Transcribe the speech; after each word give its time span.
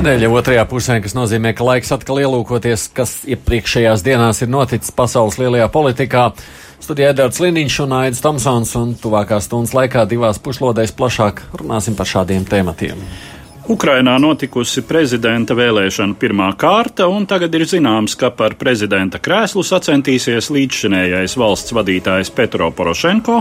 Nedēļa 0.00 0.28
otrajā 0.32 0.62
pusē, 0.64 0.94
kas 1.04 1.12
nozīmē, 1.12 1.50
ka 1.52 1.64
laiks 1.66 1.90
atkal 1.92 2.22
ielūkoties, 2.22 2.86
kas 2.96 3.10
iepriekšējās 3.34 4.00
dienās 4.00 4.38
ir 4.40 4.48
noticis 4.48 4.94
pasaules 4.96 5.36
lielajā 5.36 5.66
politikā. 5.74 6.22
Studijā 6.80 7.10
Edvards 7.12 7.42
Liniņš 7.44 7.76
un 7.84 7.92
Aits 7.98 8.22
Tomsons 8.24 8.72
un 8.80 8.94
tuvākās 8.96 9.50
stundas 9.50 9.74
laikā 9.76 10.06
divās 10.08 10.40
puslodēs 10.40 10.96
plašāk 10.96 11.42
runāsim 11.60 12.00
par 12.00 12.08
šādiem 12.08 12.48
tematiem. 12.48 13.04
Ukrainā 13.70 14.16
notikusi 14.18 14.82
prezidenta 14.82 15.54
vēlēšana 15.54 16.16
pirmā 16.18 16.48
kārta, 16.58 17.06
un 17.06 17.22
tagad 17.30 17.54
ir 17.54 17.62
zināms, 17.70 18.16
ka 18.18 18.32
par 18.34 18.56
prezidenta 18.58 19.20
krēslu 19.22 19.62
sacensties 19.62 20.48
līdzšinējais 20.50 21.36
valsts 21.38 21.74
vadītājs 21.76 22.32
Petro 22.34 22.72
Porošenko 22.74 23.36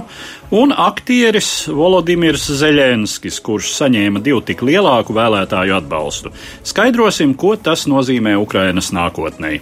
un 0.60 0.76
aktieris 0.76 1.50
Volodimirs 1.73 2.46
Zeļenskis, 2.62 3.42
kurš 3.42 3.73
saņēma 3.80 4.22
divu 4.22 4.44
tik 4.46 4.62
lielāku 4.70 5.18
vēlētāju 5.18 5.80
atbalstu. 5.80 6.36
Skaidrosim, 6.62 7.34
ko 7.34 7.56
tas 7.58 7.88
nozīmē 7.90 8.38
Ukrainas 8.38 8.94
nākotnē. 8.94 9.56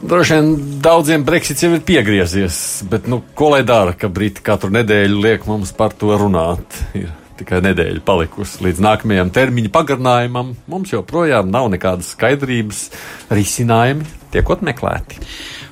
Droši 0.00 0.38
vien 0.38 0.52
daudziem 0.88 1.28
Brexits 1.28 1.68
jau 1.68 1.74
ir 1.76 1.84
piegriezies, 1.84 2.80
bet 2.88 3.12
nu, 3.12 3.20
ko 3.36 3.52
lai 3.58 3.64
dara, 3.68 3.92
ka 3.92 4.08
Briti 4.08 4.40
katru 4.40 4.72
nedēļu 4.72 5.24
liek 5.28 5.48
mums 5.50 5.76
par 5.76 5.92
to 5.92 6.16
runāt? 6.16 6.84
Ir 6.96 7.12
tikai 7.38 7.60
nedēļa 7.64 8.02
palikusi 8.06 8.64
līdz 8.66 8.82
nākamajam 8.84 9.32
termiņa 9.34 9.72
pagarinājumam. 9.74 10.54
Mums 10.70 10.94
joprojām 10.94 11.50
nav 11.54 11.70
nekādas 11.72 12.12
skaidrības, 12.16 12.88
risinājumi 13.32 14.06
tiekot 14.34 14.64
meklēti. 14.66 15.22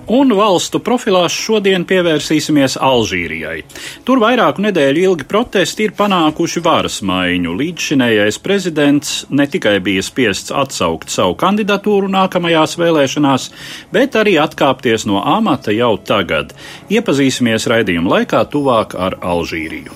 Un 0.07 0.31
valstu 0.39 0.79
profilās 0.87 1.35
šodien 1.35 1.83
pievērsīsimies 1.83 2.77
Alžīrijai. 2.79 3.65
Tur 4.07 4.21
vairāku 4.23 4.63
nedēļu 4.63 5.03
ilgi 5.03 5.27
protesti 5.27 5.89
ir 5.89 5.97
panākuši 5.99 6.63
varas 6.63 7.01
maiņu. 7.03 7.55
Līdzšinējais 7.59 8.39
prezidents 8.45 9.17
ne 9.35 9.49
tikai 9.51 9.81
bija 9.83 10.05
spiests 10.07 10.55
atsaukt 10.55 11.11
savu 11.11 11.35
kandidatūru 11.41 12.07
nākamajās 12.15 12.77
vēlēšanās, 12.79 13.49
bet 13.91 14.21
arī 14.23 14.37
atkāpties 14.45 15.09
no 15.11 15.25
amata 15.27 15.75
jau 15.75 15.97
tagad. 15.99 16.55
Iepazīsimies 16.87 17.67
raidījuma 17.75 18.21
laikā 18.21 18.47
tuvāk 18.55 18.95
ar 18.95 19.19
Alžīriju. 19.19 19.91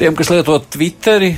Tiem, 0.00 0.16
kas 0.16 0.32
lieto 0.32 0.62
Twitteri, 0.64 1.34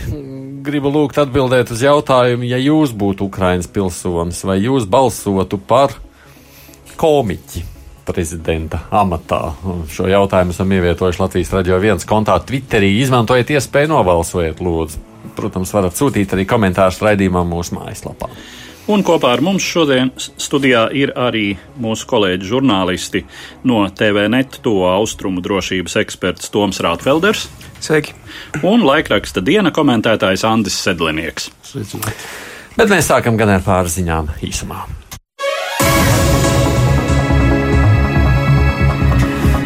gribu 0.63 0.95
lūgt 0.95 1.19
atbildēt 1.19 1.75
uz 1.75 1.83
jautājumu, 1.83 2.47
ja 2.47 2.63
jūs 2.63 2.95
būtu 2.95 3.27
Ukraiņas 3.27 3.75
pilsonis, 3.75 4.47
vai 4.47 4.61
jūs 4.63 4.87
balsotu 4.87 5.59
par 5.59 5.99
komiķi 6.95 7.74
prezidenta 8.07 8.85
amatā. 8.95 9.55
Šo 9.93 10.09
jautājumu 10.11 10.55
esam 10.55 10.73
ievietojuši 10.77 11.23
Latvijas 11.23 11.53
radio 11.55 11.79
viens 11.83 12.07
kontā 12.09 12.37
Twitterī. 12.41 12.91
Izmantojiet 13.03 13.55
iespēju 13.57 13.93
nobalsojiet, 13.95 14.61
lūdzu. 14.65 15.01
Protams, 15.35 15.73
varat 15.75 15.97
sūtīt 15.97 16.35
arī 16.37 16.45
komentārus 16.47 17.01
raidījumam 17.03 17.49
mūsu 17.51 17.79
mājaslapā. 17.79 18.29
Un 18.85 19.01
kopā 19.01 19.31
ar 19.33 19.41
mums 19.41 19.65
šodien 19.65 20.11
studijā 20.21 20.83
ir 20.93 21.15
arī 21.17 21.55
mūsu 21.81 22.05
kolēģi 22.11 22.51
žurnālisti 22.51 23.23
no 23.65 23.87
TVNet, 23.89 24.59
to 24.67 24.83
austrumu 24.91 25.41
drošības 25.45 25.97
eksperts 26.03 26.53
Toms 26.53 26.83
Rātfelders. 26.85 27.47
Sveiki! 27.81 28.13
Un 28.61 28.85
laikraksta 28.85 29.41
diena 29.45 29.73
komentētājs 29.73 30.45
Andris 30.49 30.77
Sedlinieks. 30.85 31.49
Sveicināt. 31.65 32.29
Bet 32.77 32.93
mēs 32.93 33.09
sākam 33.09 33.41
gan 33.41 33.57
ar 33.57 33.65
pāris 33.65 33.97
ziņām 33.97 34.35
īsumā. 34.45 34.85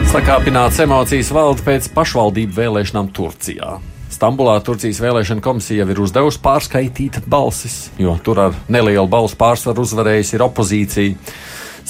Sakāpināts 0.09 0.79
emocijas 0.81 1.29
valda 1.37 1.61
pēc 1.67 1.91
pašvaldību 1.93 2.55
vēlēšanām 2.57 3.11
Turcijā. 3.13 3.75
Stambulā 4.09 4.55
Turcijas 4.65 5.03
vēlēšana 5.05 5.43
komisija 5.45 5.83
jau 5.83 5.93
ir 5.93 5.99
uzdevusi 6.01 6.41
pārskaitīt 6.41 7.19
balsis, 7.29 7.91
jo 8.01 8.15
tur 8.25 8.41
ar 8.47 8.55
nelielu 8.73 9.05
balsu 9.05 9.37
pārsvaru 9.37 9.85
uzvarējusi 9.85 10.33
ir 10.39 10.45
opozīcija. 10.47 11.35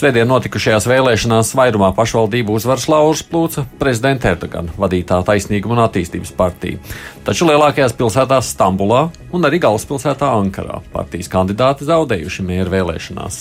Svētdien 0.01 0.27
notikušajās 0.33 0.89
vēlēšanās 0.91 1.53
vairumā 1.61 1.93
pašvaldību 1.95 2.57
uzvaras 2.59 2.89
laužas 2.91 3.23
plūca 3.31 3.63
prezidenta 3.79 4.33
Erdogana 4.33 4.75
vadītā 4.75 5.21
taisnīguma 5.27 5.77
un 5.77 5.83
attīstības 5.85 6.35
partija. 6.39 6.81
Taču 7.27 7.47
lielākajās 7.47 7.95
pilsētās 7.99 8.51
Stambulā 8.57 9.05
un 9.31 9.47
arī 9.47 9.63
galvaspilsētā 9.63 10.33
Ankarā 10.41 10.83
partijas 10.91 11.31
kandidāti 11.31 11.87
zaudējuši 11.87 12.49
mieru 12.51 12.75
vēlēšanās. 12.75 13.41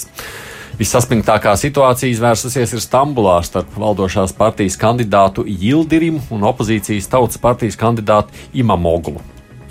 Vissaspringtākā 0.77 1.55
situācija 1.57 2.13
izvērsusies 2.13 2.75
ir 2.75 2.81
Stambulā 2.83 3.39
starp 3.41 3.71
valdošās 3.81 4.35
partijas 4.37 4.75
kandidātu 4.77 5.41
Jildirim 5.49 6.19
un 6.29 6.45
opozīcijas 6.45 7.09
tautas 7.09 7.41
partijas 7.41 7.79
kandidātu 7.81 8.29
Imamoglu. 8.61 9.17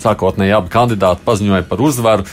Sākotnēji 0.03 0.57
abi 0.57 0.73
kandidāti 0.73 1.23
paziņoja 1.23 1.63
par 1.69 1.83
uzvaru, 1.87 2.27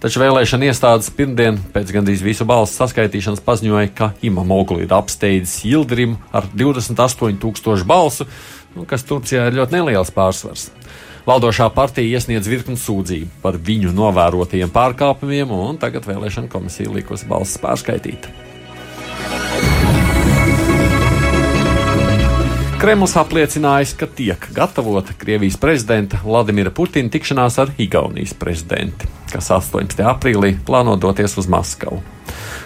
Taču 0.00 0.22
vēlēšana 0.22 0.70
iestādes 0.70 1.10
pirmdien 1.12 1.58
pēc 1.74 1.90
gandrīz 1.92 2.22
visu 2.24 2.46
balsu 2.48 2.72
saskaitīšanas 2.78 3.42
paziņoja, 3.44 3.90
ka 3.92 4.06
Imam 4.24 4.48
Ogli 4.56 4.86
ir 4.86 4.94
apsteidzis 4.96 5.58
Jildrim 5.68 6.14
ar 6.32 6.46
28,000 6.56 7.84
balsu, 7.84 8.24
kas 8.88 9.04
Turcijā 9.04 9.50
ir 9.50 9.58
ļoti 9.58 9.76
neliels 9.76 10.14
pārsvars. 10.16 10.70
Valdošā 11.30 11.68
partija 11.70 12.18
iesniedz 12.18 12.48
virkni 12.50 12.74
sūdzību 12.74 13.36
par 13.38 13.54
viņu 13.62 13.92
novērotajiem 13.94 14.70
pārkāpumiem, 14.74 15.52
un 15.54 15.76
tagad 15.78 16.08
vēlēšana 16.08 16.50
komisija 16.50 16.90
likusi 16.90 17.28
balsis 17.30 17.60
pārskaitīt. 17.62 18.26
Kremlis 22.82 23.14
apliecinājis, 23.20 23.94
ka 24.00 24.08
tiek 24.10 24.48
gatavota 24.56 25.14
Krievijas 25.20 25.60
prezidenta 25.60 26.18
Vladimira 26.24 26.74
Putina 26.74 27.12
tikšanās 27.14 27.60
ar 27.62 27.70
Igaunijas 27.78 28.34
prezidentu, 28.34 29.06
kas 29.34 29.50
18. 29.56 30.02
aprīlī 30.12 30.56
plāno 30.66 30.96
doties 31.00 31.38
uz 31.40 31.48
Maskavu. 31.50 32.00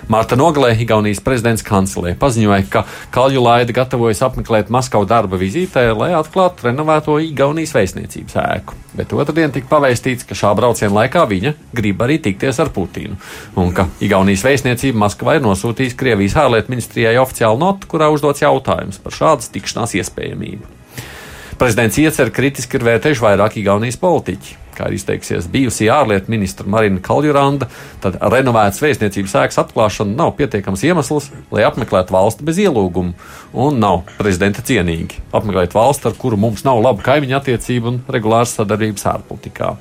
Mārta 0.09 0.37
Nogalē, 0.37 0.75
Igaunijas 0.85 1.23
prezidents 1.25 1.65
kancelē, 1.65 2.13
paziņoja, 2.21 2.65
ka 2.69 2.83
Kalju 3.15 3.41
Laida 3.41 3.73
gatavojas 3.73 4.21
apmeklēt 4.27 4.69
Maskavu 4.73 5.07
darba 5.09 5.39
vizītē, 5.41 5.87
lai 5.97 6.11
atklātu 6.19 6.69
renovēto 6.69 7.17
Igaunijas 7.25 7.73
vēstniecības 7.77 8.37
ēku. 8.43 8.77
Bet 8.99 9.17
otrdien 9.17 9.55
tika 9.55 9.71
pavēstīts, 9.73 10.29
ka 10.29 10.37
šā 10.37 10.53
brauciena 10.59 10.93
laikā 10.99 11.25
viņa 11.31 11.55
grib 11.75 12.05
arī 12.05 12.21
tikties 12.29 12.61
ar 12.61 12.73
Putinu, 12.75 13.17
un 13.57 13.73
ka 13.77 13.89
Igaunijas 14.05 14.45
vēstniecība 14.45 15.07
Maskavā 15.07 15.39
ir 15.39 15.47
nosūtījusi 15.49 15.99
Krievijas 15.99 16.37
ārlietu 16.45 16.77
ministrijai 16.77 17.17
oficiālu 17.25 17.65
notu, 17.65 17.89
kurā 17.89 18.13
uzdots 18.13 18.45
jautājums 18.45 19.01
par 19.01 19.17
šādas 19.17 19.53
tikšanās 19.57 19.97
iespējamību. 20.03 20.74
Prezidents 21.59 21.99
iecer 22.03 22.35
kritiski 22.35 22.79
ir 22.79 22.87
vērtējuši 22.91 23.25
vairāk 23.25 23.59
Igaunijas 23.61 24.01
politiķi 24.01 24.65
kā 24.75 24.89
ir 24.89 24.97
izteiksies 24.99 25.49
bijusī 25.51 25.89
ārlietu 25.93 26.33
ministra 26.33 26.67
Marina 26.71 27.01
Kaljuranda, 27.05 27.69
tad 28.03 28.19
renovētas 28.19 28.83
vēstniecības 28.83 29.37
ēkas 29.45 29.61
atklāšana 29.65 30.17
nav 30.19 30.35
pietiekams 30.39 30.85
iemesls, 30.89 31.31
lai 31.55 31.65
apmeklētu 31.69 32.15
valsti 32.15 32.47
bez 32.47 32.61
ielūguma, 32.65 33.15
un 33.53 33.81
nav 33.83 34.03
prezidenta 34.19 34.65
cienīgi 34.67 35.23
apmeklēt 35.35 35.77
valsti, 35.77 36.11
ar 36.11 36.19
kuru 36.19 36.41
mums 36.41 36.67
nav 36.67 36.83
laba 36.85 37.05
kaimiņa 37.07 37.41
attiecība 37.41 37.93
un 37.93 38.03
regulāras 38.11 38.57
sadarbības 38.59 39.09
ārpolitikā. 39.15 39.75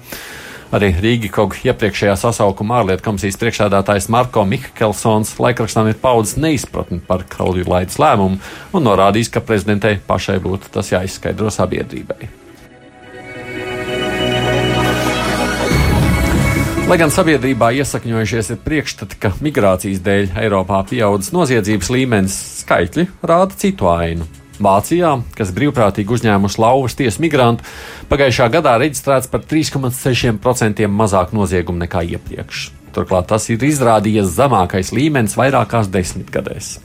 Arī 0.74 0.90
Rīgikoga 0.98 1.60
iepriekšējā 1.70 2.16
sasaukuma 2.18 2.80
ārlietu 2.80 3.06
komisijas 3.06 3.38
priekšsēdētājs 3.38 4.08
Marko 4.10 4.42
Mihkelsons 4.50 5.36
laikrakstām 5.38 5.92
ir 5.92 6.00
paudzes 6.02 6.40
neizpratni 6.42 6.98
par 7.06 7.28
Kalju 7.30 7.68
laidas 7.70 8.00
lēmumu 8.02 8.40
un 8.74 8.88
norādījis, 8.88 9.30
ka 9.36 9.44
prezidentei 9.46 10.00
pašai 10.08 10.40
būtu 10.42 10.74
tas 10.74 10.90
jāizskaidro 10.90 11.54
sabiedrībai. 11.54 12.32
Lai 16.90 16.98
gan 17.00 17.14
sabiedrībā 17.14 17.70
iesakņojušies 17.78 18.56
ir 18.56 18.64
priekšstati, 18.66 19.22
ka 19.22 19.36
migrācijas 19.46 20.02
dēļ 20.04 20.34
Eiropā 20.42 20.82
pieaudzis 20.90 21.32
noziedzības 21.38 21.94
līmenis, 21.94 22.36
skaitļi 22.66 23.12
rāda 23.22 23.62
citu 23.62 23.94
ainu. 23.94 24.26
Vācijā, 24.62 25.16
kas 25.38 25.54
brīvprātīgi 25.56 26.14
uzņēmusi 26.14 26.62
lauvas 26.62 26.98
tiesu 27.00 27.24
migrantu, 27.24 27.66
pagājušā 28.12 28.52
gadā 28.54 28.76
reģistrēts 28.82 29.32
par 29.32 29.42
3,6% 29.50 30.88
mazāk 30.94 31.34
noziegumu 31.34 31.82
nekā 31.86 32.04
iepriekš. 32.14 32.70
Turklāt 32.94 33.26
tas 33.32 33.48
ir 33.50 33.64
izrādījies 33.66 34.36
zemākais 34.36 34.92
līmenis 34.94 35.34
vairākās 35.40 35.90
desmitgadēs. 35.90 36.76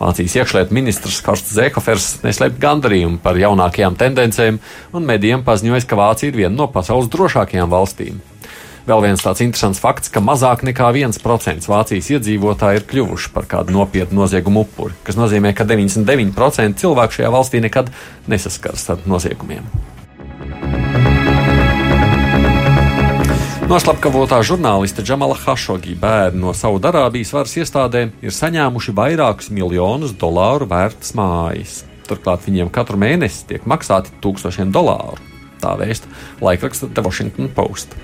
Vācijas 0.00 0.34
iekšlietu 0.40 0.74
ministrs 0.74 1.20
Karsts 1.22 1.54
Zēkofers 1.54 2.08
neslēpj 2.24 2.58
gandarījumu 2.64 3.22
par 3.22 3.38
jaunākajām 3.38 3.94
tendencēm, 4.00 4.58
un 4.90 5.06
medijiem 5.06 5.46
paziņoja, 5.46 5.86
ka 5.86 6.02
Vācija 6.02 6.32
ir 6.32 6.42
viena 6.42 6.56
no 6.56 6.66
pasaules 6.74 7.12
drošākajām 7.14 7.70
valstīm. 7.70 8.18
Vēl 8.82 8.98
viens 9.04 9.22
tāds 9.22 9.38
interesants 9.44 9.78
fakts, 9.78 10.10
ka 10.10 10.18
mazāk 10.24 10.64
nekā 10.66 10.88
1% 10.90 11.68
Vācijas 11.70 12.08
iedzīvotāji 12.16 12.80
ir 12.80 12.86
kļuvuši 12.90 13.30
par 13.34 13.46
kādu 13.46 13.76
nopietnu 13.76 14.24
noziegumu 14.24 14.64
upuri, 14.66 14.96
kas 15.06 15.18
nozīmē, 15.20 15.52
ka 15.54 15.66
99% 15.68 16.82
cilvēku 16.82 17.20
šajā 17.20 17.30
valstī 17.30 17.62
nekad 17.62 17.92
nesaskars 18.26 18.88
ar 18.90 19.06
noziegumiem. 19.06 19.68
Noslapkavotā 23.70 24.42
žurnāliste 24.44 25.00
Džamala 25.06 25.38
Hašogi 25.38 25.94
bērni 25.96 26.42
no 26.42 26.50
Saudarābijas 26.52 27.30
varas 27.32 27.54
iestādēm 27.62 28.10
ir 28.20 28.34
saņēmuši 28.34 28.92
vairākus 28.98 29.48
miljonus 29.54 30.12
dolāru 30.18 30.66
vērtas 30.68 31.14
mājas. 31.16 31.78
Turklāt 32.10 32.44
viņiem 32.50 32.68
katru 32.74 32.98
mēnesi 33.00 33.46
tiek 33.48 33.64
maksāti 33.70 34.12
tūkstošiem 34.20 34.74
dolāru. 34.74 35.22
Tā 35.62 35.76
vēsta 35.78 36.10
laikraksta 36.42 36.90
The 36.90 37.06
Washington 37.06 37.48
Post. 37.54 37.94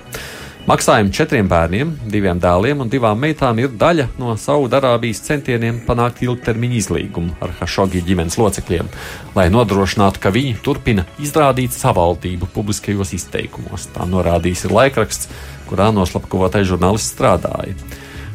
Maksājumi 0.67 1.13
četriem 1.15 1.47
bērniem, 1.47 1.93
diviem 2.11 2.39
dēliem 2.43 2.81
un 2.83 2.89
divām 2.91 3.21
meitām 3.23 3.61
ir 3.61 3.71
daļa 3.79 4.09
no 4.19 4.33
Saudarābijas 4.37 5.21
centieniem 5.23 5.79
panākt 5.85 6.19
ilgtermiņa 6.25 6.75
izlīgumu 6.81 7.37
ar 7.39 7.53
Hašogi 7.61 8.01
ģimenes 8.03 8.35
locekļiem, 8.37 8.89
lai 9.37 9.47
nodrošinātu, 9.53 10.19
ka 10.19 10.33
viņi 10.35 10.57
turpina 10.65 11.07
izrādīt 11.23 11.71
savaldību 11.77 12.51
publiskajos 12.53 13.15
izteikumos. 13.15 13.87
Tā 13.95 14.03
norādījis 14.09 14.65
ir 14.67 14.75
laikraksts, 14.75 15.31
kurā 15.71 15.93
noslapkavotais 15.95 16.67
žurnālists 16.67 17.15
strādāja. 17.15 17.77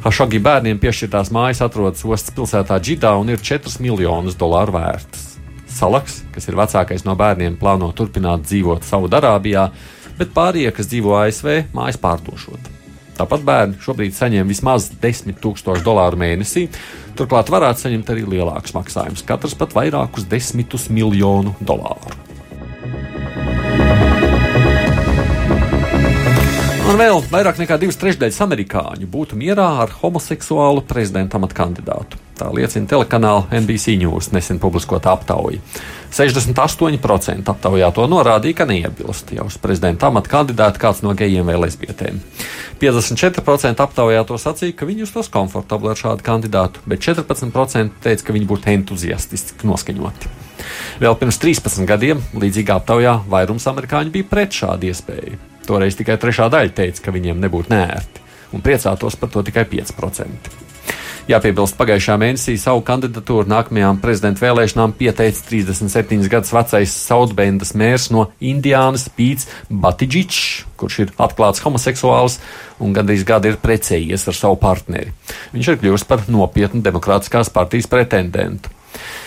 Hašogi 0.05 0.41
bērniem 0.44 0.81
piešķirtās 0.81 1.31
mājas 1.32 1.61
atrodas 1.65 2.05
ostas 2.09 2.32
pilsētā 2.37 2.81
Džidā 2.81 3.12
un 3.21 3.31
ir 3.32 3.41
4 3.41 3.79
miljonus 3.85 4.37
dolāru 4.41 4.79
vērtas. 4.79 5.35
Salaks, 5.75 6.23
kas 6.32 6.49
ir 6.49 6.56
vecākais 6.56 7.05
no 7.05 7.15
bērniem, 7.19 7.56
plāno 7.61 7.88
turpināt 7.97 8.44
dzīvot 8.49 8.85
Saudarābijā 8.88 9.69
bet 10.19 10.32
pārējie, 10.37 10.70
kas 10.75 10.90
dzīvo 10.90 11.16
ASV, 11.19 11.50
mājas 11.76 12.00
pārdošot. 12.02 12.70
Tāpat 13.14 13.44
bērni 13.46 13.78
šobrīd 13.82 14.14
saņem 14.16 14.49
vismaz 14.50 14.88
10 15.02 15.38
000 15.38 15.84
dolāru 15.87 16.19
mēnesī, 16.19 16.66
turklāt 17.14 17.52
varētu 17.55 17.87
saņemt 17.87 18.11
arī 18.11 18.26
lielākus 18.26 18.75
maksājumus, 18.75 19.22
katrs 19.26 19.55
pat 19.58 19.76
vairākus 19.76 20.26
desmitus 20.31 20.88
miljonu 20.90 21.55
dolāru. 21.62 22.25
Un 26.84 26.99
vēl 27.00 27.22
vairāk 27.31 27.56
nekā 27.62 27.78
divas 27.81 27.96
trešdaļas 27.96 28.43
amerikāņu 28.44 29.06
būtu 29.11 29.38
mierā 29.40 29.64
ar 29.87 29.94
homoseksuālu 30.02 30.82
prezidenta 30.87 31.38
amata 31.40 31.56
kandidātu. 31.56 32.19
Tā 32.37 32.50
liecina 32.52 32.90
telekanāla 32.90 33.46
NBC 33.62 33.94
News 34.02 34.28
nesen 34.34 34.61
publiskota 34.62 35.14
aptauja. 35.14 35.62
68% 36.14 37.50
aptaujāto 37.50 38.05
norādīja, 38.06 38.61
ka 38.61 38.66
neiebilst 38.70 39.32
jau 39.34 39.49
uz 39.49 39.56
prezidenta 39.58 40.06
amata 40.12 40.31
kandidātu 40.31 40.82
kāds 40.82 41.02
no 41.02 41.14
gejiem 41.19 41.49
vai 41.49 41.56
lesbietēm. 41.58 42.20
54% 42.78 43.82
aptaujāto 43.82 44.38
sacīja, 44.38 44.76
ka 44.78 44.87
viņi 44.87 45.05
justos 45.06 45.31
komfortabli 45.34 45.90
ar 45.90 45.99
šādu 45.99 46.26
kandidātu, 46.26 46.84
bet 46.87 47.02
14% 47.02 47.99
teica, 48.05 48.26
ka 48.28 48.37
viņi 48.37 48.50
būtu 48.50 48.70
entuziastiski 48.76 49.66
noskaņoti. 49.66 50.31
Vēl 51.02 51.19
pirms 51.19 51.40
13 51.43 51.88
gadiem 51.88 52.22
līdzīgā 52.38 52.78
aptaujā 52.78 53.19
vairums 53.31 53.66
amerikāņu 53.70 54.14
bija 54.14 54.31
pret 54.31 54.55
šādu 54.55 54.93
iespēju. 54.93 55.40
Toreiz 55.66 55.99
tikai 55.99 56.19
trešā 56.20 56.46
daļa 56.52 56.76
teica, 56.76 57.06
ka 57.06 57.14
viņiem 57.14 57.40
nebūtu 57.43 57.75
nērti, 57.75 58.22
un 58.55 58.62
priecātos 58.62 59.19
par 59.19 59.34
to 59.34 59.43
tikai 59.49 59.66
5%. 59.70 60.63
Jāpiebilst, 61.25 61.79
pagājušā 61.79 62.19
mēnesī 62.21 62.53
savu 62.61 62.82
kandidatūru 62.85 63.49
nākamajām 63.49 63.97
prezidenta 64.03 64.43
vēlēšanām 64.44 64.93
pieteica 64.99 65.41
37 65.49 66.29
gadus 66.29 66.53
vecais 66.53 66.97
Saudbendas 67.00 67.73
mērs 67.81 68.11
no 68.12 68.26
Indiānas 68.44 69.06
Pīts 69.09 69.49
Batidžičs, 69.73 70.67
kurš 70.76 70.99
ir 71.06 71.15
atklāts 71.17 71.65
homoseksuāls 71.65 72.37
un 72.85 72.93
gandrīz 72.93 73.25
gadu 73.25 73.55
ir 73.55 73.56
precējies 73.62 74.29
ar 74.29 74.37
savu 74.37 74.61
partneri. 74.61 75.17
Viņš 75.56 75.73
ir 75.73 75.81
kļuvis 75.81 76.05
par 76.12 76.29
nopietnu 76.29 76.85
demokrātiskās 76.85 77.49
partijas 77.56 77.88
pretendentu. 77.88 78.69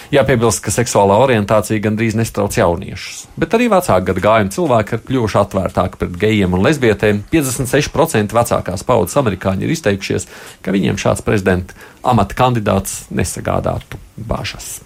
Jāpiebilst, 0.07 0.61
ka 0.63 0.71
seksuālā 0.71 1.17
orientācija 1.19 1.81
gandrīz 1.83 2.15
nestrauc 2.15 2.55
jauniešus, 2.55 3.25
bet 3.35 3.55
arī 3.57 3.67
vecāku 3.73 4.07
gadu 4.07 4.23
gājumu 4.23 4.53
cilvēki 4.55 4.95
ir 4.95 5.01
kļuvuši 5.09 5.39
atvērtāki 5.41 5.99
pret 5.99 6.15
gejiem 6.21 6.55
un 6.55 6.63
lesbietēm. 6.63 7.19
56% 7.33 8.35
vecākās 8.37 8.85
paudzes 8.87 9.19
amerikāņi 9.19 9.67
ir 9.67 9.73
izteikušies, 9.75 10.29
ka 10.63 10.71
viņiem 10.75 11.01
šāds 11.01 11.25
prezidenta 11.27 11.75
amata 12.07 12.39
kandidāts 12.39 13.01
nesagādātu 13.11 13.99
bažas. 14.15 14.77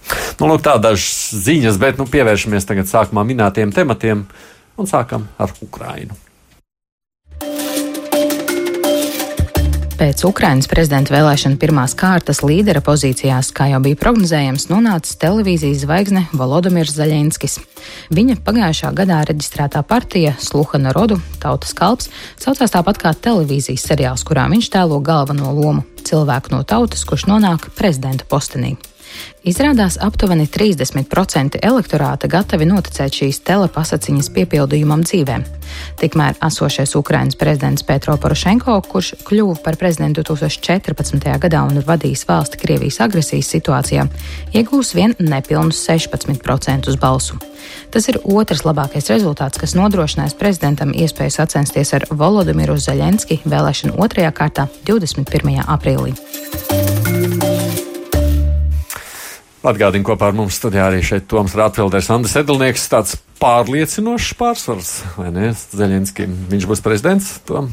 Nu, 0.42 0.50
lūk, 0.50 0.66
tādas 0.66 1.06
ziņas, 1.38 1.78
bet 1.82 2.02
nu, 2.02 2.10
pievēršamies 2.10 2.66
tagad 2.66 2.90
sākumā 2.90 3.22
minētiem 3.30 3.74
tematiem 3.78 4.26
un 4.82 4.90
sākam 4.90 5.30
ar 5.38 5.54
Ukrainu. 5.62 6.18
Pēc 10.01 10.24
Ukrainas 10.25 10.65
prezidenta 10.65 11.13
vēlēšana 11.13 11.59
pirmās 11.62 11.94
kārtas 11.94 12.39
līdera 12.42 12.80
pozīcijās, 12.81 13.51
kā 13.53 13.68
jau 13.69 13.77
bija 13.86 14.00
prognozējams, 14.01 14.65
nonācis 14.71 15.19
televīzijas 15.21 15.83
zvaigzne 15.83 16.24
Volodimirs 16.33 16.95
Zaļenskis. 16.98 17.59
Viņa 18.09 18.39
pagājušā 18.42 18.89
gadā 18.98 19.19
reģistrētā 19.30 19.83
partija 19.86 20.33
Sluha 20.42 20.81
Narodu, 20.81 21.19
Tautas 21.44 21.77
kalps, 21.77 22.09
saucās 22.42 22.74
tāpat 22.74 22.98
kā 23.03 23.13
televīzijas 23.13 23.86
seriāls, 23.92 24.25
kurā 24.25 24.48
viņš 24.50 24.71
tēlo 24.74 24.98
galveno 25.06 25.53
lomu- 25.53 25.86
cilvēku 26.09 26.56
no 26.56 26.63
tautas, 26.65 27.06
kurš 27.06 27.30
nonāk 27.30 27.69
prezidenta 27.77 28.25
postenī. 28.25 28.80
Izrādās, 29.42 29.96
aptuveni 29.98 30.46
30% 30.46 31.58
elektorāta 31.66 32.28
gatavi 32.30 32.68
noticēt 32.69 33.16
šīs 33.18 33.40
telepasaciņas 33.48 34.30
piepildījumam 34.36 35.02
dzīvēm. 35.02 35.46
Tikmēr 35.98 36.38
esošais 36.46 36.94
Ukrainas 37.00 37.40
prezidents 37.40 37.81
Petro 37.88 38.18
Porošenko, 38.22 38.75
kurš 38.86 39.16
kļuva 39.25 39.58
par 39.66 39.80
prezidentu 39.81 40.22
2014. 40.28 41.25
gadā 41.42 41.63
un 41.66 41.81
vadījis 41.88 42.28
valsti 42.30 42.62
Krievijas 42.62 43.02
agresijas 43.02 43.50
situācijā, 43.56 44.06
iegūs 44.54 44.94
vien 44.98 45.16
nepilnus 45.18 45.81
16% 45.90 46.94
balsu. 47.02 47.40
Tas 47.92 48.08
ir 48.12 48.22
otrs 48.22 48.62
labākais 48.68 49.10
rezultāts, 49.12 49.60
kas 49.62 49.75
nodrošinās 49.78 50.38
prezidentam 50.38 50.94
iespēju 50.94 51.34
sacensties 51.34 51.96
ar 51.98 52.08
Volodimiru 52.12 52.78
Zaļenski 52.78 53.42
vēlēšanu 53.46 53.98
otrajā 54.02 54.31
kārtā 54.38 54.69
21. 54.86 55.62
aprīlī. 55.66 56.16
Atgādini 59.62 60.02
kopā 60.02 60.31
ar 60.31 60.34
mums 60.34 60.56
studijā 60.58 60.88
arī 60.90 61.04
šeit 61.06 61.28
Toms 61.30 61.54
Rātvelders, 61.54 62.08
Andris 62.10 62.34
Edlnieks, 62.40 62.88
tāds 62.90 63.19
pārliecinošs 63.38 64.34
pārsvars, 64.40 64.90
vai 65.19 65.30
ne, 65.36 65.52
Zeļinski, 65.54 66.25
viņš 66.50 66.66
būs 66.72 66.81
prezidents, 66.81 67.36
Tom? 67.46 67.69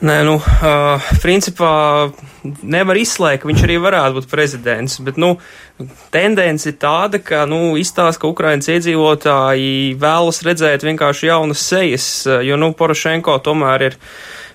Nē, 0.00 0.16
nu, 0.26 0.38
uh, 0.40 1.10
principā 1.22 1.70
nevar 2.42 2.98
izslēgt, 2.98 3.42
ka 3.42 3.50
viņš 3.50 3.62
arī 3.66 3.76
varētu 3.84 4.16
būt 4.16 4.28
prezidents, 4.32 4.98
bet, 5.06 5.20
nu, 5.20 5.34
tendence 6.10 6.66
ir 6.66 6.78
tāda, 6.82 7.20
ka, 7.22 7.44
nu, 7.46 7.76
izstāsta, 7.78 8.24
ka 8.24 8.32
Ukrainas 8.32 8.72
iedzīvotāji 8.72 9.98
vēlas 10.02 10.42
redzēt 10.48 10.88
vienkārši 10.88 11.30
jaunas 11.30 11.62
sejas, 11.62 12.10
jo, 12.26 12.58
nu, 12.58 12.72
Porošenko 12.74 13.38
tomēr 13.44 13.90
ir 13.92 14.00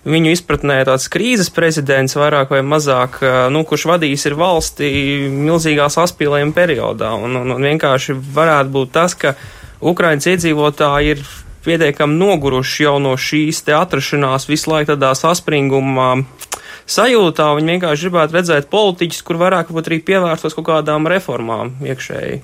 viņu 0.06 0.34
izpratnē 0.36 0.80
tāds 0.88 1.08
krīzes 1.12 1.50
prezidents 1.54 2.16
vairāk 2.18 2.54
vai 2.54 2.62
mazāk, 2.66 3.20
nu, 3.54 3.64
kurš 3.68 3.88
vadījis 3.90 4.28
ir 4.30 4.38
valsti 4.40 4.90
milzīgā 5.34 5.88
saspīlējuma 5.94 6.56
periodā. 6.56 7.16
Un, 7.18 7.38
un, 7.42 7.56
un 7.58 7.70
vienkārši 7.72 8.18
varētu 8.36 8.74
būt 8.76 8.94
tas, 8.96 9.18
ka 9.18 9.34
Ukrainas 9.86 10.28
iedzīvotāji 10.30 11.16
ir 11.16 11.26
pietiekami 11.66 12.20
noguruši 12.20 12.86
jau 12.86 12.98
no 13.02 13.16
šīs 13.18 13.64
te 13.66 13.74
atrašanās 13.76 14.46
visu 14.50 14.70
laiku 14.72 14.94
tādā 14.94 15.12
saspringumā 15.18 16.12
sajūtā. 16.86 17.50
Viņi 17.58 17.76
vienkārši 17.76 18.08
gribētu 18.08 18.38
redzēt 18.38 18.70
politiķus, 18.74 19.24
kur 19.26 19.42
vairāk 19.42 19.72
varbūt 19.72 19.90
arī 19.90 20.02
pievērstos 20.06 20.58
kaut 20.58 20.70
kādām 20.70 21.10
reformām 21.10 21.76
iekšēji. 21.86 22.42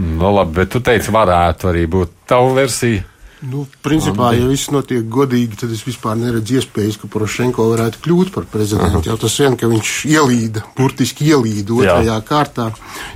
Nu, 0.00 0.30
labi, 0.32 0.62
bet 0.62 0.72
tu 0.72 0.80
teici, 0.80 1.12
varētu 1.12 1.68
arī 1.68 1.84
būt 1.92 2.14
tavu 2.32 2.54
versiju. 2.56 3.04
Nu, 3.42 3.64
principā, 3.82 4.28
ja 4.38 4.46
viss 4.46 4.70
notiek 4.70 5.02
godīgi, 5.10 5.56
tad 5.58 5.72
es 5.74 5.80
vispār 5.82 6.14
neredzu 6.20 6.60
iespējas, 6.60 6.98
ka 7.00 7.08
Porošenko 7.10 7.64
varētu 7.72 8.02
kļūt 8.04 8.30
par 8.34 8.46
prezidentu. 8.50 9.00
Aha. 9.00 9.08
Jau 9.08 9.16
tas 9.24 9.38
vien, 9.42 9.56
ka 9.58 9.70
viņš 9.70 9.94
ielīda, 10.12 10.62
burtiski 10.78 11.26
ielīda 11.32 11.74
otrajā 11.74 12.04
jā. 12.06 12.18
kārtā, 12.28 12.68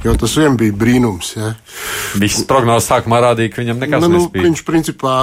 jau 0.03 0.15
tas 0.19 0.35
vien 0.41 0.59
bija 0.59 0.75
brīnums. 0.75 1.37
Ja. 1.39 1.53
Viss 2.19 2.43
prognozes 2.49 2.91
sākumā 2.91 3.23
rādīja, 3.29 3.55
ka 3.55 3.63
viņam 3.63 3.85
nekas 3.85 4.03
nu, 4.03 4.11
nespēja. 4.17 4.49
Viņš 4.49 4.65
principā 4.67 5.15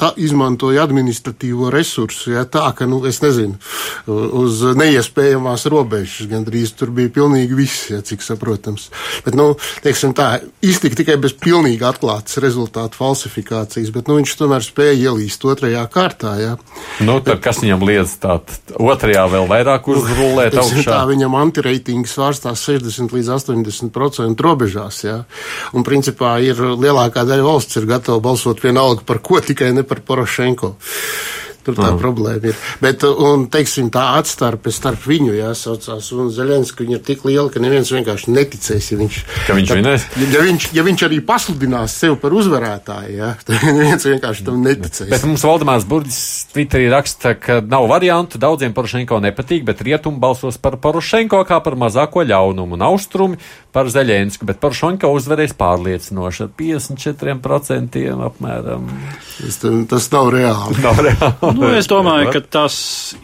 tā 0.00 0.10
izmantoja 0.18 0.82
administratīvo 0.88 1.68
resursu, 1.70 2.32
ja, 2.34 2.42
tā, 2.50 2.66
ka, 2.74 2.86
nu, 2.90 2.98
es 3.06 3.20
nezinu, 3.22 3.54
uz 4.10 4.62
neiespējamās 4.74 5.68
robežas 5.70 6.26
gandrīz 6.30 6.72
tur 6.74 6.90
bija 6.94 7.12
pilnīgi 7.14 7.54
viss, 7.54 7.90
ja, 7.92 8.00
cik 8.02 8.24
saprotams. 8.26 8.88
Bet, 9.26 9.36
nu, 9.38 9.52
teiksim 9.84 10.14
tā, 10.16 10.40
iztika 10.66 10.98
tikai 10.98 11.16
bez 11.22 11.36
pilnīgi 11.38 11.86
atklātas 11.86 12.40
rezultātu 12.42 12.98
falsifikācijas, 12.98 13.92
bet, 13.94 14.10
nu, 14.10 14.18
viņš 14.18 14.34
tomēr 14.40 14.66
spēja 14.66 15.12
ielīst 15.12 15.46
otrajā 15.46 15.84
kārtā, 15.94 16.34
ja. 16.42 16.56
Nu, 17.04 17.20
tad 17.22 17.38
kas 17.44 17.62
viņam 17.62 17.86
liedz 17.86 18.16
tā 18.22 18.40
otrajā 18.74 19.28
vēl 19.30 19.46
vairāk 19.50 19.86
uzrulēt 19.94 20.58
augšā? 20.58 20.88
Tā 20.90 21.00
viņam 21.10 21.38
antireitingas 21.38 22.16
svārstās 22.18 22.66
60 22.66 23.14
līdz 23.14 23.30
80% 23.38 24.46
robežās, 24.48 25.00
ja. 25.06 25.20
Un, 25.70 25.86
principā, 25.86 26.34
ir 26.42 26.58
lielākā 26.58 27.22
daļa 27.28 27.46
valsts 27.46 27.78
ir 27.78 27.86
gatava 27.88 28.18
balsot 28.24 28.58
vienalga 28.64 29.06
par 29.06 29.22
ko 29.22 29.38
tikai 29.44 29.70
ne 29.76 29.83
par 29.88 30.04
Porošenko. 30.04 30.74
Tur 31.64 31.76
tā 31.78 31.86
mm. 31.88 31.98
problēma 32.00 32.50
ir. 32.50 32.56
Bet, 32.82 33.04
un, 33.08 33.46
teiksim, 33.52 33.88
tā 33.92 34.02
atstarpe 34.18 34.68
starp 34.74 35.06
viņu 35.08 35.32
jāsaucās 35.32 36.10
un 36.12 36.28
Zelenski, 36.34 36.84
viņa 36.84 36.98
ir 36.98 37.04
tik 37.06 37.24
liela, 37.24 37.48
ka 37.52 37.62
neviens 37.64 37.88
vienkārši 37.94 38.34
neticēs, 38.34 38.90
ja 38.92 38.98
viņš, 39.00 39.20
ka 39.46 39.56
viņš, 39.56 39.72
vinēs. 39.78 40.04
ja 40.34 40.42
viņš, 40.44 40.66
ja 40.76 40.84
viņš 40.84 41.04
arī 41.08 41.22
pasludinās 41.24 41.96
sevi 42.02 42.18
par 42.20 42.36
uzvarētāju, 42.36 43.14
ja, 43.16 43.30
tad 43.48 43.64
neviens 43.64 44.04
vienkārši 44.10 44.44
tam 44.44 44.60
neticēs. 44.66 45.08
Bet 45.08 45.24
mums 45.24 45.46
Valdemārs 45.48 45.88
Burģis 45.88 46.20
Twitterī 46.52 46.90
raksta, 46.92 47.32
ka 47.40 47.62
nav 47.64 47.88
variantu, 47.88 48.40
daudziem 48.42 48.76
Porošenko 48.76 49.22
nepatīk, 49.24 49.64
bet 49.64 49.80
rietumi 49.88 50.20
balsos 50.20 50.60
par 50.60 50.76
Porošenko 50.84 51.40
kā 51.48 51.62
par 51.64 51.80
mazāko 51.80 52.26
ļaunumu 52.28 52.76
un 52.76 52.84
austrumi 52.90 53.40
par 53.72 53.88
Zeļensku, 53.88 54.44
bet 54.44 54.60
Porošenko 54.60 55.14
uzvarēs 55.16 55.56
pārliecinoši 55.56 56.44
ar 56.44 56.52
54% 56.60 58.04
apmēram. 58.28 58.92
Tas, 59.34 59.58
tas 59.88 60.10
nav 60.12 60.28
reāli. 60.30 60.76
Nav 60.82 61.00
reāli. 61.02 61.54
Nu, 61.56 61.70
es 61.74 61.88
domāju, 61.90 62.30
ka 62.36 62.42
tas 62.58 62.76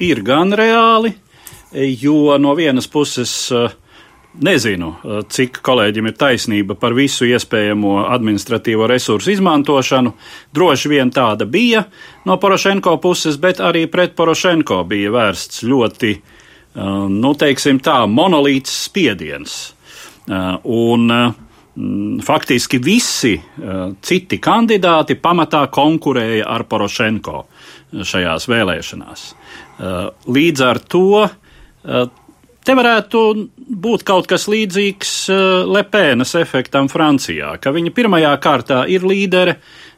ir 0.03 0.25
gan 0.27 0.51
reāli, 0.57 1.13
jo 1.73 2.35
no 2.43 2.55
vienas 2.59 2.89
puses 2.91 3.33
eh, 3.55 3.71
nezinu, 4.43 4.91
eh, 5.05 5.21
cik 5.31 5.61
kolēģim 5.67 6.11
ir 6.11 6.17
taisnība 6.19 6.75
par 6.81 6.97
visu 6.99 7.29
iespējamo 7.31 8.01
administratīvo 8.09 8.89
resursu 8.91 9.31
izmantošanu. 9.37 10.13
Droši 10.55 10.91
vien 10.91 11.13
tāda 11.15 11.47
bija 11.47 11.85
no 12.27 12.39
Porošenko 12.43 12.97
puses, 13.03 13.39
bet 13.39 13.63
arī 13.63 13.87
pret 13.91 14.17
Porošenko 14.19 14.83
bija 14.91 15.15
vērsts 15.15 15.63
ļoti, 15.63 16.17
eh, 16.17 16.91
nu, 17.23 17.35
teiksim 17.39 17.79
tā, 17.79 18.03
monolīts 18.11 18.75
spiediens. 18.89 19.61
Un 20.31 21.11
faktiski 22.27 22.81
visi 22.83 23.37
citi 24.03 24.39
kandidāti 24.43 25.15
pamatā 25.23 25.63
konkurēja 25.73 26.49
ar 26.51 26.65
Porošenko 26.69 27.45
šajās 27.91 28.49
vēlēšanās. 28.51 29.27
Uh, 29.81 30.11
līdz 30.31 30.65
ar 30.67 30.81
to 30.93 31.05
uh, 31.25 32.11
te 32.65 32.77
varētu 32.77 33.23
būt 33.81 34.05
kaut 34.07 34.29
kas 34.31 34.47
līdzīgs 34.51 35.15
uh, 35.33 35.41
Lepēnas 35.71 36.35
efektam 36.39 36.91
Francijā, 36.93 37.55
ka 37.63 37.73
viņa 37.75 37.95
pirmajā 37.97 38.35
kārtā 38.45 38.83
ir 38.93 39.07
līdere, 39.09 39.57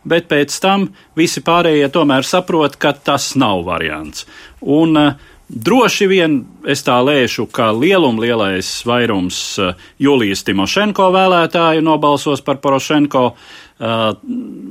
bet 0.09 0.29
pēc 0.31 0.55
tam 0.63 0.89
visi 1.19 1.43
pārējie 1.45 1.91
tomēr 1.93 2.27
saprot, 2.27 2.79
ka 2.81 2.95
tas 2.95 3.33
nav 3.39 3.65
variants. 3.67 4.27
Un 4.63 4.97
droši 5.53 6.09
vien 6.11 6.39
es 6.69 6.83
tā 6.87 6.97
lēšu, 7.05 7.47
ka 7.53 7.71
lielumlielais 7.77 8.71
vairums 8.89 9.39
Julijas 10.03 10.45
Timošenko 10.49 11.11
vēlētāju 11.15 11.85
nobalsos 11.85 12.43
par 12.45 12.63
Porošenko, 12.65 13.31
Uh, 13.83 14.13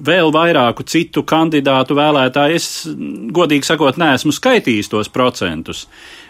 vēl 0.07 0.29
vairāku 0.31 0.85
citu 0.87 1.25
kandidātu 1.27 1.97
vēlētāju. 1.97 2.55
Es, 2.55 2.67
godīgi 3.35 3.67
sakot, 3.67 3.97
neesmu 3.99 4.31
skaitījis 4.31 4.87
tos 4.93 5.09
procentus, 5.11 5.81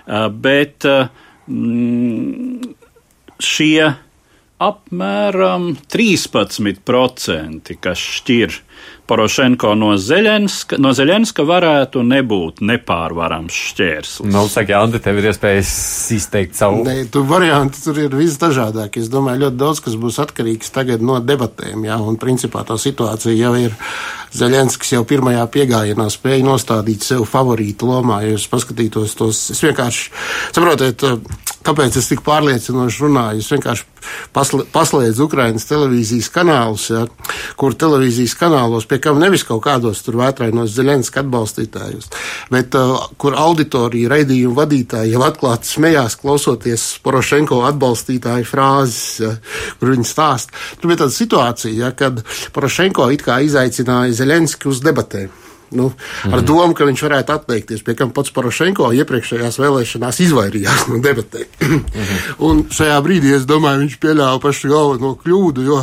uh, 0.08 0.32
bet 0.34 0.88
uh, 0.90 1.12
mm, 1.46 2.72
šie 3.38 3.92
apmēram 4.66 5.68
13%, 5.94 7.76
kas 7.86 8.08
šķir 8.18 8.58
Porošenko 9.12 9.74
no 9.76 9.90
Zeļenska, 10.00 10.78
no 10.80 10.94
Zeļenska 10.96 11.44
varētu 11.44 12.00
nebūt 12.08 12.62
nepārvarams 12.64 13.58
šķērslis. 13.72 14.30
Nu, 14.32 14.46
saka, 14.48 14.78
Andi, 14.80 15.02
tev 15.04 15.20
ir 15.20 15.28
iespējas 15.34 15.72
izteikt 16.16 16.56
savu. 16.56 16.86
Nē, 16.88 17.10
tu 17.12 17.26
varianti 17.28 17.84
tur 17.84 18.00
ir 18.00 18.16
visdažādākie. 18.16 19.04
Es 19.04 19.12
domāju, 19.12 19.44
ļoti 19.44 19.60
daudz, 19.60 19.84
kas 19.84 20.00
būs 20.00 20.22
atkarīgs 20.24 20.72
tagad 20.72 21.04
no 21.04 21.20
debatēm, 21.20 21.84
jā, 21.90 22.00
un 22.00 22.16
principā 22.22 22.64
tā 22.68 22.80
situācija 22.80 23.36
jau 23.36 23.52
ir 23.60 23.76
Zeļenskis 24.32 24.96
jau 24.96 25.04
pirmajā 25.04 25.44
piegājienā 25.52 26.08
spēja 26.14 26.48
nostādīt 26.48 27.04
sev 27.04 27.28
favorītu 27.28 27.92
lomā, 27.92 28.22
ja 28.24 28.38
jūs 28.38 28.48
paskatītos 28.48 29.20
tos, 29.20 29.50
es 29.52 29.60
vienkārši, 29.66 30.08
saprotiet, 30.56 31.04
Kāpēc 31.62 31.98
es 32.00 32.08
tik 32.10 32.24
pārliecinoši 32.26 33.04
runāju? 33.04 33.42
Es 33.44 33.50
vienkārši 33.54 33.86
pasl 34.34 34.64
paslēdzu 34.74 35.28
Ukraiņas 35.28 35.68
televīzijas 35.70 36.30
kanālus, 36.34 36.88
ja, 36.90 37.04
kur 37.60 37.76
televīzijas 37.78 38.34
kanālos, 38.40 38.88
pie 38.90 38.98
kam 39.04 39.20
nevis 39.22 39.46
kaut 39.46 39.62
kādos 39.68 40.02
tur 40.02 40.18
vētrainos 40.24 40.74
Zelenska 40.74 41.22
atbalstītājus, 41.22 42.10
bet 42.54 42.78
uh, 42.80 42.96
kur 43.22 43.38
auditorija, 43.38 44.10
raidījuma 44.16 44.64
vadītāji 44.64 45.14
jau 45.14 45.22
atklāti 45.28 45.70
smējās, 45.76 46.18
klausoties 46.24 46.88
Porošenko 47.06 47.62
atbalstītāju 47.70 48.50
frāzes, 48.50 49.06
ja, 49.22 49.36
kur 49.78 49.94
viņi 49.94 50.10
stāst. 50.10 50.56
Tur 50.82 50.90
bija 50.90 51.04
tāda 51.04 51.18
situācija, 51.20 51.78
ja, 51.86 51.94
kad 51.94 52.24
Porošenko 52.56 53.12
it 53.14 53.22
kā 53.28 53.38
izaicināja 53.46 54.18
Zelenski 54.24 54.72
uz 54.72 54.82
debatēm. 54.82 55.30
Nu, 55.72 55.88
ar 56.28 56.42
mm. 56.42 56.46
domu, 56.48 56.76
ka 56.76 56.84
viņš 56.88 57.04
varētu 57.06 57.32
atteikties, 57.32 57.84
pie 57.88 57.96
kam 57.96 58.10
pats 58.16 58.34
Porošenko 58.36 58.90
iepriekšējās 59.02 59.60
vēlēšanās 59.62 60.20
izvairījās 60.26 60.88
no 60.92 61.00
debatēm. 61.04 61.48
mm. 61.64 62.18
Un 62.48 62.66
šajā 62.74 62.98
brīdī 63.06 63.32
es 63.38 63.48
domāju, 63.48 63.86
viņš 63.86 63.98
pieļāva 64.04 64.42
pašu 64.44 64.72
galveno 64.72 65.14
kļūdu, 65.22 65.66
jo 65.70 65.80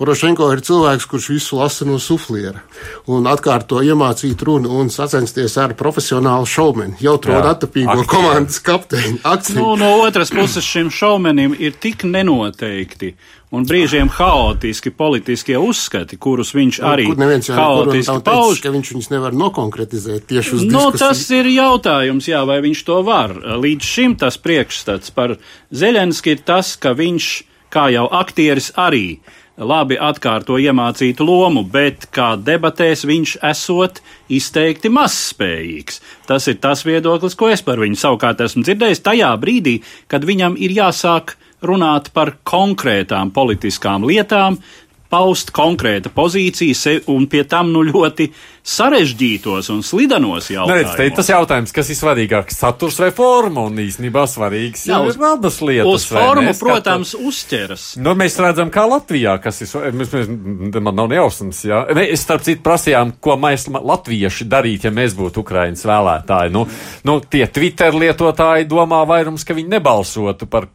Porošenko 0.00 0.50
ir 0.54 0.64
cilvēks, 0.66 1.06
kurš 1.10 1.30
visu 1.36 1.60
lasa 1.60 1.86
no 1.86 2.00
sufliera 2.02 2.64
un 3.10 3.28
atkārto 3.30 3.82
iemācīt 3.84 4.42
runu 4.46 4.80
un 4.80 4.90
sacensties 4.90 5.56
ar 5.60 5.76
profesionālu 5.78 6.48
šaumeni, 6.48 6.98
jautro 7.04 7.36
un 7.38 7.50
attapīgo 7.50 8.02
komandas 8.10 8.58
kapteini. 8.64 9.20
Nu, 9.54 9.74
no 9.78 9.92
otras 10.04 10.32
puses 10.34 10.66
šim 10.66 10.90
šaumenim 10.94 11.54
ir 11.58 11.76
tik 11.78 12.04
nenoteikti 12.08 13.14
un 13.50 13.66
brīžiem 13.66 14.10
haotiski 14.14 14.92
politiskie 14.94 15.58
uzskati, 15.58 16.18
kurus 16.22 16.52
viņš 16.54 16.80
nu, 16.80 16.86
arī 16.92 17.08
jau, 17.08 17.56
haotiski 17.58 18.16
pauž. 18.26 18.62
Ka 18.62 18.72
viņš 18.74 18.92
viņus 18.94 19.10
nevar 19.12 19.36
nokonkretizēt 19.36 20.28
tieši 20.30 20.56
uz 20.58 20.64
no, 20.68 20.90
diskusiju. 20.90 21.02
Tas 21.02 21.24
ir 21.34 21.50
jautājums, 21.56 22.30
jā, 22.30 22.44
vai 22.46 22.60
viņš 22.64 22.84
to 22.86 23.00
var. 23.06 23.34
Līdz 23.64 23.90
šim 23.96 24.16
tas 24.20 24.38
priekšstats 24.40 25.14
par 25.16 25.36
Zeļenski 25.74 26.36
ir 26.36 26.46
tas, 26.46 26.76
ka 26.80 26.94
viņš, 26.98 27.30
kā 27.74 27.90
jau 27.94 28.06
aktieris, 28.20 28.70
arī 28.78 29.20
labi 29.60 29.98
atkārto 30.00 30.56
iemācītu 30.56 31.26
lomu, 31.26 31.66
bet 31.68 32.06
kā 32.14 32.32
debatēs 32.40 33.04
viņš 33.08 33.36
esot 33.50 34.00
izteikti 34.32 34.88
mazspējīgs. 34.94 36.00
Tas 36.30 36.48
ir 36.48 36.60
tas 36.62 36.86
viedoklis, 36.86 37.36
ko 37.36 37.50
es 37.52 37.64
par 37.66 37.82
viņu 37.82 37.98
savukārt 38.00 38.40
esmu 38.46 38.64
dzirdējis 38.64 39.04
tajā 39.04 39.34
brīdī, 39.42 39.80
kad 40.08 40.24
viņam 40.24 40.56
ir 40.56 40.78
jāsāk 40.78 41.36
runāt 41.66 42.12
par 42.14 42.36
konkrētām 42.46 43.32
politiskām 43.34 44.06
lietām, 44.08 44.58
paust 45.10 45.50
konkrēta 45.54 46.10
pozīcija 46.14 47.00
un 47.10 47.26
pie 47.30 47.42
tam 47.48 47.72
nu 47.74 47.82
ļoti 47.86 48.28
sarežģītos 48.70 49.70
un 49.72 49.80
slidenos 49.84 50.50
jautājumos. 50.52 50.92
Neredz, 50.94 51.16
tas 51.16 51.30
jautājums, 51.32 51.72
kas 51.74 51.90
ir 51.90 51.98
svarīgāks, 51.98 52.58
saturs 52.60 52.98
vai 53.02 53.08
forma, 53.16 53.64
un 53.66 53.80
īstenībā 53.82 54.26
svarīgs 54.30 54.84
Jā, 54.86 55.00
uz, 55.02 55.16
ir 55.18 55.26
abas 55.26 55.58
lietas. 55.64 55.90
Uz 55.90 56.06
formu, 56.12 56.52
protams, 56.60 57.14
tu... 57.16 57.24
uzķeras. 57.30 57.86
Nu, 58.04 58.14
mēs 58.18 58.38
redzam, 58.42 58.70
kā 58.72 58.84
Latvijā, 58.90 59.34
kas 59.42 59.62
ir, 59.64 59.72
mēs, 59.96 60.12
mēs, 60.14 60.30
man 60.78 60.94
nav 60.94 61.10
nejausmas, 61.10 61.64
jā. 61.66 61.82
Mēs, 61.96 62.22
starp 62.22 62.46
citu, 62.46 62.62
prasījām, 62.66 63.16
ko 63.22 63.38
mēs 63.40 63.66
latvieši 63.72 64.46
darītu, 64.50 64.90
ja 64.90 64.94
mēs 64.94 65.16
būtu 65.18 65.42
Ukrainas 65.42 65.82
vēlētāji. 65.88 66.54
Nu, 66.54 66.66
nu, 67.08 67.18
tie 67.24 67.48
Twitter 67.50 67.96
lietotāji 67.96 68.68
domā 68.70 69.02
vairums, 69.08 69.46
ka 69.48 69.56
viņi 69.58 69.78
nebalsotu 69.80 70.46
par 70.50 70.68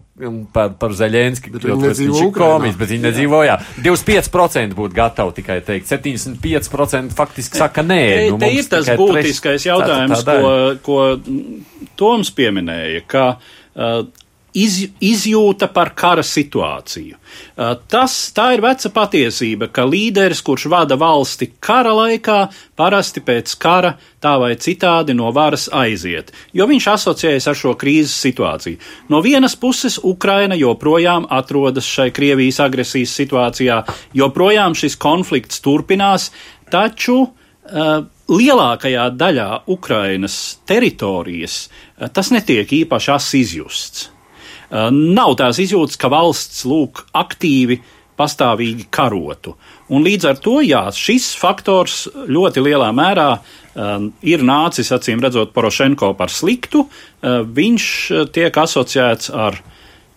par, 0.56 0.72
par 0.80 0.94
Zeļenski, 0.96 1.52
bet 1.52 1.66
viņi 1.68 1.78
nedzīvo 1.90 2.22
Ukrainā. 2.30 2.72
Bet 2.80 2.92
viņi 2.94 3.04
nedzīvo, 3.10 3.42
jā. 3.48 3.58
25% 3.84 4.78
būtu 4.78 4.96
gatavi 4.96 5.36
tikai 5.42 5.60
teikt, 5.66 5.90
75% 5.92 7.16
faktiski 7.18 7.60
saka 7.60 7.84
nē. 7.84 8.02
Te, 8.06 8.28
nu, 8.32 8.40
te 8.42 8.52
ir 8.56 8.70
tas 8.72 8.92
būtiskais 8.96 9.60
treš, 9.60 9.70
jautājums, 9.74 10.24
tā, 10.24 10.38
tā, 10.38 10.38
tā 10.40 10.84
ko, 10.86 11.02
ko 11.20 11.90
Toms 12.00 12.32
pieminēja, 12.36 13.04
ka 13.12 13.26
uh, 13.36 14.06
iz, 14.56 14.78
izjūta 15.04 15.68
par 15.74 15.92
kara 15.98 16.24
situāciju. 16.26 17.18
Uh, 17.18 17.76
tas, 17.92 18.14
tā 18.36 18.52
ir 18.56 18.64
veca 18.64 18.92
patiesība, 18.96 19.68
ka 19.74 19.86
līderis, 19.88 20.42
kurš 20.46 20.68
vada 20.72 20.98
valsti 21.00 21.50
kara 21.60 21.92
laikā, 21.96 22.40
parasti 22.80 23.24
pēc 23.26 23.56
kara 23.62 23.96
tā 24.24 24.36
vai 24.42 24.54
citādi 24.60 25.16
no 25.18 25.32
varas 25.36 25.68
aiziet, 25.76 26.32
jo 26.56 26.68
viņš 26.70 26.90
asociējas 26.96 27.50
ar 27.52 27.60
šo 27.60 27.76
krīzes 27.80 28.16
situāciju. 28.26 28.80
No 29.12 29.22
vienas 29.26 29.58
puses, 29.60 30.00
Ukraina 30.02 30.58
joprojām 30.60 31.28
atrodas 31.30 31.88
šai 31.90 32.10
Krievijas 32.16 32.62
agresijas 32.64 33.16
situācijā, 33.20 33.82
joprojām 34.16 34.76
šis 34.78 34.96
konflikts 34.96 35.62
turpinās, 35.66 36.32
taču 36.72 37.22
uh, 37.26 37.96
lielākajā 38.32 39.12
daļā 39.20 39.50
Ukrainas 39.76 40.40
teritorijas 40.66 41.66
uh, 41.68 42.08
tas 42.08 42.32
netiek 42.34 42.72
īpaši 42.84 43.40
izjusts. 43.44 44.15
Nav 44.72 45.36
tās 45.40 45.60
izjūtas, 45.62 46.00
ka 46.02 46.10
valsts 46.14 46.64
lūk 46.68 47.06
aktīvi 47.16 47.82
pastāvīgi 48.16 48.88
karotu. 48.96 49.56
Un 49.92 50.06
līdz 50.06 50.30
ar 50.30 50.40
to, 50.42 50.60
jā, 50.66 50.86
šis 50.96 51.34
faktors 51.38 52.06
ļoti 52.16 52.64
lielā 52.64 52.88
mērā 52.96 53.28
uh, 53.36 54.08
ir 54.26 54.46
nācis, 54.48 54.92
acīm 54.96 55.22
redzot, 55.24 55.52
Porošenko 55.56 56.14
par 56.18 56.32
sliktu. 56.34 56.86
Uh, 56.88 57.44
viņš 57.44 57.88
tiek 58.34 58.56
asociēts 58.64 59.34
ar 59.36 59.60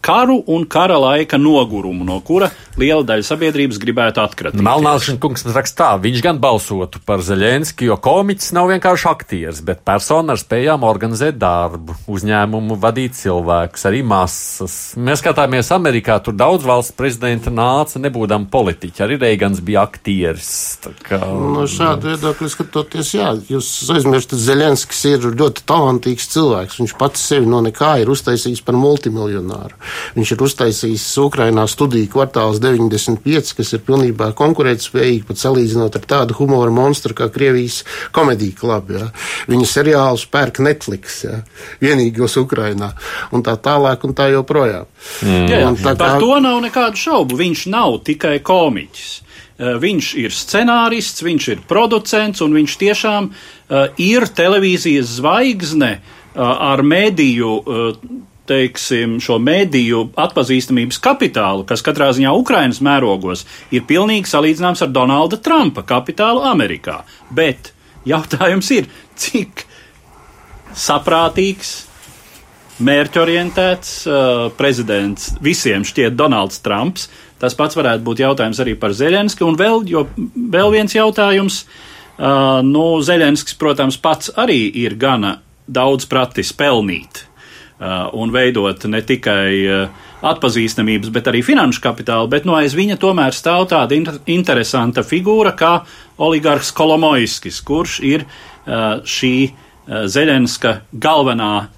karu 0.01 0.43
un 0.47 0.65
kara 0.69 0.99
laika 1.01 1.39
nogurumu, 1.39 2.05
no 2.07 2.21
kura 2.25 2.51
liela 2.79 3.03
daļa 3.07 3.27
sabiedrības 3.27 3.81
gribētu 3.83 4.23
atkratīties. 4.23 4.65
Melnāšana 4.65 5.21
kungs 5.23 5.45
raksta 5.55 5.79
tā, 5.79 5.89
viņš 6.03 6.23
gan 6.25 6.39
balsotu 6.43 7.01
par 7.07 7.23
Zeļenski, 7.23 7.89
jo 7.91 7.99
komiķis 8.03 8.53
nav 8.57 8.71
vienkārši 8.73 9.09
aktieris, 9.11 9.63
bet 9.67 9.85
persona 9.87 10.35
ar 10.35 10.41
spējām 10.41 10.87
organizēt 10.87 11.39
darbu, 11.39 11.97
uzņēmumu 12.11 12.79
vadīt 12.83 13.19
cilvēkus, 13.19 13.87
arī 13.91 14.03
masas. 14.07 14.79
Mēs 14.99 15.23
skatāmies 15.23 15.71
Amerikā, 15.75 16.19
tur 16.25 16.37
daudz 16.39 16.67
valsts 16.67 16.97
prezidenta 16.99 17.53
nāca 17.55 18.03
nebūdam 18.03 18.49
politiķi, 18.51 19.05
arī 19.07 19.21
Reigans 19.23 19.63
bija 19.65 19.85
aktieris. 19.87 20.51
Kā, 21.07 21.21
no 21.23 21.67
šāda 21.71 22.15
viedokļa 22.15 22.51
skatoties, 22.55 23.15
jā, 23.19 23.33
jūs 23.51 23.71
aizmirstat, 23.95 24.39
Zeļenskis 24.49 25.05
ir 25.13 25.31
ļoti 25.35 25.67
talantīgs 25.69 26.31
cilvēks. 26.33 26.79
Viņš 26.83 26.97
pats 26.99 27.27
sevi 27.31 27.49
no 27.51 27.63
nekā 27.65 27.97
ir 28.03 28.11
uztaisījis 28.13 28.63
par 28.67 28.79
multimiljonāru. 28.79 29.79
Viņš 30.17 30.33
ir 30.35 30.45
uztaisījis 30.49 31.07
Ukrainā 31.23 31.67
studiju 31.71 32.11
kvartāls 32.13 32.61
95, 32.63 33.55
kas 33.59 33.75
ir 33.77 33.85
pilnībā 33.87 34.31
konkurētspējīgi, 34.39 35.25
pat 35.29 35.43
salīdzinot 35.43 35.99
ar 35.99 36.09
tādu 36.15 36.39
humora 36.41 36.73
monstru 36.75 37.17
kā 37.19 37.31
Krievijas 37.33 37.83
komēdija 38.17 38.59
kluba. 38.59 38.99
Ja. 38.99 39.11
Viņa 39.51 39.69
seriālus 39.69 40.27
pērk 40.33 40.63
Netflix, 40.65 41.23
ja. 41.27 41.43
vienīgos 41.83 42.39
Ukrainā, 42.41 42.93
un 43.33 43.45
tā 43.47 43.57
tālāk 43.63 44.05
un 44.09 44.17
tā 44.17 44.31
joprojām. 44.33 44.89
Mm. 45.23 45.47
Jā, 45.49 45.63
jā. 45.63 45.73
Tā 45.83 45.95
kā... 45.95 45.97
Par 46.03 46.23
to 46.23 46.39
nav 46.43 46.61
nekādu 46.65 47.01
šaubu. 47.01 47.39
Viņš 47.39 47.65
nav 47.73 48.01
tikai 48.07 48.39
komiķis. 48.45 49.17
Uh, 49.59 49.75
viņš 49.83 50.13
ir 50.23 50.35
scenārists, 50.35 51.25
viņš 51.27 51.49
ir 51.51 51.63
producents, 51.67 52.43
un 52.45 52.55
viņš 52.55 52.77
tiešām 52.79 53.31
uh, 53.33 53.89
ir 53.99 54.29
televīzijas 54.31 55.17
zvaigzne 55.19 55.97
uh, 55.99 56.45
ar 56.47 56.85
mediju 56.87 57.57
uh, 57.59 57.89
teiksim, 58.49 59.19
šo 59.23 59.39
mediju 59.43 60.07
atpazīstamības 60.19 61.01
kapitālu, 61.05 61.67
kas 61.69 61.85
katrā 61.85 62.11
ziņā 62.17 62.33
Ukrainas 62.37 62.81
mērogos 62.85 63.45
ir 63.75 63.85
pilnīgi 63.89 64.31
salīdzināms 64.31 64.85
ar 64.85 64.93
Donalda 64.95 65.41
Trumpa 65.43 65.85
kapitālu 65.87 66.45
Amerikā. 66.49 67.03
Bet 67.31 67.73
jautājums 68.09 68.71
ir, 68.75 68.89
cik 69.19 69.67
saprātīgs, 70.79 71.75
mērķorientēts 72.85 73.95
uh, 74.07 74.45
prezidents 74.59 75.33
visiem 75.43 75.87
šķiet 75.87 76.15
Donalds 76.19 76.63
Trumps. 76.63 77.09
Tas 77.39 77.55
pats 77.59 77.79
varētu 77.79 78.05
būt 78.07 78.23
jautājums 78.23 78.61
arī 78.63 78.75
par 78.79 78.95
Zelenski. 78.95 79.45
Un 79.47 79.59
vēl, 79.59 79.83
jo, 79.91 80.07
vēl 80.17 80.75
viens 80.75 80.95
jautājums. 80.95 81.65
Uh, 82.19 82.59
nu, 82.67 82.99
Zelenskis, 83.07 83.55
protams, 83.59 83.99
pats 84.03 84.33
arī 84.39 84.65
ir 84.83 84.97
gana 84.99 85.37
daudz 85.71 86.09
pratis 86.11 86.51
pelnīt 86.57 87.28
un 87.79 88.33
veidot 88.35 88.85
ne 88.91 89.01
tikai 89.07 89.53
uh, 89.71 90.07
atpazīstamības, 90.27 91.13
bet 91.15 91.31
arī 91.31 91.45
finanšu 91.47 91.83
kapitālu, 91.85 92.31
bet 92.33 92.49
no 92.49 92.57
aiz 92.59 92.75
viņa 92.75 92.99
tomēr 92.99 93.37
stāv 93.37 93.69
tāda 93.71 93.95
inter 93.95 94.19
interesanta 94.27 95.05
figūra 95.07 95.55
kā 95.59 95.73
oligarhs 96.19 96.73
Kolomojskis, 96.75 97.63
kurš 97.63 98.01
ir 98.07 98.27
uh, 98.27 98.99
šī 99.07 99.35
Zeļenska 99.89 100.83
galvenā 101.01 101.71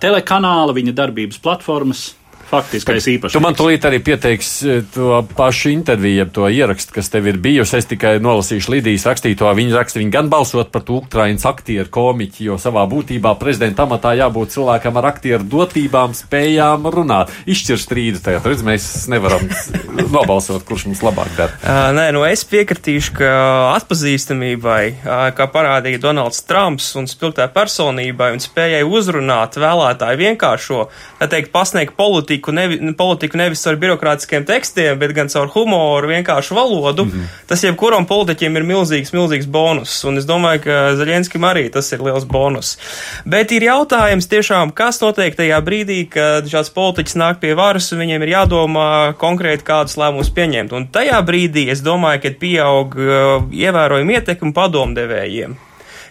telekanāla, 0.00 0.72
viņa 0.72 0.94
darbības 0.96 1.42
platformas 1.44 2.06
faktiskais 2.50 3.06
īpašums. 3.14 3.36
Tu 3.36 3.42
man 3.42 3.56
tūlīt 3.56 3.84
arī 3.86 4.00
pieteiksi 4.04 4.70
eh, 4.70 4.82
to 4.94 5.20
pašu 5.36 5.72
interviju, 5.72 6.26
to 6.34 6.48
ierakstu, 6.50 6.94
kas 6.96 7.10
tev 7.12 7.28
ir 7.30 7.38
bijusi. 7.42 7.78
Es 7.80 7.88
tikai 7.90 8.16
nolasīšu 8.22 8.74
Lidijas 8.74 9.06
rakstīto. 9.08 9.48
Viņa 9.56 9.76
raksta, 9.78 10.00
viņa 10.02 10.14
gan 10.14 10.30
balsot 10.32 10.72
par 10.74 10.84
to 10.86 11.00
Ukraiņas 11.00 11.46
aktieru 11.48 11.90
komiķi, 11.92 12.48
jo 12.50 12.58
savā 12.60 12.84
būtībā 12.90 13.36
prezidenta 13.40 13.86
amatā 13.86 14.14
jābūt 14.18 14.54
cilvēkam 14.56 14.98
ar 15.00 15.10
aktieru 15.12 15.46
dotībām, 15.54 16.14
spējām 16.16 16.88
runāt. 16.92 17.32
Izšķir 17.50 17.80
strīdu 17.80 18.22
tajā. 18.24 18.42
Redz, 18.44 18.64
mēs 18.66 18.88
nevaram 19.12 19.46
nobalsot, 20.16 20.64
kurš 20.68 20.88
mums 20.90 21.04
labāk 21.06 21.32
dara. 21.38 21.56
Uh, 21.60 21.90
nē, 21.96 22.08
nu 22.16 22.24
es 22.28 22.44
piekritīšu, 22.50 23.14
ka 23.20 23.30
atpazīstamībai, 23.76 24.82
uh, 24.98 25.24
kā 25.36 25.46
parādīja 25.52 26.02
Donalds 26.02 26.42
Trumps 26.48 26.92
un 26.98 27.08
spilgtā 27.10 27.46
personībai 27.54 28.32
un 28.34 28.42
spējai 28.42 28.82
uzrunāt 28.86 29.58
vēlētāju 29.60 30.20
vienkāršo, 30.20 30.84
tā 31.20 31.30
teikt, 31.30 31.52
pasniegt 31.54 31.96
politiku 31.98 32.39
politiku, 32.40 32.52
nevi, 32.52 32.94
politiku 32.96 33.38
nevis 33.38 33.66
ar 33.66 33.76
birokrātiskiem 33.76 34.44
tekstiem, 34.46 34.98
bet 34.98 35.12
gan 35.14 35.28
caur 35.28 35.48
humoru, 35.52 36.08
vienkāršu 36.08 36.54
valodu, 36.54 37.04
mm 37.04 37.10
-hmm. 37.10 37.46
tas 37.46 37.64
jebkuram 37.64 38.06
politiķim 38.06 38.56
ir 38.56 38.62
milzīgs, 38.62 39.12
milzīgs 39.12 39.46
bonus. 39.46 40.04
Un 40.04 40.18
es 40.18 40.24
domāju, 40.24 40.60
ka 40.64 40.94
Zaļenskim 40.96 41.44
arī 41.44 41.70
tas 41.70 41.92
ir 41.92 42.00
liels 42.00 42.24
bonus. 42.24 42.78
Bet 43.24 43.52
ir 43.52 43.62
jautājums 43.62 44.28
tiešām, 44.28 44.72
kas 44.72 45.00
notiek 45.00 45.36
tajā 45.36 45.60
brīdī, 45.60 46.08
kad 46.08 46.44
šāds 46.44 46.70
politiķis 46.70 47.16
nāk 47.16 47.40
pie 47.40 47.54
varas 47.54 47.92
un 47.92 47.98
viņiem 47.98 48.22
ir 48.22 48.28
jādomā 48.28 49.14
konkrēti 49.18 49.64
kādus 49.64 49.96
lēmumus 49.96 50.30
pieņemt. 50.30 50.72
Un 50.72 50.88
tajā 50.88 51.22
brīdī 51.22 51.70
es 51.70 51.80
domāju, 51.82 52.20
ka 52.22 52.30
pieaug 52.40 52.94
uh, 52.96 53.52
ievērojami 53.52 54.14
ietekmi 54.14 54.52
padomdevējiem 54.52 55.69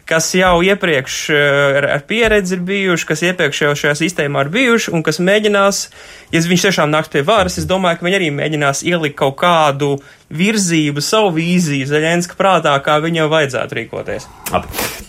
kas 0.10 0.32
jau 0.34 0.60
iepriekš 0.66 1.18
eh, 1.30 1.78
ar, 1.80 1.88
ar 1.98 2.06
pieredzi 2.10 2.58
ir 2.58 2.64
bijuši, 2.66 3.08
kas 3.12 3.22
iepriekš 3.28 3.62
jau 3.66 3.74
šajā 3.78 3.96
sistēmā 4.00 4.46
ir 4.46 4.52
bijuši 4.54 4.94
un 4.96 5.04
kas 5.06 5.22
mēģinās, 5.22 5.82
ja 6.34 6.42
viņš 6.50 6.66
tiešām 6.68 6.90
nāks 6.94 7.12
pie 7.14 7.22
varas, 7.28 7.60
es 7.62 7.68
domāju, 7.70 8.00
ka 8.00 8.08
viņi 8.08 8.18
arī 8.18 8.30
mēģinās 8.40 8.82
ielikt 8.90 9.20
kaut 9.20 9.38
kādu 9.42 9.92
virzību, 10.34 11.02
savu 11.06 11.36
vīziju 11.38 11.90
Zaļenska 11.90 12.38
prātā, 12.40 12.74
kā 12.86 12.98
viņam 13.04 13.30
vajadzētu 13.32 13.78
rīkoties. 13.80 14.28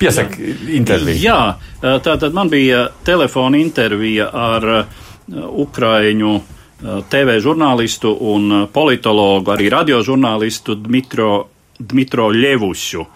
Piesak 0.00 0.36
interviju. 0.80 1.20
Jā, 1.20 1.40
eh, 1.80 1.98
tā 2.04 2.16
tad 2.20 2.36
man 2.36 2.52
bija 2.52 2.88
telefona 3.06 3.60
intervija 3.60 4.28
ar 4.32 4.72
eh, 4.78 4.96
Ukraiņu 5.30 6.40
TV 6.80 7.34
žurnālistu 7.44 8.08
un 8.32 8.66
politologu, 8.72 9.52
arī 9.52 9.66
radiožurnālistu 9.68 10.78
Dmitro, 10.80 11.34
Dmitro 11.80 12.28
Ļevušu 12.30 13.06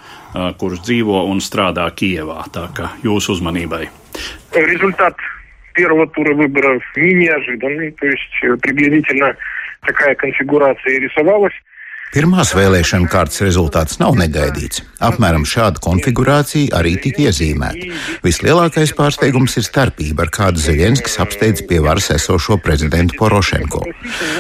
kurš 0.59 0.83
dzīvo 0.87 1.24
un 1.31 1.40
strādā 1.44 1.87
Kievā. 1.94 2.42
Tā 2.55 2.66
kā 2.74 2.90
jūsu 3.05 3.37
uzmanībai. 3.37 3.87
Результат 4.55 5.16
первого 5.74 6.07
тура 6.07 6.35
выборов 6.35 6.83
не 6.96 7.14
неожиданный, 7.14 7.92
то 7.92 8.07
есть 8.07 8.62
приблизительно 8.62 9.37
такая 9.87 10.14
конфигурация 10.14 11.00
рисовалась. 11.00 11.55
Pirmās 12.12 12.52
vēlēšana 12.54 13.08
kārtas 13.10 13.40
rezultāts 13.42 13.96
nav 13.98 14.14
negaidīts. 14.14 14.84
Apmēram 15.02 15.42
šāda 15.48 15.80
konfigurācija 15.82 16.76
arī 16.78 16.94
tika 17.02 17.24
iezīmēta. 17.26 17.88
Vislielākais 18.22 18.92
pārsteigums 18.94 19.56
ir 19.58 19.66
starpība, 19.66 20.22
ar 20.24 20.30
kādu 20.32 20.62
Zeļenskis 20.62 21.18
apsteidz 21.24 21.64
pie 21.68 21.80
varas 21.82 22.12
esošo 22.14 22.60
prezidentu 22.62 23.18
Porošenko. 23.18 23.82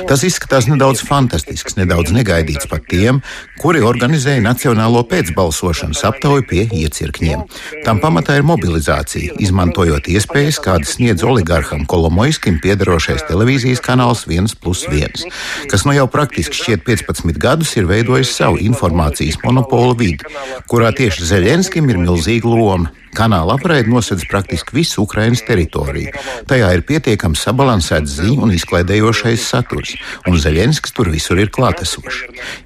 Tas 0.08 0.22
izskatās 0.28 0.68
nedaudz 0.70 1.02
fantastisks, 1.08 1.74
nedaudz 1.80 2.14
negaidīts 2.14 2.70
pat 2.70 2.86
tiem, 2.90 3.18
kuri 3.58 3.82
organizēja 3.82 4.44
nacionālo 4.44 5.02
pēcbalsošanas 5.10 6.04
aptauju 6.12 6.46
pie 6.52 6.68
iecirkņiem. 6.78 7.42
Tam 7.84 8.00
pamatā 8.04 8.38
ir 8.38 8.46
mobilizācija, 8.46 9.34
izmantojot 9.42 10.08
iespējas, 10.14 10.62
kādas 10.62 10.94
sniedz 10.94 11.26
oligarham 11.26 11.84
Kolomoiskim 11.90 12.62
piedarošais 12.62 13.26
televīzijas 13.26 13.82
kanāls 13.84 14.24
1 14.30 14.54
plus 14.62 14.86
1, 14.86 15.26
kas 15.74 15.84
nu 15.88 15.98
jau 15.98 16.06
praktiski 16.12 16.62
šķiet 16.62 16.86
15 16.86 17.42
gadus 17.42 17.53
gadus 17.54 17.76
ir 17.78 17.86
veidojis 17.86 18.32
savu 18.34 18.58
informācijas 18.58 19.38
monopolu 19.44 19.94
vidi, 19.94 20.26
kurā 20.66 20.90
tieši 20.90 21.28
Zeļenskim 21.28 21.86
ir 21.92 22.00
milzīga 22.02 22.50
loma. 22.50 22.90
Kanāla 23.14 23.54
apraide 23.54 23.92
nosedz 23.92 24.24
praktiski 24.26 24.74
visu 24.74 25.04
Ukrainas 25.04 25.44
teritoriju. 25.46 26.10
Tajā 26.50 26.72
ir 26.74 26.80
pietiekami 26.88 27.38
sabalansēts 27.38 28.16
ziņu 28.16 28.42
un 28.42 28.54
izklaidējošais 28.56 29.44
saturs, 29.52 29.92
un 30.26 30.40
Zeļenskis 30.42 30.96
tur 30.96 31.12
visur 31.14 31.38
ir 31.38 31.52
klātesošs. 31.54 32.24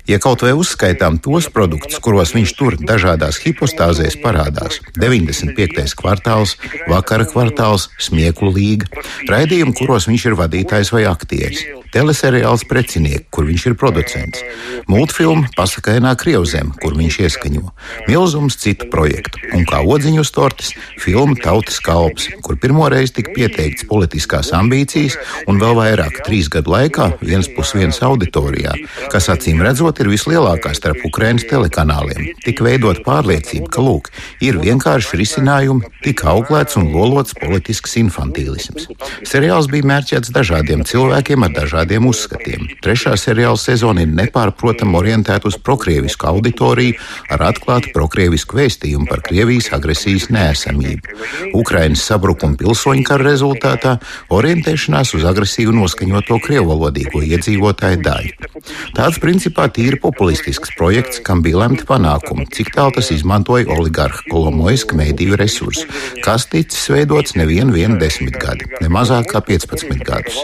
Ja 0.08 0.16
kaut 0.24 0.46
vai 0.46 0.54
uzskaitām 0.56 1.18
tos 1.20 1.50
produktus, 1.52 2.00
kuros 2.00 2.32
viņš 2.32 2.54
tur 2.56 2.78
dažādās 2.80 3.42
hipostāzēs 3.44 4.16
parādās- 4.24 4.80
95. 5.04 5.92
kvartāls, 6.00 6.56
vakara 6.88 7.28
kvartāls, 7.28 7.90
smieklu 8.00 8.54
līga, 8.56 8.88
raidījumi, 9.28 9.76
kuros 9.76 10.08
viņš 10.08 10.26
ir 10.32 10.40
vadītājs 10.40 10.96
vai 10.96 11.04
aktieris, 11.12 11.66
teleseriāls 11.94 12.64
Precinieki, 12.68 13.26
kur 13.34 13.46
viņš 13.48 13.64
ir 13.70 13.74
producents, 13.80 14.42
multfilma 14.90 15.48
Pasakainā 15.56 16.12
Krievzem, 16.20 16.70
kur 16.82 16.96
viņš 16.98 17.18
ieskaņo, 17.24 17.64
milzums 18.08 18.58
citu 18.60 18.88
projektu, 18.92 19.40
un 19.56 19.64
kā 19.68 19.80
odziņu 19.82 20.22
uz 20.24 20.32
tortes 20.34 20.72
filma 21.00 21.36
Tautas 21.42 21.80
kalps, 21.84 22.28
kur 22.44 22.58
pirmoreiz 22.60 23.12
tika 23.16 23.32
pieteikts 23.34 23.86
politiskās 23.88 24.52
ambīcijas 24.56 25.16
un 25.48 25.60
vēl 25.62 25.76
vairāk 25.78 26.22
trīs 26.26 26.50
gadu 26.52 26.74
laikā 26.74 27.10
viens 27.22 27.48
pus 27.56 27.74
viens 27.76 28.02
auditorijā, 28.04 28.74
kas 29.12 29.30
acīm 29.32 29.62
redzot 29.64 30.02
ir 30.02 30.12
vislielākā 30.12 30.74
starp 30.76 31.02
Ukrainas 31.08 31.46
telekanāliem. 31.50 32.32
Tika 32.44 32.66
veidot 32.66 33.02
pārliecība, 33.06 33.70
ka 33.72 33.84
lūk, 33.84 34.12
ir 34.44 34.60
vienkārši 34.60 35.22
risinājumi, 35.22 35.88
tika 36.04 36.32
auklēts 36.34 36.78
un 36.80 36.90
lolots 36.92 37.36
politisks 37.38 37.96
infantīlisms. 38.00 38.88
Seriāls 39.28 39.70
bija 39.70 39.88
mērķēts 39.88 40.34
dažādiem 40.34 40.84
cilvēkiem 40.88 41.46
ar 41.46 41.54
dažādiem 41.56 41.77
uzskatiem. 41.86 42.68
Trešā 42.82 43.14
seriāla 43.16 43.58
sezona 43.58 44.02
ir 44.02 44.08
nepārprotami 44.08 44.96
orientēta 44.96 45.48
uz 45.48 45.58
prokrievisku 45.58 46.26
auditoriju 46.26 46.94
ar 47.30 47.44
atklātu 47.50 47.92
prokrievisku 47.94 48.56
vēstījumu 48.56 49.08
par 49.08 49.22
Krievijas 49.22 49.70
agresijas 49.72 50.28
neesamību, 50.30 51.14
Ukrainas 51.54 52.02
sabrukuma 52.02 52.56
pilsoņu 52.56 53.04
kara 53.04 53.28
rezultātā, 53.30 53.98
orientēšanās 54.30 55.14
uz 55.14 55.24
agresīvu 55.28 55.74
noskaņoto 55.76 56.40
krievvalodīgo 56.46 57.22
iedzīvotāju 57.22 58.02
daļu. 58.02 58.50
Tāds 58.96 59.20
principā 59.22 59.68
tīri 59.70 60.00
populistisks 60.00 60.74
projekts, 60.78 61.22
kam 61.24 61.42
bija 61.42 61.62
lemti 61.64 61.86
panākumi, 61.88 62.48
cik 62.54 62.72
tālu 62.74 62.96
tas 62.98 63.12
izmantoja 63.14 63.68
oligarha 63.76 64.24
Kolomoiska 64.30 64.96
mēdīju 64.98 65.38
resursu, 65.38 65.86
kas 66.24 66.48
ticis 66.50 66.88
veidots 66.92 67.36
nevienu 67.38 67.98
desmitgadi, 67.98 68.70
ne 68.82 68.88
mazāk 68.92 69.30
kā 69.32 69.44
15 69.44 70.04
gadus. 70.04 70.42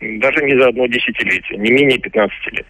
Даже 0.00 0.42
не 0.42 0.58
за 0.58 0.68
одно 0.68 0.86
десятилетие, 0.86 1.58
не 1.58 1.70
менее 1.70 1.98
15 1.98 2.52
лет. 2.52 2.66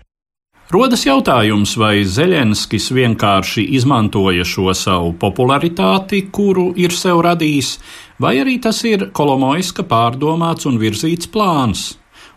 Rodas 0.72 1.02
jautājums, 1.04 1.74
vai 1.76 2.00
Zeļenskis 2.00 2.86
vienkārši 2.96 3.64
izmantoja 3.76 4.44
šo 4.48 4.72
savu 4.72 5.10
popularitāti, 5.20 6.22
kuru 6.32 6.70
ir 6.80 6.94
sev 6.96 7.20
radījis, 7.26 7.74
vai 8.16 8.38
arī 8.40 8.54
tas 8.62 8.78
ir 8.88 9.10
Kolomoiska 9.12 9.84
pārdomāts 9.84 10.64
un 10.70 10.78
virzīts 10.80 11.28
plāns. 11.28 11.82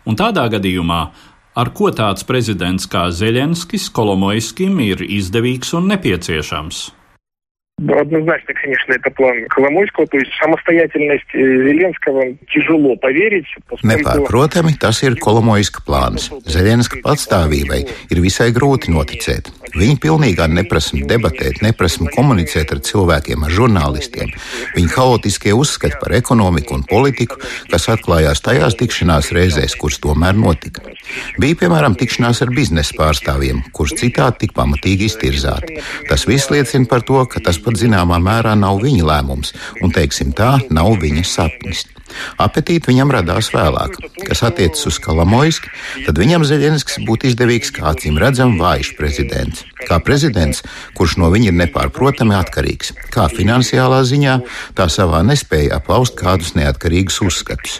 Un 0.04 0.20
tādā 0.20 0.44
gadījumā, 0.52 1.00
ar 1.56 1.72
ko 1.72 1.88
tāds 1.88 2.28
prezidents 2.28 2.84
kā 2.92 3.06
Zeļenskis 3.08 3.88
Kolomoiskim 3.88 4.84
ir 4.84 5.00
izdevīgs 5.00 5.72
un 5.78 5.88
nepieciešams? 5.94 6.84
Однозначно, 7.80 8.54
конечно, 8.54 8.94
это 8.94 9.10
план 9.10 9.44
Коломойского, 9.50 10.06
то 10.06 10.16
есть 10.16 10.32
самостоятельность 10.40 11.26
э, 11.34 11.38
Зеленского 11.38 12.34
тяжело 12.48 12.96
поверить. 12.96 13.44
Поскольку... 13.68 13.98
Nepārprotami, 13.98 14.72
tas 14.80 15.02
ir 15.04 15.12
Kolomojska 15.20 15.84
plāns. 15.84 16.32
Zelenska 16.48 17.02
patstāvībai 17.04 17.82
ir 18.08 18.22
visai 18.24 18.48
grūti 18.56 18.88
noticēt. 18.88 19.52
Viņi 19.76 19.98
pilnībā 20.00 20.46
neprasma 20.48 21.04
debatēt, 21.04 21.60
neprasma 21.60 22.08
komunicēt 22.14 22.72
ar 22.72 22.80
cilvēkiem, 22.80 23.44
ar 23.44 23.52
žurnālistiem. 23.52 24.32
Viņa 24.72 24.94
haotiskie 24.96 25.52
uzskati 25.52 26.00
par 26.00 26.16
ekonomiku 26.16 26.78
un 26.78 26.86
politiku, 26.88 27.36
kas 27.68 27.90
atklājās 27.92 28.40
tajās 28.40 28.78
tikšanās 28.80 29.34
reizēs, 29.36 29.76
kuras 29.76 30.00
tomēr 30.00 30.32
notika. 30.32 30.80
Bija, 31.36 31.60
piemēram, 31.60 31.92
tikšanās 32.00 32.40
ar 32.46 32.54
biznesa 32.56 32.96
pārstāvjiem, 32.96 33.66
kurus 33.76 33.98
citādi 34.00 34.46
tik 34.46 34.56
pamatīgi 34.56 35.10
iztirzāti. 35.10 35.82
Tas 36.08 36.24
viss 36.24 36.48
liecina 36.54 36.88
par 36.88 37.04
to, 37.04 37.20
ka 37.28 37.44
tas 37.44 37.60
pat 37.66 37.69
zināmā 37.79 38.19
mērā 38.23 38.55
nav 38.59 38.81
viņa 38.83 39.07
lēmums, 39.07 39.55
un, 39.81 39.93
teiksim 39.95 40.35
tā, 40.37 40.57
nav 40.69 40.95
viņa 41.01 41.25
sapnis. 41.27 41.87
Apetīti 42.41 42.91
viņam 42.91 43.11
radās 43.15 43.51
vēlāk. 43.53 43.97
Kas 44.27 44.43
attiecas 44.47 44.83
uz 44.89 44.99
Kalamoiski, 45.03 45.71
tad 46.05 46.19
viņam 46.19 46.45
Zeļenskis 46.47 47.01
būtu 47.07 47.29
izdevīgs 47.31 47.73
kā 47.75 47.91
acīm 47.93 48.19
redzam 48.21 48.57
vājš 48.59 48.93
prezidents. 48.97 49.65
Kā 49.87 49.97
prezidents, 50.03 50.61
kurš 50.97 51.17
no 51.21 51.31
viņa 51.33 51.49
ir 51.49 51.57
nepārprotami 51.57 52.35
atkarīgs, 52.37 52.93
kā 53.13 53.25
finansiālā 53.31 54.03
ziņā, 54.07 54.35
tā 54.77 54.87
savā 54.93 55.23
nespēja 55.25 55.79
aplaust 55.79 56.17
kādus 56.19 56.53
neatkarīgus 56.57 57.21
uzskatus. 57.25 57.79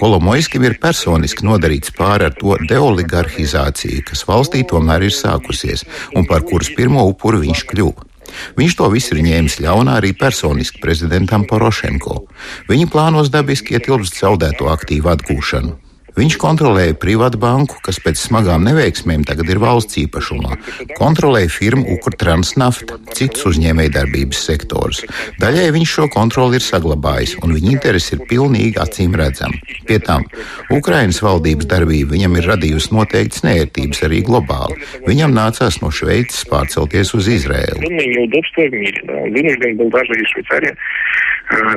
Kolomoiskim 0.00 0.66
ir 0.66 0.78
personiski 0.82 1.46
nodarīts 1.46 1.94
pāri 1.96 2.30
ar 2.30 2.34
to 2.40 2.58
deoligarhizāciju, 2.66 4.02
kas 4.10 4.26
valstī 4.26 4.64
tomēr 4.66 5.06
ir 5.06 5.14
sākusies 5.14 5.86
un 6.16 6.26
par 6.26 6.44
kuras 6.48 6.72
pirmo 6.74 7.06
upuru 7.12 7.44
viņš 7.46 7.66
kļuva. 7.70 8.15
Viņš 8.58 8.76
to 8.78 8.90
visu 8.92 9.16
ir 9.16 9.24
ņēmis 9.26 9.58
ļaunā 9.64 9.98
arī 10.00 10.12
personiski 10.18 10.82
prezidentam 10.82 11.46
Porošenko. 11.48 12.22
Viņa 12.70 12.92
plānos 12.92 13.32
dabiski 13.32 13.78
ietilpst 13.78 14.20
zaudēto 14.20 14.70
aktīvu 14.72 15.12
atgūšanu. 15.14 15.85
Viņš 16.15 16.35
kontrolēja 16.41 16.95
privātu 16.99 17.39
banku, 17.39 17.77
kas 17.85 17.99
pēc 18.03 18.19
smagām 18.19 18.65
neveiksmēm 18.67 19.23
tagad 19.27 19.47
ir 19.51 19.61
valsts 19.63 19.95
īpašumā. 20.01 20.57
Kontrolēja 20.97 21.51
firmu 21.53 21.95
Ukrtransnafta, 21.95 22.97
citus 23.15 23.45
uzņēmējdarbības 23.53 24.41
sektors. 24.49 25.05
Daļai 25.39 25.69
viņš 25.77 25.93
šo 25.95 26.07
kontroli 26.11 26.59
ir 26.59 26.65
saglabājis, 26.65 27.37
un 27.45 27.55
viņa 27.55 27.71
interesi 27.71 28.17
ir 28.17 28.25
pilnīgi 28.27 28.81
acīm 28.83 29.15
redzama. 29.15 29.55
Pie 29.87 30.01
tam 30.03 30.27
Ukrainas 30.75 31.21
valdības 31.23 31.69
darbība 31.71 32.17
viņam 32.17 32.37
ir 32.41 32.49
radījusi 32.51 32.91
noteiktas 32.97 33.45
neērtības 33.47 34.03
arī 34.09 34.21
globāli. 34.27 34.81
Viņam 35.07 35.35
nācās 35.37 35.79
no 35.83 35.93
Šveices 35.95 36.43
pārcelties 36.51 37.15
uz 37.15 37.31
Izraēlu. 37.31 37.79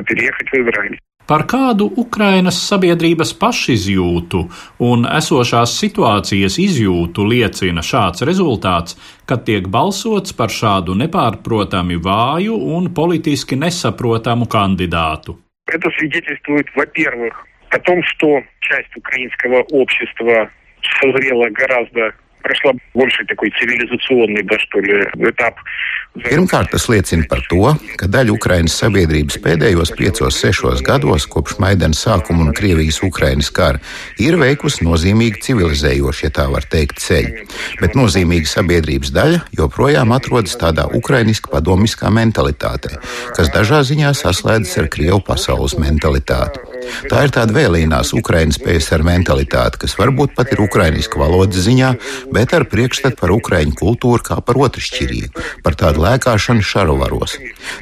переехать 0.07 0.49
в 0.49 0.55
Израиль. 0.55 0.97
Par 1.29 1.47
kādu 1.49 1.87
Ukrainas 1.97 2.57
sabiedrības 2.69 3.31
pašizjūtu 3.41 4.41
un 4.85 5.07
esošās 5.09 5.71
situācijas 5.81 6.59
izjūtu 6.61 7.25
liecina 7.25 7.81
šāds 7.81 8.21
rezultāts, 8.29 8.93
kad 9.25 9.41
tiek 9.47 9.65
balsots 9.65 10.35
par 10.37 10.53
šādu 10.53 10.93
nepārprotami 10.99 11.97
vāju 11.97 12.59
un 12.77 12.91
politiski 12.93 13.57
nesaprotamu 13.57 14.45
kandidātu. 14.45 15.39
Это 15.65 15.89
свидетельствует, 15.97 16.67
во-первых, 16.75 17.33
о 17.71 17.79
том, 17.79 18.03
что 18.03 18.43
часть 18.59 18.95
украинского 18.95 19.65
общества 19.71 20.51
созрела 21.01 21.49
гораздо 21.49 22.13
прошла 22.45 22.73
больше 22.93 23.25
такой 23.25 23.51
цивилизационный, 23.57 24.43
да, 24.43 24.59
что 24.59 24.79
ли, 24.79 25.01
этап. 25.17 25.55
Pirmkārt, 26.15 26.69
tas 26.71 26.85
liecina 26.87 27.25
par 27.27 27.41
to, 27.51 27.73
ka 27.99 28.07
daļa 28.07 28.31
Ukraiņas 28.37 28.75
sabiedrības 28.79 29.35
pēdējos 29.43 29.91
piecos, 29.99 30.37
sešos 30.39 30.79
gados, 30.85 31.25
kopš 31.27 31.57
Maidana 31.59 31.97
sākuma 31.97 32.45
un 32.45 32.53
Krievijas-Ukrainas 32.55 33.49
kara, 33.51 33.81
ir 34.21 34.37
veikusi 34.39 34.85
nozīmīgi 34.87 35.43
civilizējoši, 35.43 36.23
ja 36.23 36.31
tā 36.37 36.45
var 36.53 36.63
teikt, 36.71 37.03
ceļu. 37.03 37.49
Bet 37.81 37.99
nozīmīga 37.99 38.47
sabiedrības 38.47 39.11
daļa 39.11 39.41
joprojām 39.59 40.15
atrodas 40.15 40.55
tādā 40.61 40.87
ukrainiski 40.87 41.51
padomiskā 41.51 42.13
mentalitātē, 42.13 42.95
kas 43.35 43.51
dažā 43.51 43.83
ziņā 43.83 44.15
saslēdzas 44.15 44.85
ar 44.85 44.91
Krievu 44.95 45.19
pasaules 45.25 45.75
mentalitāti. 45.81 46.63
Tā 47.10 47.24
ir 47.26 47.32
tāda 47.34 47.54
vēlīnās 47.56 48.12
Ukraiņas 48.16 48.60
PSR 48.62 49.04
mentalitāte, 49.06 49.80
kas 49.82 49.96
varbūt 49.98 50.34
pat 50.36 50.52
ir 50.54 50.62
ukraiņu 50.64 51.02
valodas 51.20 51.64
ziņā, 51.66 51.90
bet 52.34 52.54
ar 52.56 52.66
priekšstatu 52.70 53.18
par 53.20 53.32
ukraiņu 53.34 53.76
kultūru 53.78 54.24
kā 54.24 54.38
par 54.44 54.58
otršķirīgu, 54.66 55.44
par 55.64 55.76
tādu 55.80 56.04
lēkāšanu 56.04 56.64
šarovaros. 56.64 57.36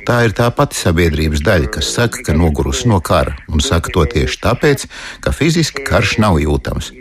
Tā 0.09 0.23
ir 0.27 0.35
tā 0.37 0.49
pati 0.55 0.79
sabiedrības 0.79 1.43
daļa, 1.47 1.73
kas 1.79 1.93
saka, 1.95 2.23
ka 2.27 2.37
nogurusi 2.37 2.89
no 2.91 3.01
kara, 3.05 3.37
un 3.49 3.65
saka 3.65 3.93
to 3.95 4.07
tieši 4.09 4.41
tāpēc, 4.45 4.87
ka 5.25 5.35
fiziski 5.35 5.85
karš 5.87 6.19
nav 6.25 6.41
jūtams. 6.43 6.93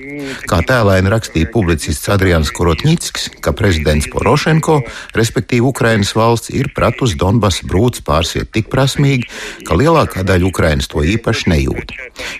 Kā 0.49 0.61
tēlēni 0.65 1.11
rakstīja 1.13 1.49
publicists 1.53 2.09
Adrians 2.09 2.49
Korotņickis, 2.55 3.29
ka 3.43 3.53
prezidents 3.57 4.09
Porošenko, 4.11 4.79
respektīvi 5.17 5.67
Ukrainas 5.69 6.13
valsts, 6.17 6.51
ir 6.53 6.71
pratus 6.75 7.15
Donbass 7.19 7.65
brūts 7.67 8.03
pārsiet 8.05 8.51
tik 8.55 8.71
prasmīgi, 8.73 9.29
ka 9.67 9.77
lielākā 9.77 10.25
daļa 10.27 10.49
Ukrainas 10.49 10.89
to 10.91 11.05
īpaši 11.05 11.53
nejūt. 11.53 11.86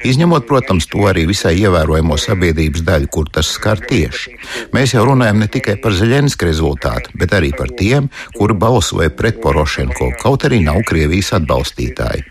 Izņemot, 0.07 0.47
protams, 0.49 0.88
to 0.91 1.05
arī 1.10 1.25
visai 1.29 1.55
ievērojamo 1.62 2.17
sabiedrības 2.21 2.86
daļu, 2.88 3.12
kur 3.13 3.29
tas 3.33 3.49
skar 3.57 3.81
tieši. 3.89 4.38
Mēs 4.75 4.95
jau 4.95 5.05
runājam 5.07 5.41
ne 5.43 5.49
tikai 5.51 5.77
par 5.83 5.95
Zelenska 5.97 6.47
rezultātu, 6.49 7.13
bet 7.19 7.36
arī 7.38 7.53
par 7.57 7.73
tiem, 7.77 8.10
kuri 8.38 8.57
balsoja 8.57 9.12
pret 9.13 9.41
Porošenko, 9.43 10.13
kaut 10.23 10.47
arī 10.47 10.63
nav 10.65 10.83
Krievijas 10.88 11.33
atbalstītāji. 11.39 12.25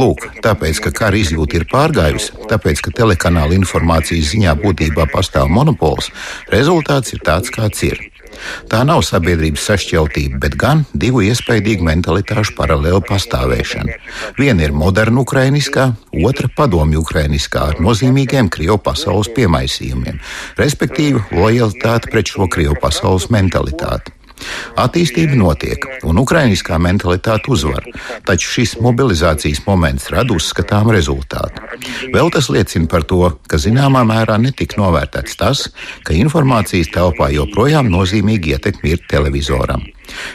Lūk, 0.00 0.24
tāpēc, 0.44 0.80
ka 0.86 0.92
kara 1.02 1.18
izjūta 1.20 1.58
ir 1.58 1.66
pārgājusi, 1.70 2.32
tāpēc, 2.48 2.80
ka 2.86 2.94
telekanāla 3.02 3.56
informācijas 3.58 4.32
ziņā 4.32 4.56
būtībā 4.62 5.10
pastāv 5.12 5.52
monopols, 5.52 6.08
rezultāts 6.52 7.12
ir 7.16 7.20
tāds, 7.26 7.52
kāds 7.52 7.84
ir. 7.84 8.09
Tā 8.70 8.82
nav 8.86 9.02
sabiedrības 9.06 9.64
sašķeltība, 9.70 10.40
bet 10.44 10.56
gan 10.60 10.84
divu 10.92 11.24
iespaidīgu 11.26 11.86
mentalitāšu 11.86 12.54
paralēla 12.58 13.02
pastāvēšana. 13.08 13.96
Viena 14.38 14.66
ir 14.66 14.76
moderna 14.76 15.24
ukrainiskā, 15.24 15.90
otra 16.26 16.50
padomju 16.56 17.02
ukrainiskā 17.04 17.66
ar 17.72 17.82
nozīmīgiem 17.82 18.52
Krievu 18.52 18.78
pasaules 18.84 19.32
piemaisījumiem, 19.36 20.22
respektīvi 20.60 21.26
lojalitāte 21.34 22.12
pret 22.12 22.32
šo 22.32 22.48
Krievu 22.50 22.78
pasaules 22.80 23.30
mentalitāti. 23.34 24.19
Attīstība 24.80 25.36
notiek, 25.38 25.84
un 26.06 26.20
ukrainiskā 26.22 26.78
mentalitāte 26.82 27.50
uzvar, 27.52 27.86
taču 28.26 28.54
šis 28.56 28.76
mobilizācijas 28.82 29.64
moments 29.66 30.08
rada 30.14 30.34
uzskatām 30.36 30.92
rezultātu. 30.94 31.62
Vēl 32.14 32.32
tas 32.34 32.50
liecina 32.52 32.88
par 32.90 33.06
to, 33.08 33.22
ka 33.50 33.60
zināmā 33.60 34.04
mērā 34.08 34.38
netika 34.40 34.80
novērtēts 34.80 35.38
tas, 35.40 35.68
ka 36.06 36.16
informācijas 36.16 36.92
telpā 36.94 37.30
joprojām 37.36 37.90
nozīmīgi 37.92 38.56
ietekmi 38.56 38.96
ir 38.96 39.08
televizoram. 39.10 39.86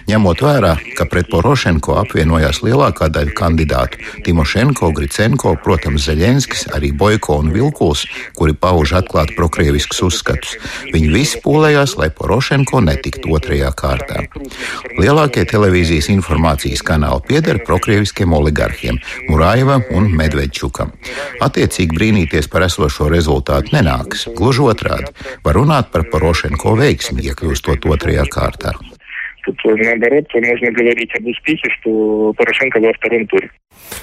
Ņemot 0.09 0.41
vērā, 0.45 0.75
ka 0.97 1.07
pret 1.09 1.29
Porošenko 1.31 1.97
apvienojās 2.01 2.61
lielākā 2.65 3.09
daļa 3.13 3.33
kandidātu- 3.37 3.97
Timošenko, 4.25 4.91
Gricenko, 4.95 5.55
protams, 5.63 6.05
Zeļenskis, 6.07 6.67
arī 6.75 6.91
Boiko 6.91 7.39
un 7.41 7.51
Vilkuls, 7.53 8.05
kuri 8.35 8.53
pauž 8.53 8.93
atklāti 8.99 9.35
prokrieviskus 9.35 10.01
uzskatus, 10.01 10.57
viņi 10.93 11.11
visi 11.13 11.41
pūlējās, 11.43 11.97
lai 11.97 12.09
Porošenko 12.09 12.81
netiktu 12.85 13.33
otrajā 13.35 13.71
kārtā. 13.73 14.25
Lielākie 14.99 15.45
televīzijas 15.45 16.09
informācijas 16.13 16.83
kanāli 16.85 17.25
pieder 17.27 17.59
prokrieviskiem 17.65 18.33
oligarhiem- 18.33 18.99
Murājevam 19.29 19.83
un 19.91 20.11
Medvedčukam. 20.15 20.91
Attiecīgi 21.41 21.97
brīnīties 21.97 22.49
par 22.49 22.61
esošo 22.61 23.09
rezultātu 23.09 23.75
nenāks. 23.75 24.27
Gluži 24.35 24.61
otrādi, 24.61 25.11
var 25.43 25.55
runāt 25.55 25.91
par 25.91 26.03
Porošenko 26.11 26.77
veiksmi, 26.77 27.25
iekļūstot 27.29 27.85
otrajā 27.85 28.25
kārtā. 28.29 28.94
Тут, 29.44 29.56
наоборот, 29.64 30.26
можно 30.34 30.70
говорить 30.70 31.10
об 31.16 31.26
успехе, 31.26 31.68
что 31.80 32.32
Порошенко 32.36 32.78
во 32.80 32.92
втором 32.92 33.26
туре. 33.26 33.50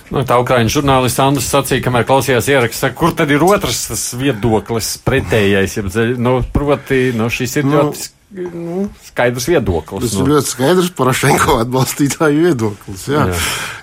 Nu, 0.09 0.23
tā 0.25 0.39
Ukraiņu 0.41 0.71
žurnālists 0.71 1.21
Andris 1.21 1.49
sacīja, 1.51 1.83
kamēr 1.85 2.07
klausījās 2.07 2.47
ierakstu, 2.49 2.89
kur 2.97 3.13
tad 3.15 3.31
ir 3.31 3.43
otrs 3.43 3.89
tas 3.91 4.03
viedoklis 4.17 4.95
pretējais, 5.05 5.77
ja, 5.77 6.05
nu, 6.17 6.39
proti, 6.55 7.11
nu, 7.15 7.27
šis 7.29 7.59
ir 7.59 7.67
nu, 7.67 7.75
ļoti 7.77 8.07
nu, 8.55 8.87
skaidrs 9.07 9.47
viedoklis. 9.51 10.07
Tas 10.07 10.15
nu. 10.17 10.25
ir 10.25 10.33
ļoti 10.33 10.51
skaidrs 10.51 10.91
Porošenko 10.97 11.57
atbalstītāju 11.63 12.45
viedoklis. 12.47 13.07
Jā. 13.11 13.27
Jā. 13.31 13.41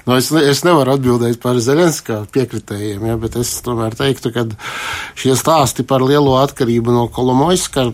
Nu, 0.09 0.18
es, 0.18 0.31
ne, 0.35 0.42
es 0.51 0.64
nevaru 0.66 0.97
atbildēt 0.97 1.40
par 1.44 1.61
Zelenskā 1.64 2.23
piekritējiem, 2.35 3.07
ja, 3.09 3.18
bet 3.20 3.38
es 3.40 3.53
tomēr 3.64 3.97
teiktu, 3.97 4.35
ka 4.35 4.47
šie 5.20 5.37
stāsti 5.40 5.87
par 5.88 6.05
lielo 6.05 6.37
atkarību 6.42 6.92
no 6.92 7.07
Kolomoiska 7.12 7.92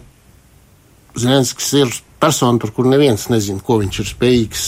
Zelenskis 1.18 1.72
ir 1.78 1.94
persona, 2.19 2.59
par 2.59 2.71
kuru 2.71 2.89
neviens 2.89 3.27
nezina, 3.29 3.59
ko 3.63 3.77
viņš 3.81 3.99
ir 4.01 4.07
spējīgs, 4.09 4.63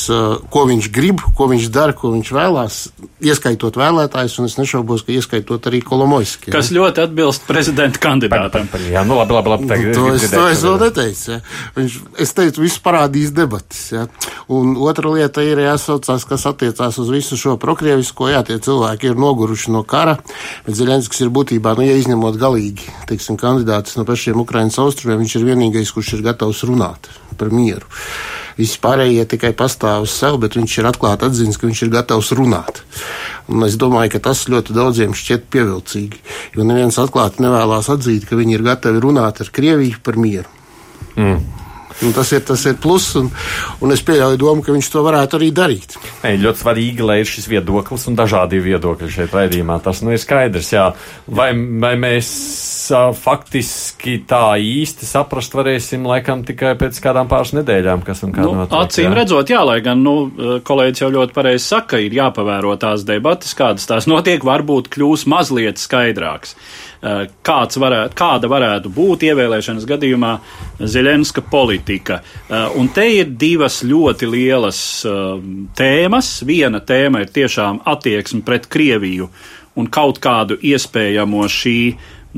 ko 0.51 0.63
viņš 0.69 0.89
grib, 0.93 1.23
ko 1.37 1.47
viņš 1.49 1.69
dara, 1.73 1.95
ko 1.97 2.11
viņš 2.13 2.31
vēlās, 2.35 2.79
ieskaitot 3.23 3.79
vēlētājus, 3.79 4.37
un 4.41 4.49
es 4.49 4.57
nešaubos, 4.59 5.05
ka 5.07 5.15
ieskaitot 5.15 5.69
arī 5.69 5.81
Kolomoiski. 5.85 6.51
Kas 6.53 6.71
ja? 6.71 6.79
ļoti 6.79 7.03
atbilst 7.05 7.47
prezidenta 7.47 8.01
kandidātam. 8.03 8.67
Jā, 8.91 9.03
nu 9.07 9.17
labi, 9.19 9.37
labi, 9.37 9.53
labi. 9.53 9.69
Tagad, 9.71 9.93
to 9.95 10.07
es, 10.13 10.27
to 10.31 10.43
es 10.51 10.63
vēl 10.65 10.79
neteicu. 10.83 11.31
Ja. 11.31 11.39
Viņš, 11.77 11.97
es 12.25 12.35
teicu, 12.37 12.63
viss 12.65 12.81
parādīs 12.83 13.33
debatas. 13.35 13.83
Ja. 13.95 14.05
Un 14.53 14.75
otra 14.83 15.11
lieta 15.15 15.45
ir 15.45 15.63
jāsaucās, 15.63 16.27
kas 16.27 16.47
attiecās 16.51 16.99
uz 17.01 17.11
visu 17.13 17.39
šo 17.39 17.57
prokrievisko, 17.61 18.29
jā, 18.31 18.43
tie 18.47 18.59
cilvēki 18.63 19.11
ir 19.11 19.21
noguruši 19.21 19.73
no 19.75 19.85
kara, 19.87 20.17
bet 20.67 20.77
Zelenskis 20.77 21.23
ir 21.25 21.31
būtībā, 21.33 21.77
nu, 21.79 21.87
ja 21.87 21.95
izņemot 21.97 22.39
galīgi, 22.39 22.91
teiksim, 23.09 23.39
kandidātus 23.39 23.97
no 23.99 24.05
pašiem 24.07 24.43
Ukrainas 24.43 24.79
austrumiem, 24.83 25.23
viņš 25.23 25.39
ir 25.39 25.47
vienīgais, 25.51 25.95
kurš 25.95 26.17
ir 26.17 26.27
gatavs 26.29 26.65
runāt 26.67 27.09
par 27.37 27.53
mieru. 27.53 27.85
Visi 28.57 28.79
pārējie 28.81 29.27
tikai 29.29 29.51
pastāv 29.57 30.07
uz 30.07 30.15
sevi, 30.17 30.41
bet 30.41 30.57
viņš 30.57 30.79
ir 30.79 30.89
atklāti 30.89 31.27
atzīst, 31.27 31.59
ka 31.61 31.69
viņš 31.69 31.83
ir 31.85 31.93
gatavs 31.93 32.31
runāt. 32.37 32.81
Un 33.53 33.63
es 33.67 33.77
domāju, 33.79 34.15
ka 34.15 34.23
tas 34.29 34.47
ļoti 34.49 34.73
daudziem 34.75 35.13
šķiet 35.15 35.45
pievilcīgi, 35.53 36.23
jo 36.57 36.65
neviens 36.65 36.97
atklāti 36.99 37.45
nevēlas 37.45 37.91
atzīt, 37.93 38.25
ka 38.27 38.39
viņi 38.39 38.57
ir 38.57 38.65
gatavi 38.65 39.03
runāt 39.03 39.43
ar 39.45 39.53
Krieviju 39.53 40.01
par 40.03 40.17
mieru. 40.19 40.49
Mm. 41.15 41.66
Un 42.05 42.13
tas 42.13 42.29
ir, 42.35 42.43
tas 42.45 42.61
ir 42.69 42.75
pluss, 42.81 43.15
un, 43.17 43.31
un 43.81 43.93
es 43.93 44.03
pieļauju 44.05 44.37
domu, 44.37 44.61
ka 44.61 44.75
viņš 44.75 44.89
to 44.93 45.01
varētu 45.05 45.39
arī 45.39 45.47
darīt. 45.55 45.95
Ei, 46.27 46.37
ļoti 46.37 46.61
svarīgi, 46.61 47.05
lai 47.05 47.19
ir 47.23 47.29
šis 47.29 47.47
viedoklis 47.49 48.05
un 48.11 48.17
dažādi 48.19 48.59
viedokļi 48.61 49.09
šeit 49.15 49.33
raidījumā. 49.33 49.79
Tas 49.81 50.03
nu 50.05 50.13
ir 50.13 50.21
skaidrs, 50.21 50.69
jā. 50.75 50.91
Vai, 51.25 51.49
vai 51.81 51.95
mēs 51.97 52.29
uh, 52.93 53.09
faktiski 53.17 54.19
tā 54.29 54.43
īsti 54.61 55.09
saprast 55.09 55.57
varēsim 55.57 56.05
laikam 56.05 56.43
tikai 56.45 56.75
pēc 56.77 57.01
kādām 57.01 57.31
pāris 57.31 57.55
nedēļām, 57.57 58.05
kas 58.05 58.21
un 58.27 58.35
kā 58.35 58.45
nu, 58.45 58.53
notiek. 58.61 58.77
Acīm 58.77 59.09
jā. 59.09 59.15
redzot, 59.17 59.53
jā, 59.55 59.63
lai 59.65 59.79
gan, 59.85 60.03
nu, 60.05 60.15
kolēģis 60.67 61.05
jau 61.05 61.11
ļoti 61.17 61.33
pareizi 61.33 61.65
saka, 61.65 62.01
ir 62.03 62.13
jāpavēro 62.19 62.75
tās 62.77 63.07
debatas, 63.09 63.57
kādas 63.57 63.89
tās 63.89 64.05
notiek, 64.09 64.45
varbūt 64.45 64.91
kļūs 64.93 65.25
mazliet 65.33 65.81
skaidrāks. 65.81 66.53
Eh, 66.97 67.27
varētu, 67.45 68.15
kāda 68.17 68.49
varētu 68.49 68.89
būt 68.89 69.27
ievēlēšanas 69.27 69.85
gadījumā 69.85 70.31
Zelenska 70.81 71.43
politika. 71.45 72.21
Eh, 72.49 72.73
un 72.75 72.89
te 72.89 73.05
ir 73.19 73.29
divas 73.37 73.83
ļoti 73.85 74.29
lielas 74.31 74.79
eh, 75.05 75.45
tēmas. 75.77 76.31
Viena 76.47 76.81
tēma 76.81 77.21
ir 77.21 77.29
tiešām 77.35 77.83
attieksme 77.85 78.41
pret 78.41 78.65
Krieviju 78.65 79.29
un 79.77 79.87
kaut 79.93 80.17
kādu 80.17 80.57
iespējamo 80.57 81.45
šī, 81.45 81.79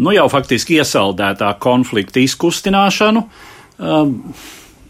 nu 0.03 0.11
jau 0.11 0.27
faktiski 0.27 0.81
iesaldētā 0.81 1.53
konflikta 1.63 2.19
izkustināšanu. 2.19 3.23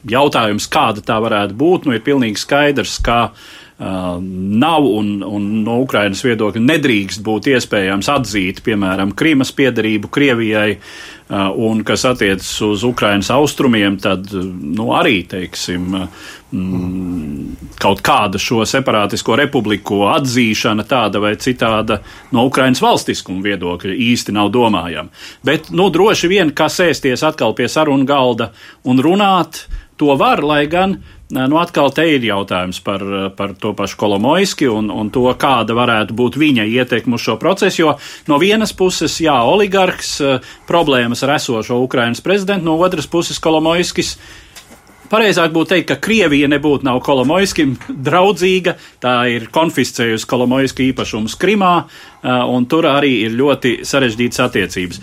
Jautājums, 0.10 0.66
kāda 0.74 1.04
tā 1.06 1.20
varētu 1.22 1.54
būt, 1.54 1.86
nu 1.86 1.94
ir 1.94 2.02
pilnīgi 2.02 2.42
skaidrs, 2.42 2.96
ka 3.06 3.20
Uh, 3.30 3.60
nav 3.80 4.84
un, 4.84 5.24
un 5.24 5.46
no 5.64 5.78
Ukrainas 5.80 6.20
viedokļa 6.26 6.60
nedrīkst 6.66 7.24
būt 7.24 7.48
iespējams 7.54 8.10
atzīt, 8.12 8.60
piemēram, 8.66 9.14
Krīmas 9.16 9.54
piedarību 9.56 10.12
Krievijai, 10.12 10.74
uh, 10.76 11.20
un 11.56 11.84
kas 11.88 12.04
attiecas 12.10 12.50
uz 12.66 12.84
Ukrainas 12.84 13.30
austrumiem, 13.32 13.96
tad 14.02 14.28
nu, 14.34 14.90
arī, 14.98 15.22
teiksim, 15.30 15.96
mm, 16.52 17.74
kaut 17.80 18.02
kāda 18.04 18.42
šo 18.42 18.66
separātisko 18.68 19.38
republiku 19.38 20.02
atzīšana 20.10 20.84
tāda 20.90 21.22
vai 21.22 21.36
citāda 21.40 22.02
no 22.34 22.48
Ukrainas 22.50 22.82
valstiskuma 22.82 23.46
viedokļa 23.46 23.94
īsti 24.10 24.36
nav 24.36 24.50
domājama. 24.56 25.14
Bet, 25.46 25.70
nu, 25.70 25.88
droši 25.94 26.32
vien, 26.32 26.52
kā 26.52 26.68
sēsties 26.68 27.24
atkal 27.24 27.56
pie 27.56 27.70
sarunu 27.70 28.10
galda 28.10 28.52
un 28.84 29.00
runāt, 29.00 29.68
to 30.00 30.16
var, 30.18 30.42
lai 30.44 30.66
gan 30.72 30.98
Nu, 31.30 31.60
atkal 31.62 31.92
te 31.94 32.08
ir 32.10 32.24
jautājums 32.26 32.80
par, 32.82 33.04
par 33.38 33.52
to 33.62 33.76
pašu 33.78 34.00
Kolomoiski 34.02 34.66
un, 34.66 34.88
un 34.90 35.12
to, 35.14 35.28
kāda 35.38 35.76
varētu 35.78 36.16
būt 36.18 36.40
viņa 36.42 36.66
ietekme 36.66 37.20
uz 37.20 37.28
šo 37.28 37.36
procesu, 37.38 37.84
jo 37.84 37.92
no 38.26 38.40
vienas 38.42 38.74
puses, 38.74 39.20
jā, 39.22 39.36
oligarks, 39.46 40.16
problēmas 40.66 41.22
ar 41.28 41.36
esošo 41.36 41.78
Ukrainas 41.86 42.26
prezidentu, 42.26 42.66
no 42.66 42.80
otras 42.82 43.06
puses 43.06 43.38
Kolomoiskis. 43.38 44.16
Pareizāk 45.10 45.54
būtu 45.54 45.76
teikt, 45.76 45.88
ka 45.92 46.02
Krievija 46.02 46.50
nebūtu 46.50 46.90
nav 46.90 46.98
Kolomoiskim 47.06 47.78
draudzīga, 48.10 48.80
tā 49.02 49.16
ir 49.30 49.52
konfiscējusi 49.54 50.30
Kolomoiska 50.30 50.82
īpašumus 50.90 51.38
Krimā, 51.38 51.76
un 52.50 52.66
tur 52.70 52.90
arī 52.90 53.20
ir 53.28 53.38
ļoti 53.38 53.80
sarežģītas 53.86 54.48
attiecības. 54.50 55.02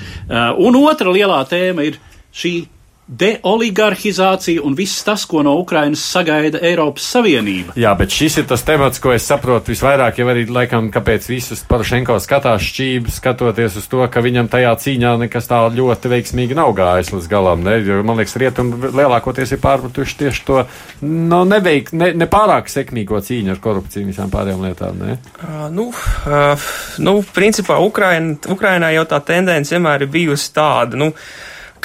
Un 0.58 0.82
otra 0.82 1.14
lielā 1.14 1.44
tēma 1.46 1.86
ir 1.86 2.02
šī 2.34 2.58
deoligarhizācija 3.06 4.64
un 4.66 4.74
viss 4.74 5.04
tas, 5.06 5.22
ko 5.30 5.44
no 5.46 5.52
Ukrainas 5.60 6.02
sagaida 6.10 6.58
Eiropas 6.66 7.06
Savienība. 7.14 7.76
Jā, 7.78 7.92
bet 7.98 8.10
šis 8.10 8.40
ir 8.42 8.48
tas 8.50 8.64
temats, 8.66 8.98
ko 9.02 9.12
es 9.14 9.28
saprotu 9.28 9.70
visvairāk, 9.70 10.18
jau 10.18 10.26
arī 10.32 10.42
laikam, 10.50 10.88
kāpēc 10.94 11.28
visus 11.30 11.62
Porošenko 11.70 12.18
skatās 12.22 12.66
šķību, 12.66 13.14
skatoties 13.14 13.78
uz 13.78 13.86
to, 13.92 14.02
ka 14.10 14.24
viņam 14.26 14.50
tajā 14.50 14.74
cīņā 14.82 15.14
nekas 15.22 15.46
tā 15.46 15.62
ļoti 15.76 16.12
veiksmīgi 16.16 16.58
nav 16.58 16.74
gājis 16.74 17.14
līdz 17.14 17.30
galam. 17.30 17.62
Ne? 17.66 17.78
Jo, 17.86 18.02
man 18.06 18.18
liekas, 18.18 18.34
rietumi 18.42 18.90
lielākoties 18.90 19.54
ir 19.54 19.62
pārpratuši 19.62 20.20
tieši 20.24 20.46
to 20.50 20.66
no 21.06 21.44
neveik, 21.46 21.94
ne, 21.94 22.10
ne 22.18 22.30
pārāk 22.30 22.70
sekmīgo 22.72 23.22
cīņu 23.22 23.54
ar 23.54 23.62
korupciju 23.62 24.10
visām 24.10 24.34
pārējām 24.34 24.66
lietām. 24.66 24.98
Ne? 24.98 25.20
Uh, 25.38 25.66
nu, 25.70 25.92
uh, 25.94 26.70
nu, 26.98 27.20
principā 27.34 27.78
Ukraina, 27.86 28.34
Ukrainā 28.50 28.90
jau 28.98 29.06
tā 29.14 29.22
tendence 29.30 29.70
vienmēr 29.76 30.08
ir 30.08 30.10
bijusi 30.10 30.50
tāda. 30.58 30.98
Nu, 30.98 31.14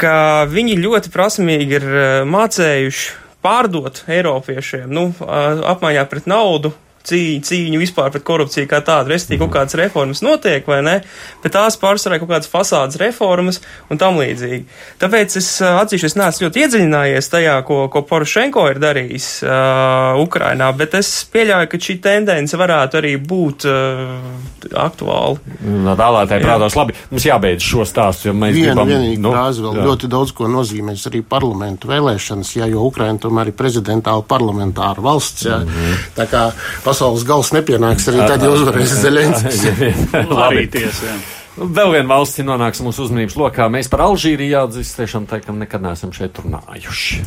ka 0.01 0.13
viņi 0.49 0.79
ļoti 0.81 1.11
prasmīgi 1.13 1.77
ir 1.79 1.85
eh, 1.89 2.13
mācējuši 2.27 3.19
pārdot 3.41 4.03
Eiropiešiem, 4.05 4.85
nu, 4.93 5.07
apmaiņā 5.17 6.03
pret 6.11 6.27
naudu, 6.29 6.75
cīņu, 7.07 7.41
cīņu 7.47 7.81
vispār 7.81 8.11
pret 8.13 8.25
korupciju 8.27 8.69
kā 8.69 8.81
tādu, 8.85 9.13
respektīvi 9.13 9.41
kaut 9.43 9.53
kādas 9.55 9.77
reformas 9.79 10.23
notiek, 10.25 10.67
vai 10.67 10.81
ne, 10.85 10.95
bet 11.43 11.55
tās 11.55 11.77
pārsvarā 11.81 12.19
kaut 12.21 12.31
kādas 12.33 12.51
fasādes 12.51 12.99
reformas 13.01 13.61
un 13.91 14.01
tam 14.01 14.19
līdzīgi. 14.21 14.63
Tāpēc 15.01 15.37
es 15.41 15.49
atzīšu, 15.65 16.11
es 16.11 16.17
neesmu 16.19 16.47
ļoti 16.47 16.65
iedziļinājies 16.65 17.31
tajā, 17.33 17.57
ko, 17.67 17.83
ko 17.93 18.03
Porošenko 18.07 18.67
ir 18.71 18.81
darījis 18.81 19.29
uh, 19.45 20.21
Ukrainā, 20.21 20.71
bet 20.77 20.95
es 20.99 21.11
pieļauju, 21.31 21.71
ka 21.71 21.81
šī 21.87 21.97
tendence 22.03 22.59
varētu 22.59 23.01
arī 23.01 23.15
būt 23.17 23.67
uh, 23.69 24.15
aktuāla. 24.71 25.39
No 25.61 25.95
tālākai 25.99 26.41
prātos, 26.43 26.77
labi, 26.79 26.95
mums 27.11 27.25
jābeidz 27.27 27.65
šo 27.65 27.85
stāstu, 27.87 28.29
jo 28.29 28.35
mēs 28.37 28.55
Viena, 28.55 28.73
gribam. 28.73 28.91
Vienīgi 28.91 29.21
nu, 29.21 29.33
frāze 29.33 29.65
vēl 29.65 29.79
jā. 29.79 29.87
ļoti 29.89 30.11
daudz 30.11 30.35
ko 30.37 30.49
nozīmēs 30.51 31.07
arī 31.09 31.23
parlamentu 31.25 31.91
vēlēšanas, 31.91 32.53
jā, 32.59 32.69
jo 32.71 32.85
Ukraina 32.89 33.21
tomēr 33.21 33.51
ir 33.51 33.57
prezidentāla 33.57 34.25
parlamentāra 34.27 35.03
valsts, 35.03 35.47
jā. 35.49 35.61
Mm 35.61 35.73
-hmm. 35.75 36.07
Tā 36.17 36.27
kā 36.31 36.43
pasaules 36.91 37.27
gals 37.27 37.51
nepienāks 37.55 38.09
arī 38.11 38.25
tad, 38.27 38.43
ja 38.43 38.51
uzvarēs 38.51 38.97
Zelenskis. 39.01 39.63
Labi, 40.37 40.65
tiesa. 40.71 41.15
Vēl 41.61 41.93
viena 41.97 42.07
valsts 42.13 42.43
nonāks 42.47 42.81
mūsu 42.83 43.05
uzmanības 43.07 43.37
lokā. 43.39 43.67
Mēs 43.71 43.91
par 43.91 44.05
Alžīriju 44.07 44.55
jāatzīst, 44.55 44.97
tiešām 44.99 45.27
tā, 45.29 45.41
ka 45.43 45.55
nekad 45.55 45.83
neesam 45.83 46.13
šeit 46.15 46.39
runājuši. 46.41 47.23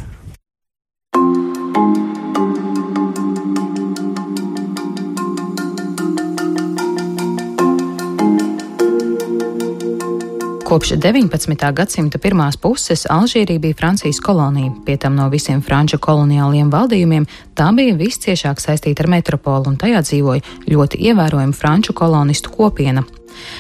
Kopš 10.65 10.95
19. 10.97 11.73
gadsimta 11.77 12.19
pirmās 12.19 12.57
puses 12.57 13.03
Alžīrija 13.11 13.61
bija 13.61 13.77
Francijas 13.77 14.17
kolonija, 14.25 14.71
pie 14.87 14.97
tam 14.97 15.13
no 15.17 15.27
visiem 15.29 15.61
franču 15.63 15.99
koloniāliem 16.01 16.71
valdījumiem 16.73 17.27
tā 17.53 17.67
bija 17.77 17.93
visciešāk 17.99 18.63
saistīta 18.63 19.05
ar 19.05 19.11
metropolu 19.13 19.69
un 19.69 19.77
tajā 19.77 20.01
dzīvoja 20.07 20.41
ļoti 20.73 21.03
ievērojama 21.11 21.53
franču 21.59 21.93
kolonistu 21.93 22.55
kopiena. 22.57 23.05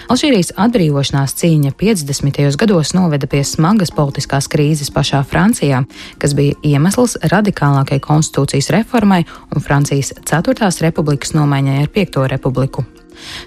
Alžīrijas 0.08 0.54
atbrīvošanās 0.56 1.36
cīņa 1.42 1.74
50. 1.76 2.40
gados 2.56 2.94
noveda 2.96 3.28
pie 3.28 3.44
smagas 3.44 3.92
politiskās 3.92 4.48
krīzes 4.48 4.88
pašā 4.94 5.20
Francijā, 5.28 5.84
kas 6.18 6.32
bija 6.32 6.56
iemesls 6.64 7.18
radikālākai 7.20 8.00
konstitūcijas 8.00 8.72
reformai 8.78 9.26
un 9.52 9.60
Francijas 9.60 10.14
4. 10.24 10.72
republikas 10.88 11.36
nomaiņai 11.36 11.80
ar 11.84 11.96
5. 12.00 12.22
republiku. 12.32 12.88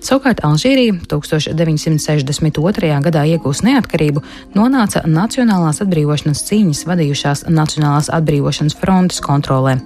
Savukārt 0.03 0.43
Alžīrija 0.47 0.97
1962. 1.09 2.91
gadā 3.07 3.23
iegūst 3.33 3.65
neatkarību, 3.67 4.23
nonāca 4.57 5.03
Nacionālās 5.07 5.81
atbrīvošanas 5.85 6.43
cīņas 6.49 6.85
vadījušās 6.89 7.45
Nacionālās 7.51 8.11
atbrīvošanas 8.13 8.77
frontes 8.81 9.23
kontrolē. 9.23 9.77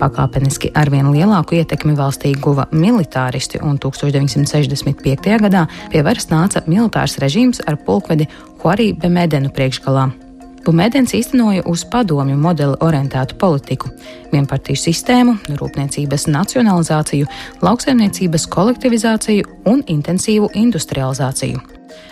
Pakāpeniski 0.00 0.72
arvien 0.74 1.12
lielāku 1.14 1.60
ietekmi 1.60 1.94
valstī 1.98 2.34
guva 2.34 2.66
militāristi, 2.74 3.62
un 3.62 3.78
1965. 3.78 5.38
gadā 5.46 5.68
pie 5.92 6.02
varas 6.02 6.28
nāca 6.32 6.64
militārs 6.66 7.20
režīms 7.22 7.62
ar 7.66 7.78
pulkvedi 7.86 8.28
Huarī 8.64 8.92
Bemedenu 8.98 9.54
priekšgalā. 9.54 10.23
Bumēdens 10.64 11.12
īstenoja 11.12 11.60
uz 11.68 11.82
padomju 11.92 12.38
modeli 12.40 12.76
orientētu 12.80 13.36
politiku- 13.36 13.90
vienpartiju 14.32 14.80
sistēmu, 14.80 15.34
rūpniecības 15.60 16.24
nacionalizāciju, 16.32 17.26
lauksaimniecības 17.60 18.46
kolektivizāciju 18.48 19.44
un 19.66 19.82
intensīvu 19.82 20.48
industrializāciju. 20.54 21.60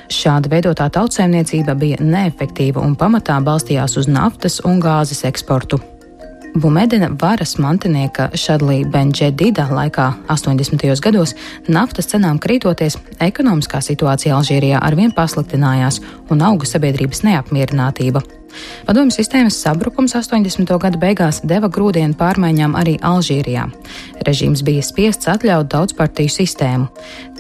Šāda 0.09 0.53
veidotā 0.53 0.91
tautsēmniecība 0.91 1.75
bija 1.79 1.97
neefektīva 1.97 2.85
un 2.85 2.95
pamatā 2.97 3.41
balstījās 3.41 3.97
uz 3.97 4.07
naftas 4.07 4.61
un 4.65 4.81
gāzes 4.81 5.25
eksportu. 5.25 5.81
Bumedena 6.55 7.09
varas 7.23 7.57
mantinieka 7.57 8.29
Šadlī 8.37 8.85
Benģedida 8.85 9.71
laikā 9.71 10.13
80. 10.29 11.01
gados 11.01 11.35
naftas 11.69 12.07
cenām 12.13 12.39
krītoties, 12.39 12.99
ekonomiskā 13.19 13.81
situācija 13.81 14.37
Alžīrijā 14.37 14.83
arvien 14.83 15.13
pasliktinājās 15.17 16.03
un 16.29 16.43
auga 16.43 16.67
sabiedrības 16.67 17.25
neapmierinātība. 17.25 18.42
Padomju 18.87 19.15
sistēmas 19.15 19.57
sabrukums 19.63 20.15
80. 20.19 20.71
gada 20.83 20.99
beigās 21.01 21.41
deva 21.47 21.71
grūdienu 21.73 22.17
pārmaiņām 22.19 22.77
arī 22.79 22.97
Alžīrijā. 23.03 23.69
Režīms 24.27 24.65
bija 24.67 24.83
spiests 24.85 25.31
atļaut 25.33 25.71
daudzpartiju 25.73 26.33
sistēmu. 26.33 26.89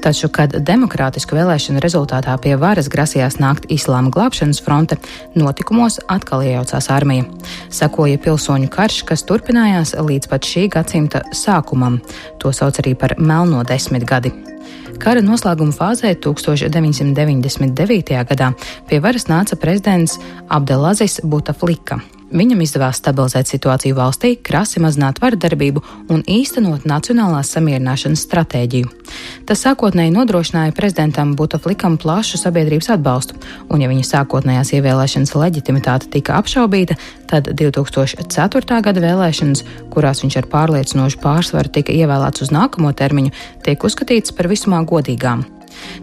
Taču, 0.03 0.27
kad 0.35 0.57
demokrātisku 0.66 1.37
vēlēšanu 1.38 1.83
rezultātā 1.83 2.35
pie 2.42 2.57
varas 2.59 2.88
grasījās 2.90 3.38
nākt 3.42 3.68
Islāma 3.70 4.11
glābšanas 4.14 4.62
fronte, 4.64 4.98
notikumos 5.38 6.01
atkal 6.11 6.42
iejaucās 6.42 6.90
armija. 6.90 7.29
Sakoja 7.70 8.18
pilsoņu 8.22 8.70
karš, 8.72 9.03
kas 9.07 9.22
turpinājās 9.29 9.94
līdz 9.94 10.31
pat 10.33 10.48
šī 10.48 10.66
gadsimta 10.75 11.22
sākumam. 11.31 12.01
To 12.42 12.51
sauc 12.51 12.83
arī 12.83 12.96
par 12.98 13.14
melno 13.22 13.62
desmitgadi. 13.68 14.35
Kara 15.03 15.19
noslēguma 15.19 15.75
fāzē 15.75 16.12
1999. 16.15 18.12
gadā 18.29 18.53
pie 18.87 19.01
varas 19.03 19.27
nāca 19.27 19.59
prezidents 19.59 20.21
Abdelazis 20.47 21.19
Butaflika. 21.27 21.99
Viņam 22.33 22.62
izdevās 22.65 22.97
stabilizēt 22.97 23.51
situāciju 23.51 23.97
valstī, 23.99 24.31
krasi 24.41 24.81
mazināt 24.81 25.19
vardarbību 25.21 25.83
un 26.15 26.23
īstenot 26.25 26.87
nacionālās 26.88 27.51
samierināšanas 27.53 28.23
stratēģiju. 28.25 28.88
Tas 29.45 29.61
sākotnēji 29.67 30.15
nodrošināja 30.15 30.73
prezidentam 30.73 31.35
Butaflikam 31.37 31.99
plašu 32.01 32.41
sabiedrības 32.41 32.88
atbalstu, 32.95 33.37
un 33.69 33.85
ja 33.85 33.91
viņa 33.91 34.07
sākotnējās 34.09 34.73
ievēlēšanas 34.79 35.35
leģitimitāte 35.37 36.09
tika 36.15 36.38
apšaubīta, 36.41 36.97
tad 37.29 37.53
2004. 37.53 38.81
gada 38.87 39.05
vēlēšanas, 39.05 39.65
kurās 39.93 40.25
viņš 40.25 40.38
ar 40.41 40.49
pārliecinošu 40.57 41.21
pārsvaru 41.21 41.75
tika 41.77 41.93
ievēlēts 41.93 42.47
uz 42.47 42.55
nākamo 42.55 42.95
termiņu, 42.97 43.35
tiek 43.67 43.85
uzskatītas 43.85 44.33
par 44.37 44.49
visumā 44.49 44.81
godīgām. 44.93 45.49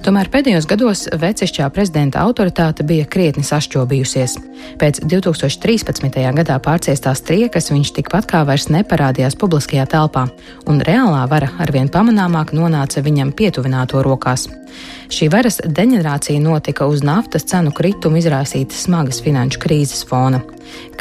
Tomēr 0.04 0.30
pēdējos 0.32 0.67
gados 0.69 1.06
vecišķā 1.21 1.67
prezidenta 1.73 2.23
autoritāte 2.25 2.86
bija 2.88 3.08
krietni 3.10 3.43
sašķobījusies. 3.45 4.38
Pēc 4.82 5.02
2013. 5.06 6.19
gadā 6.39 6.58
pārciestās 6.63 7.23
triekas 7.25 7.69
viņš 7.73 7.93
tikpat 7.99 8.30
kā 8.30 8.43
vairs 8.47 8.69
neparādījās 8.73 9.38
publiskajā 9.39 9.86
telpā, 9.91 10.28
un 10.69 10.82
reālā 10.86 11.25
vara 11.32 11.52
arvien 11.62 11.91
pamanāmāk 11.91 12.56
nonāca 12.56 13.04
viņam 13.06 13.34
pietuvināto 13.36 14.04
rokās. 14.06 14.47
Šī 15.09 15.25
varas 15.33 15.55
deģenerācija 15.65 16.37
notika 16.43 16.85
uz 16.85 17.01
naftas 17.01 17.47
cenu 17.49 17.71
kritumu 17.73 18.19
izraisītas 18.21 18.83
smagas 18.85 19.23
finanšu 19.25 19.61
krīzes 19.63 20.03
fona. 20.05 20.43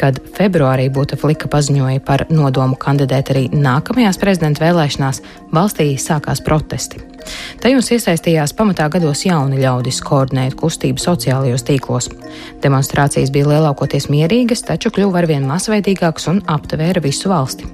Kad 0.01 0.17
februārī 0.33 0.87
Būtaflika 0.89 1.49
paziņoja 1.51 2.01
par 2.07 2.25
nodomu 2.33 2.79
kandidēt 2.79 3.29
arī 3.35 3.45
nākamajās 3.53 4.17
prezidenta 4.17 4.65
vēlēšanās, 4.65 5.21
valstī 5.53 5.91
sākās 6.01 6.41
protesti. 6.41 7.05
Tajos 7.59 7.89
iesaistījās 7.93 8.53
pamatā 8.57 8.87
gados 8.89 9.25
jauni 9.27 9.59
ļaudis 9.59 9.99
koordinēt 10.05 10.55
kustību 10.59 11.01
sociālajos 11.03 11.65
tīklos. 11.67 12.07
Demonstrācijas 12.63 13.31
bija 13.35 13.49
lielākoties 13.51 14.07
mierīgas, 14.11 14.63
taču 14.65 14.91
kļuva 14.95 15.21
arvien 15.21 15.45
masveidīgākas 15.49 16.29
un 16.31 16.41
aptvēra 16.49 17.03
visu 17.03 17.29
valsti. 17.31 17.67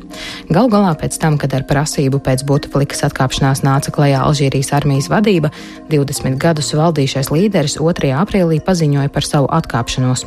Gal 0.50 0.70
galā 0.74 0.96
pēc 1.00 1.20
tam, 1.22 1.38
kad 1.42 1.54
ar 1.56 1.68
prasību 1.70 2.20
pēc 2.26 2.46
Būtaflikas 2.50 3.06
atkāpšanās 3.10 3.64
nāca 3.66 3.94
klajā 3.96 4.24
Alžīrijas 4.26 4.74
armijas 4.76 5.12
vadība, 5.14 5.54
20 5.94 6.25
gadus 6.42 6.74
valdījušais 6.74 7.30
līderis 7.30 7.78
2. 7.78 8.10
aprīlī 8.18 8.58
paziņoja 8.66 9.12
par 9.14 9.26
savu 9.28 9.50
atkāpšanos. 9.54 10.26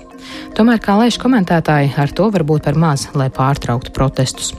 Tomēr, 0.56 0.80
kā 0.82 0.96
lēš 1.00 1.18
komentētāji, 1.22 1.92
ar 1.98 2.12
to 2.14 2.28
var 2.30 2.44
būt 2.46 2.66
par 2.66 2.78
maz, 2.78 3.08
lai 3.18 3.28
pārtrauktu 3.34 3.92
protestus. 3.96 4.52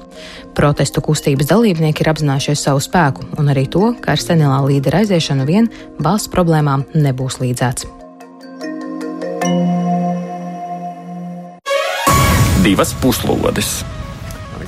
Protestu 0.57 1.03
kustības 1.05 1.47
dalībnieki 1.51 2.03
ir 2.03 2.11
apzinājušies 2.11 2.65
savu 2.67 2.83
spēku 2.83 3.27
un 3.39 3.51
arī 3.53 3.67
to, 3.71 3.93
ka 4.03 4.15
ar 4.15 4.23
senilā 4.23 4.59
līdera 4.67 5.03
aiziešanu 5.03 5.47
vien 5.47 5.69
valsts 5.99 6.31
problēmām 6.33 6.87
nebūs 6.95 7.39
līdzēts. 7.43 7.87
Divas 12.65 12.91
puslodes! 12.99 13.79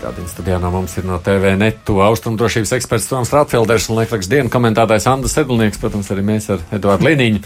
Atgādījums 0.01 0.31
studijā 0.33 0.55
no 0.57 0.71
mums 0.73 0.95
ir 0.97 1.05
no 1.05 1.19
TV 1.21 1.51
netu 1.61 1.99
austrumdrošības 2.01 2.71
eksperts 2.79 3.05
Toms 3.05 3.29
Rātfelders 3.35 3.85
un 3.91 3.99
Lietuvas 3.99 4.29
dienas 4.31 4.49
komentētājs 4.49 5.05
Andris 5.11 5.35
Sedlnieks, 5.37 5.77
protams, 5.77 6.09
arī 6.09 6.23
mēs 6.25 6.47
ar 6.55 6.63
Eduardu 6.73 7.05
Liniņu. 7.05 7.43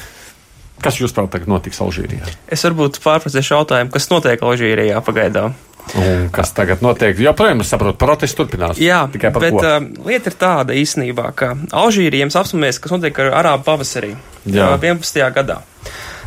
Kas 0.79 1.01
jūs 1.01 1.11
prāt 1.15 1.33
tagad 1.33 1.51
notiks 1.51 1.81
Alžīrijā? 1.83 2.31
Es 2.47 2.63
varbūt 2.63 3.01
pārprasēšu 3.03 3.57
jautājumu, 3.57 3.91
kas 3.91 4.07
notiek 4.07 4.47
Alžīrijā 4.47 5.03
pagaidām. 5.03 5.51
Un 5.99 6.29
kas 6.31 6.55
tagad 6.55 6.79
notiek? 6.79 7.19
Jā, 7.19 7.35
protams, 7.35 7.67
saprotu, 7.75 7.99
protests 7.99 8.39
turpinās. 8.39 8.79
Jā, 8.79 9.03
tikai 9.11 9.35
par 9.35 9.43
bet 9.43 9.59
ko? 9.59 9.59
uh, 9.59 10.07
lieta 10.07 10.31
ir 10.31 10.39
tāda 10.39 10.79
īstenībā, 10.79 11.27
ka 11.35 11.57
Alžīrijiem 11.75 12.31
apstāmies, 12.31 12.79
kas 12.79 12.95
notiek 12.95 13.19
ar 13.25 13.35
Arābu 13.43 13.67
pavasarī 13.67 14.15
Jā. 14.47 14.71
uh, 14.71 14.79
11. 14.79 15.27
gadā. 15.35 15.59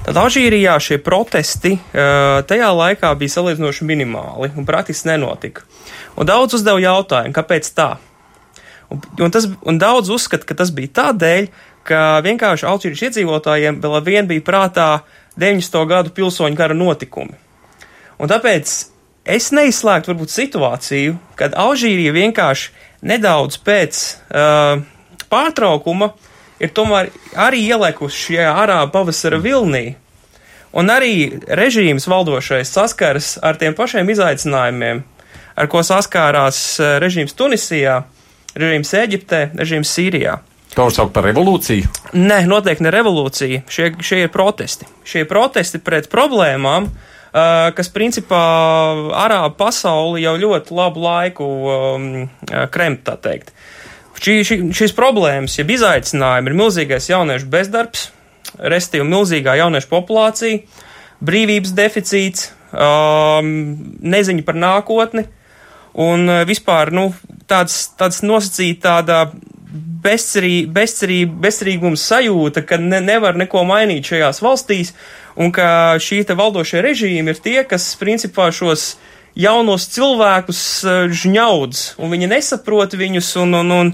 Tad 0.09 0.17
Alžīrijā 0.17 0.73
šie 0.81 0.97
protesti 1.05 1.75
uh, 1.77 2.39
tajā 2.49 2.69
laikā 2.73 3.11
bija 3.21 3.35
salīdzinoši 3.35 3.85
minimāli 3.85 4.49
un 4.57 4.65
praktiski 4.65 5.11
nenotika. 5.11 5.67
Un 6.17 6.25
daudz 6.25 6.57
uzdeva 6.57 6.81
jautājumu, 6.81 7.35
kāpēc 7.37 7.69
tā? 7.77 7.91
Un, 8.89 9.03
un, 9.21 9.35
tas, 9.35 9.45
un 9.69 9.77
daudz 9.77 10.09
uzskata, 10.09 10.49
ka 10.49 10.57
tas 10.57 10.73
bija 10.73 10.95
tādēļ, 11.03 11.51
ka 11.85 12.01
vienkārši 12.25 12.65
Alžīrijas 12.71 13.05
iedzīvotājiem 13.11 13.83
vēl 13.85 13.99
vien 14.07 14.31
bija 14.31 14.47
prātā 14.47 14.89
90. 15.37 15.85
gadu 15.93 16.15
pilsoņu 16.17 16.57
kara 16.57 16.77
notikumi. 16.79 17.37
Un 18.17 18.33
tāpēc 18.33 18.73
es 19.29 19.51
neizslēgtu 19.53 20.15
varbūt 20.15 20.33
situāciju, 20.33 21.19
kad 21.37 21.53
Alžīrija 21.53 22.17
vienkārši 22.17 22.73
nedaudz 23.13 23.61
pēc 23.61 24.01
uh, 24.33 24.81
pārtraukuma 25.29 26.15
ir 26.61 26.75
tomēr 26.75 27.11
arī 27.39 27.63
ielikusi 27.71 28.29
šajā 28.29 28.53
arābu 28.65 28.95
pavasara 28.95 29.41
vilnī. 29.43 29.87
Un 30.77 30.91
arī 30.93 31.41
režīms 31.49 32.07
valdošais 32.11 32.71
saskaras 32.75 33.37
ar 33.43 33.57
tiem 33.61 33.77
pašiem 33.77 34.11
izaicinājumiem, 34.13 35.01
ar 35.57 35.71
ko 35.73 35.83
saskārās 35.87 36.61
uh, 36.83 36.99
režīms 37.03 37.35
Tunisijā, 37.39 38.03
režīms 38.59 38.93
Eģiptē, 39.01 39.43
režīms 39.59 39.95
Sīrijā. 39.97 40.39
To 40.75 40.85
var 40.85 40.93
saukt 40.95 41.15
par 41.15 41.25
revolūciju. 41.25 41.89
Nē, 42.21 42.43
noteikti 42.47 42.85
ne 42.85 42.93
revolūcija. 42.93 43.63
Šie, 43.73 43.89
šie 44.05 44.27
ir 44.27 44.33
protesti. 44.33 44.87
Šie 45.09 45.25
ir 45.25 45.31
protesti 45.31 45.81
pret 45.83 46.11
problēmām, 46.13 46.91
uh, 46.91 47.71
kas 47.75 47.89
principā 47.95 48.43
arābu 49.25 49.57
pasauli 49.59 50.27
jau 50.27 50.37
ļoti 50.39 50.77
labu 50.77 51.03
laiku 51.03 51.49
um, 51.49 52.09
kremt, 52.71 53.07
tā 53.09 53.17
teikt. 53.25 53.57
Šī, 54.19 54.41
šī, 54.47 54.57
šīs 54.75 54.95
problēmas, 54.97 55.57
jeb 55.61 55.71
izaicinājumi 55.77 56.51
ir 56.51 56.59
milzīgais 56.59 57.09
jauniešu 57.11 57.47
bezdarbs, 57.53 58.09
restīvi 58.59 59.07
milzīgā 59.07 59.55
jauniešu 59.61 59.91
populācija, 59.93 60.63
brīvības 61.25 61.75
deficīts, 61.77 62.49
um, 62.73 63.53
neziņa 64.03 64.47
par 64.47 64.59
nākotni 64.59 65.29
un 65.99 66.27
uh, 66.29 66.43
vispār 66.49 66.93
nu, 66.95 67.11
tāds, 67.51 67.89
tāds 67.99 68.23
nosacīt 68.27 68.83
tāda 68.85 69.29
bezcerī, 70.03 70.63
bezcerī, 70.71 71.23
bezcerīgums 71.27 72.05
sajūta, 72.11 72.65
ka 72.67 72.79
ne, 72.81 73.01
nevar 73.05 73.39
neko 73.39 73.65
mainīt 73.69 74.13
šajās 74.13 74.43
valstīs, 74.45 74.95
un 75.39 75.53
ka 75.55 75.99
šī 76.03 76.25
valdošie 76.39 76.83
režīmi 76.85 77.35
ir 77.35 77.43
tie, 77.43 77.59
kas 77.69 77.91
principā 78.01 78.51
šos 78.55 78.97
jaunos 79.37 79.89
cilvēkus 79.93 80.63
žņaudz, 81.13 81.83
un 81.99 82.15
viņi 82.15 82.31
nesaprot 82.31 82.97
viņus, 82.99 83.35
un, 83.43 83.59
un, 83.61 83.75
un, 83.75 83.93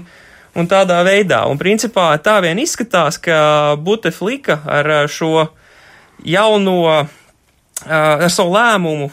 un 0.55 0.71
tādā 0.71 1.01
veidā. 1.07 1.43
Un 1.49 1.59
principā 1.61 2.13
tā 2.23 2.37
vien 2.45 2.59
izskatās, 2.61 3.19
ka 3.19 3.75
Buteflika 3.81 4.61
ar 4.63 5.09
šo 5.11 5.49
jauno 6.23 7.05
ar 7.83 8.29
savu 8.31 8.55
lēmumu 8.55 9.09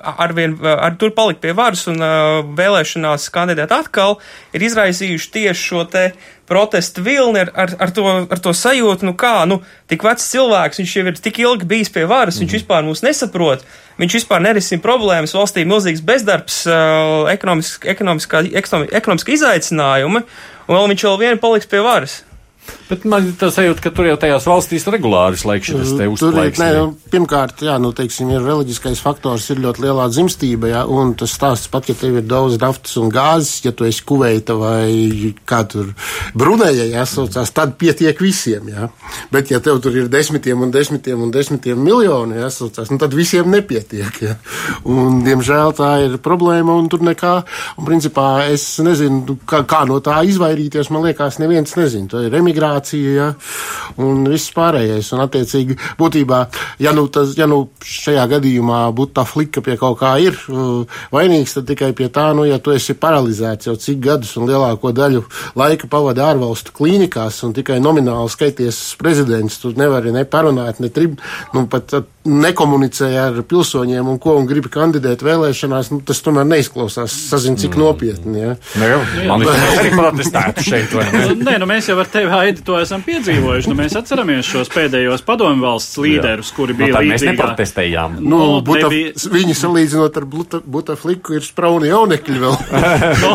arvien 0.00 0.54
ar 0.64 0.96
tur 0.96 1.12
palikt 1.12 1.42
pie 1.42 1.52
varas 1.56 1.84
un 1.90 2.00
vēlēšanās 2.56 3.28
kandidēt 3.34 3.72
atkal, 3.74 4.16
ir 4.56 4.64
izraisījuši 4.64 5.32
tieši 5.34 5.66
šo 5.70 5.84
te 5.92 6.04
protestu 6.48 7.04
vilni 7.04 7.42
ar, 7.42 7.50
ar, 7.52 7.74
ar, 7.84 7.92
to, 7.92 8.06
ar 8.32 8.40
to 8.40 8.54
sajūtu, 8.56 9.04
nu 9.04 9.12
kā, 9.18 9.42
nu, 9.50 9.60
tik 9.90 10.06
vecs 10.06 10.30
cilvēks, 10.32 10.80
viņš 10.80 10.94
jau 10.96 11.04
ir 11.10 11.20
tik 11.20 11.42
ilgi 11.42 11.68
bijis 11.68 11.92
pie 11.92 12.06
varas, 12.08 12.38
mm. 12.38 12.46
viņš 12.46 12.56
vispār 12.56 12.86
mūs 12.86 13.04
nesaprot, 13.04 13.66
viņš 14.00 14.16
vispār 14.20 14.40
nerisina 14.46 14.84
problēmas, 14.84 15.36
valstī 15.36 15.66
milzīgs 15.68 16.00
bezdarbs, 16.08 16.62
ekonomiski, 17.34 17.92
ekonomiskā, 17.92 18.46
ekonomiski 18.56 19.36
izaicinājumi, 19.36 20.24
un 20.24 20.78
vēl 20.78 20.90
viņš 20.94 21.06
vēl 21.10 21.20
vien 21.26 21.44
paliks 21.44 21.68
pie 21.68 21.84
varas. 21.84 22.22
Bet 22.88 23.04
man 23.04 23.26
ir 23.28 23.34
tas 23.36 23.52
sajūta, 23.52 23.82
ka 23.84 23.90
tur 23.92 24.06
jau 24.08 24.16
tajās 24.20 24.46
valstīs 24.48 24.86
regulāri 24.88 25.36
slēgšanas 25.36 25.90
te 25.98 26.06
uzplaiks. 26.08 26.62
Pirmkārt, 27.12 27.60
jā, 27.66 27.74
nu, 27.82 27.90
teiksim, 27.96 28.30
ir 28.32 28.44
reliģiskais 28.44 29.02
faktors, 29.04 29.44
ir 29.52 29.60
ļoti 29.60 29.84
lielā 29.84 30.06
dzimstība, 30.12 30.70
jā, 30.72 30.84
un 30.88 31.12
tas 31.18 31.34
stāsts 31.36 31.68
pat, 31.72 31.90
ja 31.90 31.96
tev 31.98 32.16
ir 32.20 32.24
daudz 32.28 32.56
naftas 32.62 32.96
un 33.00 33.12
gāzes, 33.12 33.58
ja 33.66 33.74
tu 33.76 33.84
esi 33.88 34.04
kuveita 34.08 34.56
vai 34.56 35.34
kā 35.48 35.60
tur 35.68 35.90
Brunēja 36.38 36.86
jāsaucās, 36.94 37.52
tad 37.56 37.76
pietiek 37.80 38.20
visiem, 38.24 38.70
jā. 38.72 38.88
Bet, 39.32 39.52
ja 39.52 39.60
tev 39.64 39.82
tur 39.84 39.96
ir 39.96 40.08
desmitiem 40.12 40.64
un 40.64 40.72
desmitiem 40.72 41.26
un 41.26 41.32
desmitiem 41.34 41.80
miljoni 41.84 42.40
jāsaucās, 42.40 42.88
nu, 42.92 43.00
tad 43.00 43.16
visiem 43.16 43.52
nepietiek, 43.52 44.22
jā. 44.24 44.38
Un, 44.88 45.20
diemžēl, 45.28 45.76
tā 45.76 45.92
ir 46.06 46.16
problēma, 46.24 46.76
un 46.80 46.88
tur 46.88 47.04
nekā, 47.04 47.34
un 47.76 47.88
principā 47.88 48.48
es 48.48 48.66
nezinu, 48.84 49.38
kā, 49.48 49.60
kā 49.68 49.84
no 49.88 50.00
tā 50.04 50.22
izvairīties, 50.28 50.92
man 50.94 51.04
liekas, 51.04 51.40
neviens 51.42 51.76
nezin. 51.76 52.08
Tā 52.08 52.24
ir 52.24 52.40
emigrācija 52.40 52.77
migrācija, 52.78 53.12
ja, 53.14 53.34
un 53.98 54.26
viss 54.28 54.52
pārējais. 54.54 55.12
Un, 55.12 55.22
attiecīgi, 55.24 55.76
būtībā, 55.98 56.48
ja 56.78 56.92
nu, 56.92 57.08
tas, 57.08 57.34
ja 57.36 57.46
nu 57.46 57.68
šajā 57.82 58.26
gadījumā 58.34 58.90
būtu 58.92 59.14
tā 59.14 59.24
flika 59.26 59.60
pie 59.60 59.76
kaut 59.76 59.98
kā 60.00 60.18
ir 60.20 60.34
uh, 60.48 60.86
vainīgs, 61.12 61.54
tad 61.54 61.66
tikai 61.68 61.92
pie 61.92 62.08
tā, 62.08 62.32
nu, 62.34 62.44
ja 62.46 62.58
tu 62.58 62.72
esi 62.72 62.94
paralizēts 62.94 63.68
jau 63.68 63.76
cik 63.76 64.00
gadus 64.00 64.36
un 64.36 64.48
lielāko 64.48 64.92
daļu 64.92 65.24
laika 65.56 65.88
pavadi 65.88 66.22
ārvalstu 66.22 66.72
klīnikās 66.72 67.42
un 67.44 67.54
tikai 67.56 67.80
nomināli 67.80 68.28
skaities 68.30 68.94
prezidents, 68.98 69.58
tu 69.58 69.72
nevari 69.76 70.12
ne 70.12 70.24
parunāt, 70.24 70.80
ne 70.80 70.88
trib, 70.88 71.18
nu, 71.54 71.66
pat 71.70 71.98
nekomunicē 72.28 73.08
ar 73.18 73.40
pilsoņiem 73.48 74.08
un 74.10 74.18
ko 74.20 74.36
un 74.38 74.46
grib 74.48 74.68
kandidēt 74.72 75.22
vēlēšanās, 75.24 75.90
nu, 75.94 76.00
tas 76.06 76.20
tomēr 76.24 76.46
neizklausās, 76.48 77.14
sazin, 77.30 77.56
cik 77.60 77.76
mm. 77.76 77.82
nopietni. 77.82 78.42
Ja. 78.42 78.54
Ne, 78.78 78.82
nu 78.82 78.90
jau, 78.90 79.28
man 79.30 79.44
liekas, 79.44 79.78
arī 79.82 79.92
protestētu 79.94 80.66
šeit, 80.66 80.94
vai 80.96 81.06
ne? 81.14 81.24
Nē, 81.48 81.56
nu 81.62 81.68
mēs 81.70 81.88
jau 81.90 81.96
ar 82.02 82.10
tevi, 82.12 82.30
Haidi, 82.32 82.64
to 82.68 82.76
esam 82.76 83.02
piedzīvojuši. 83.06 83.70
Nu, 83.70 83.76
mēs 83.78 83.96
atceramies 83.96 84.48
šos 84.48 84.68
pēdējos 84.72 85.22
padomu 85.26 85.64
valsts 85.64 85.96
līderus, 86.02 86.50
kuri 86.56 86.76
bija 86.76 86.92
no, 86.92 87.00
līdzīgi. 87.00 87.12
Mēs 87.14 87.26
neprotestējām. 87.30 88.18
Nu, 88.20 88.28
nu 88.28 88.60
Buta, 88.64 88.88
nebija... 88.88 89.14
Viņi 89.32 89.56
salīdzinot 89.56 90.18
ar 90.20 90.26
Butafliku 90.68 91.38
ir 91.38 91.46
sprauni 91.46 91.88
jaunekļi 91.88 92.42
vēl. 92.42 92.58
nu, 93.24 93.30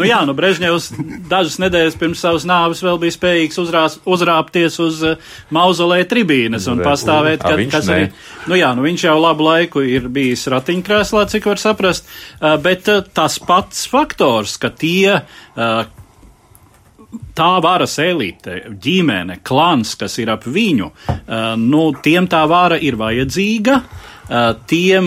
nu 0.00 0.08
jā, 0.08 0.22
nu 0.28 0.36
Brežņevs 0.38 0.88
dažas 1.28 1.58
nedēļas 1.64 1.98
pirms 2.00 2.24
savas 2.24 2.48
nāves 2.48 2.80
vēl 2.84 3.00
bija 3.02 3.16
spējīgs 3.18 3.60
uzrās, 3.60 3.98
uzrāpties 4.08 4.80
uz 4.84 5.04
uh, 5.04 5.34
mauzolē 5.54 6.00
tribīnes 6.08 6.70
un 6.72 6.80
pastāvēt, 6.84 7.44
ka, 7.44 7.58
kas 7.74 7.92
arī. 7.92 8.08
Nu 8.48 8.56
jā, 8.56 8.72
nu 8.76 8.86
viņš 8.86 9.04
jau 9.10 9.18
labu 9.20 9.50
laiku 9.50 9.84
ir 9.84 10.08
bijis 10.12 10.46
ratiņkrēslā, 10.48 11.26
cik 11.34 11.50
var 11.52 11.60
saprast, 11.60 12.08
uh, 12.40 12.56
bet 12.62 12.88
uh, 12.92 13.04
tas 13.04 13.36
pats 13.42 13.84
faktors, 13.90 14.56
ka 14.62 14.72
tie, 14.72 15.20
uh, 15.20 15.97
tā 17.36 17.50
varas 17.64 17.98
elite, 18.02 18.60
ģimene, 18.82 19.40
klans, 19.46 19.94
kas 19.98 20.18
ir 20.20 20.32
ap 20.32 20.44
viņu, 20.48 20.90
nu, 21.62 21.82
tiem 22.04 22.28
tā 22.28 22.42
vara 22.50 22.78
ir 22.80 22.98
vajadzīga. 23.00 23.78
Tiem 24.68 25.06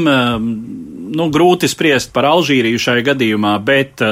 nu, 1.12 1.30
grūti 1.34 1.70
spriest 1.72 2.14
par 2.16 2.30
Alžīriju 2.32 2.80
šajā 2.82 3.06
gadījumā, 3.12 3.56
bet 3.66 4.04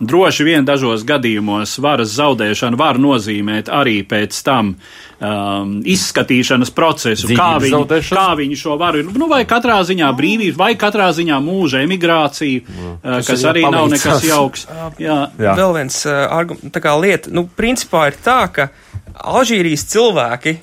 droši 0.00 0.46
vien 0.46 0.66
dažos 0.68 1.04
gadījumos 1.08 1.78
varas 1.84 2.16
zaudēšana 2.16 2.78
var 2.80 3.00
nozīmēt 3.00 3.70
arī 3.72 4.00
pēc 4.08 4.40
tam 4.44 4.74
uh, 4.74 5.06
um, 5.20 5.76
izskatīšanas 5.86 6.72
procesu, 6.76 7.30
Dzīvības 7.30 7.40
kā 7.40 7.48
viņi, 7.62 8.08
kā 8.10 8.26
viņi 8.38 8.58
šo 8.60 8.76
varu, 8.80 9.04
nu, 9.06 9.28
vai 9.30 9.42
katrā 9.48 9.78
ziņā 9.86 10.10
brīvību, 10.16 10.56
vai 10.60 10.72
katrā 10.78 11.08
ziņā 11.16 11.38
mūža 11.44 11.82
emigrāciju, 11.86 12.64
uh, 12.64 12.96
kas, 13.02 13.30
kas 13.30 13.46
arī 13.52 13.64
nav 13.64 13.90
nekas 13.92 14.24
jauks. 14.26 14.66
Jā. 15.06 15.18
Jā. 15.40 15.56
Vēl 15.58 15.74
viens 15.76 15.98
uh, 16.08 16.24
arguments, 16.32 16.72
tā 16.74 16.82
kā 16.84 16.94
lieta, 17.00 17.32
nu, 17.34 17.46
principā 17.58 18.06
ir 18.10 18.20
tā, 18.24 18.40
ka 18.52 18.70
Alžīrijas 19.16 19.86
cilvēki, 19.92 20.56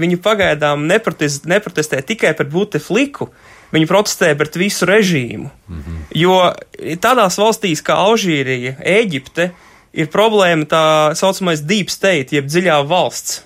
viņi 0.00 0.18
pagaidām 0.22 0.86
neprotest, 0.90 1.46
neprotestē 1.50 2.00
tikai 2.06 2.32
par 2.38 2.48
Butefliku, 2.50 3.30
viņi 3.72 3.88
protestē 3.90 4.32
pret 4.38 4.56
visu 4.56 4.86
režīmu. 4.86 5.50
Mm 5.68 5.82
-hmm. 5.82 5.98
Jo 6.14 6.54
tādās 7.02 7.38
valstīs 7.38 7.82
kā 7.82 7.94
Alžīrija, 7.94 8.76
Ēģipte, 8.80 9.50
ir 9.92 10.06
problēma 10.06 10.66
tā 10.66 11.14
saucamais 11.14 11.62
deep 11.62 11.90
state, 11.90 12.36
jeb 12.36 12.46
dziļā 12.46 12.82
valsts. 12.88 13.42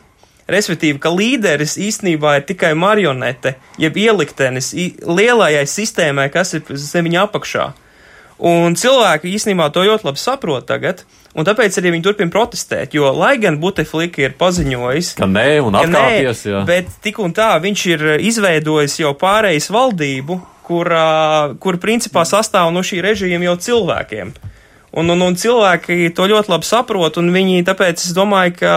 Respektīvi, 0.49 0.99
ka 1.01 1.09
līderis 1.09 1.79
īstenībā 1.81 2.37
ir 2.37 2.43
tikai 2.45 2.75
marionete, 2.75 3.55
jeb 3.79 3.97
ieliktenis 3.97 4.75
lielajai 5.01 5.65
sistēmai, 5.67 6.29
kas 6.33 6.55
ir 6.55 6.63
zem 6.77 7.05
viņa 7.09 7.23
apakšā. 7.23 7.73
Un 8.45 8.75
cilvēki 8.77 9.31
īstenībā 9.33 9.71
to 9.73 9.87
ļoti 9.87 10.05
labi 10.05 10.21
saprot 10.21 10.67
tagad, 10.69 11.05
un 11.33 11.47
tāpēc 11.49 11.79
arī 11.81 11.95
viņi 11.95 12.05
turpina 12.05 12.33
protestēt. 12.33 12.93
Jo, 12.97 13.09
lai 13.17 13.39
gan 13.41 13.57
Buteflika 13.63 14.21
ir 14.21 14.35
paziņojis, 14.37 15.15
ka 15.17 15.29
nē, 15.31 15.47
un 15.65 15.79
atkāpies, 15.81 16.43
nē, 16.45 16.53
jā. 16.53 16.61
bet 16.69 16.91
tik 17.05 17.23
un 17.25 17.33
tā 17.37 17.55
viņš 17.65 17.85
ir 17.95 18.05
izveidojis 18.21 18.99
jau 19.01 19.15
pārējais 19.17 19.71
valdību, 19.73 20.39
kur, 20.65 20.93
kur 21.61 21.81
principā 21.81 22.27
sastāv 22.29 22.69
no 22.75 22.85
šī 22.85 23.01
režīma 23.05 23.49
jau 23.49 23.57
cilvēkiem. 23.69 24.37
Un, 24.95 25.11
un, 25.11 25.25
un 25.27 25.41
cilvēki 25.41 26.13
to 26.15 26.29
ļoti 26.31 26.53
labi 26.53 26.69
saprot, 26.69 27.17
un 27.19 27.33
viņi 27.35 27.65
tāpēc 27.67 28.05
es 28.05 28.13
domāju, 28.15 28.59
ka 28.61 28.77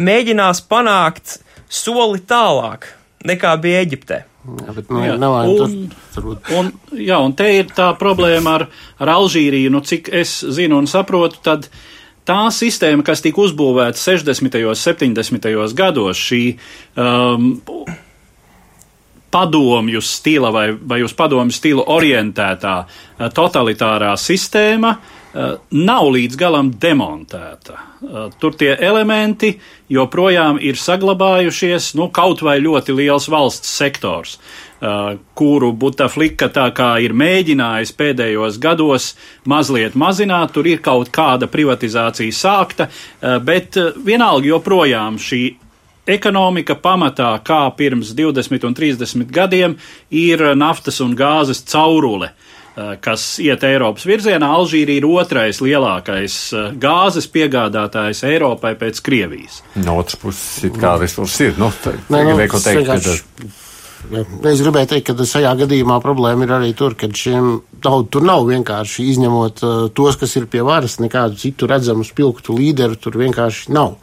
mēģinās 0.00 0.64
panākt 0.72 1.38
soli 1.68 2.24
tālāk 2.24 2.88
nekā 3.28 3.54
bija 3.60 3.84
Eģiptē. 3.84 4.24
Jā, 4.42 4.72
bet, 4.74 4.88
nu, 4.90 5.02
jā. 5.04 5.14
Un, 5.14 5.58
tas, 5.60 6.24
un, 6.58 6.70
jā, 6.98 7.18
un 7.22 7.34
te 7.38 7.46
ir 7.60 7.68
tā 7.70 7.92
problēma 7.98 8.56
ar, 8.58 8.66
ar 8.98 9.12
Alžīriju. 9.14 9.70
Nu, 9.70 9.82
cik 9.86 10.10
es 10.18 10.40
zinu 10.56 10.80
un 10.82 10.88
saprotu, 10.90 11.38
tad 11.46 11.68
tā 12.26 12.40
sistēma, 12.54 13.06
kas 13.06 13.22
tika 13.22 13.44
uzbūvēta 13.44 13.98
60. 13.98 14.58
un 14.66 14.80
70. 14.82 15.48
gados, 15.78 16.18
šī 16.18 16.42
um, 16.98 17.48
padomju 19.32 20.02
stila 20.02 20.50
vai, 20.54 20.68
vai 20.74 21.00
uz 21.06 21.14
padomju 21.14 21.54
stilu 21.54 21.86
orientētā 21.94 22.76
uh, 22.82 23.26
totalitārā 23.30 24.16
sistēma, 24.18 24.96
uh, 24.98 25.18
Eh, 25.21 25.21
nav 25.70 26.10
līdz 26.12 26.36
galam 26.36 26.70
demontēta. 26.76 27.78
Eh, 28.02 28.30
tur 28.38 28.52
tie 28.58 28.72
elementi 28.80 29.52
joprojām 29.90 30.58
ir 30.60 30.74
saglabājušies, 30.74 31.92
nu, 31.94 32.08
kaut 32.10 32.42
vai 32.42 32.58
ļoti 32.60 32.96
liels 32.98 33.28
valsts 33.30 33.70
sektors, 33.78 34.38
eh, 34.82 35.16
kuru 35.34 35.72
Butaflika 35.72 36.48
tā 36.48 36.66
kā 36.74 36.90
ir 37.04 37.14
mēģinājis 37.14 37.94
pēdējos 37.96 38.58
gados 38.58 39.14
mazliet 39.46 39.94
mazināt, 39.94 40.52
tur 40.52 40.66
ir 40.66 40.78
kaut 40.78 41.10
kāda 41.10 41.46
privatizācija 41.46 42.32
sākta, 42.32 42.88
bet 43.44 43.76
vienalga 44.04 44.46
joprojām 44.46 45.16
šī 45.16 45.56
ekonomika 46.06 46.74
pamatā, 46.74 47.38
kā 47.44 47.70
pirms 47.76 48.12
20 48.14 48.64
un 48.64 48.74
30 48.74 49.30
gadiem, 49.30 49.76
ir 50.10 50.38
naftas 50.56 51.00
un 51.00 51.14
gāzes 51.16 51.62
caurule. 51.62 52.26
Uh, 52.26 52.51
Eh, 52.51 52.51
kas 53.04 53.24
iet 53.42 53.64
Eiropas 53.68 54.06
virzienā. 54.08 54.48
Alžīrija 54.56 55.02
ir 55.02 55.08
otrais 55.08 55.60
lielākais 55.60 56.36
eh, 56.56 56.68
gāzes 56.80 57.28
piegādātājs 57.32 58.22
Eiropai 58.28 58.74
pēc 58.80 59.02
Krievijas. 59.04 59.60
No 59.76 59.98
otras 60.00 60.16
puses, 60.20 60.72
kā 60.80 60.94
resursi 61.00 61.50
ir. 61.50 61.58
Nu, 61.60 61.68
tā, 61.84 61.96
Nē, 62.12 62.22
nu, 62.30 62.38
teikt, 62.38 62.88
ka... 62.88 63.50
Es 64.50 64.58
gribēju 64.58 64.88
teikt, 64.90 65.12
ka 65.12 65.24
šajā 65.28 65.52
gadījumā 65.60 66.00
problēma 66.02 66.42
ir 66.42 66.54
arī 66.56 66.72
tur, 66.74 66.96
ka 66.98 67.06
šiem 67.06 67.52
nav, 67.84 68.00
tur 68.10 68.24
nav 68.26 68.48
vienkārši 68.48 69.04
izņemot 69.12 69.62
uh, 69.62 69.74
tos, 69.94 70.18
kas 70.18 70.34
ir 70.40 70.48
pie 70.50 70.64
varas, 70.66 70.98
nekādu 70.98 71.38
citu 71.38 71.68
redzamu 71.70 72.02
spilgtu 72.04 72.56
līderu 72.58 72.98
tur 72.98 73.20
vienkārši 73.20 73.70
nav. 73.76 73.94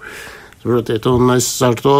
Saprotiet, 0.61 1.09
un 1.11 1.35
es 1.35 1.49
ar 1.67 1.75
to, 1.83 1.97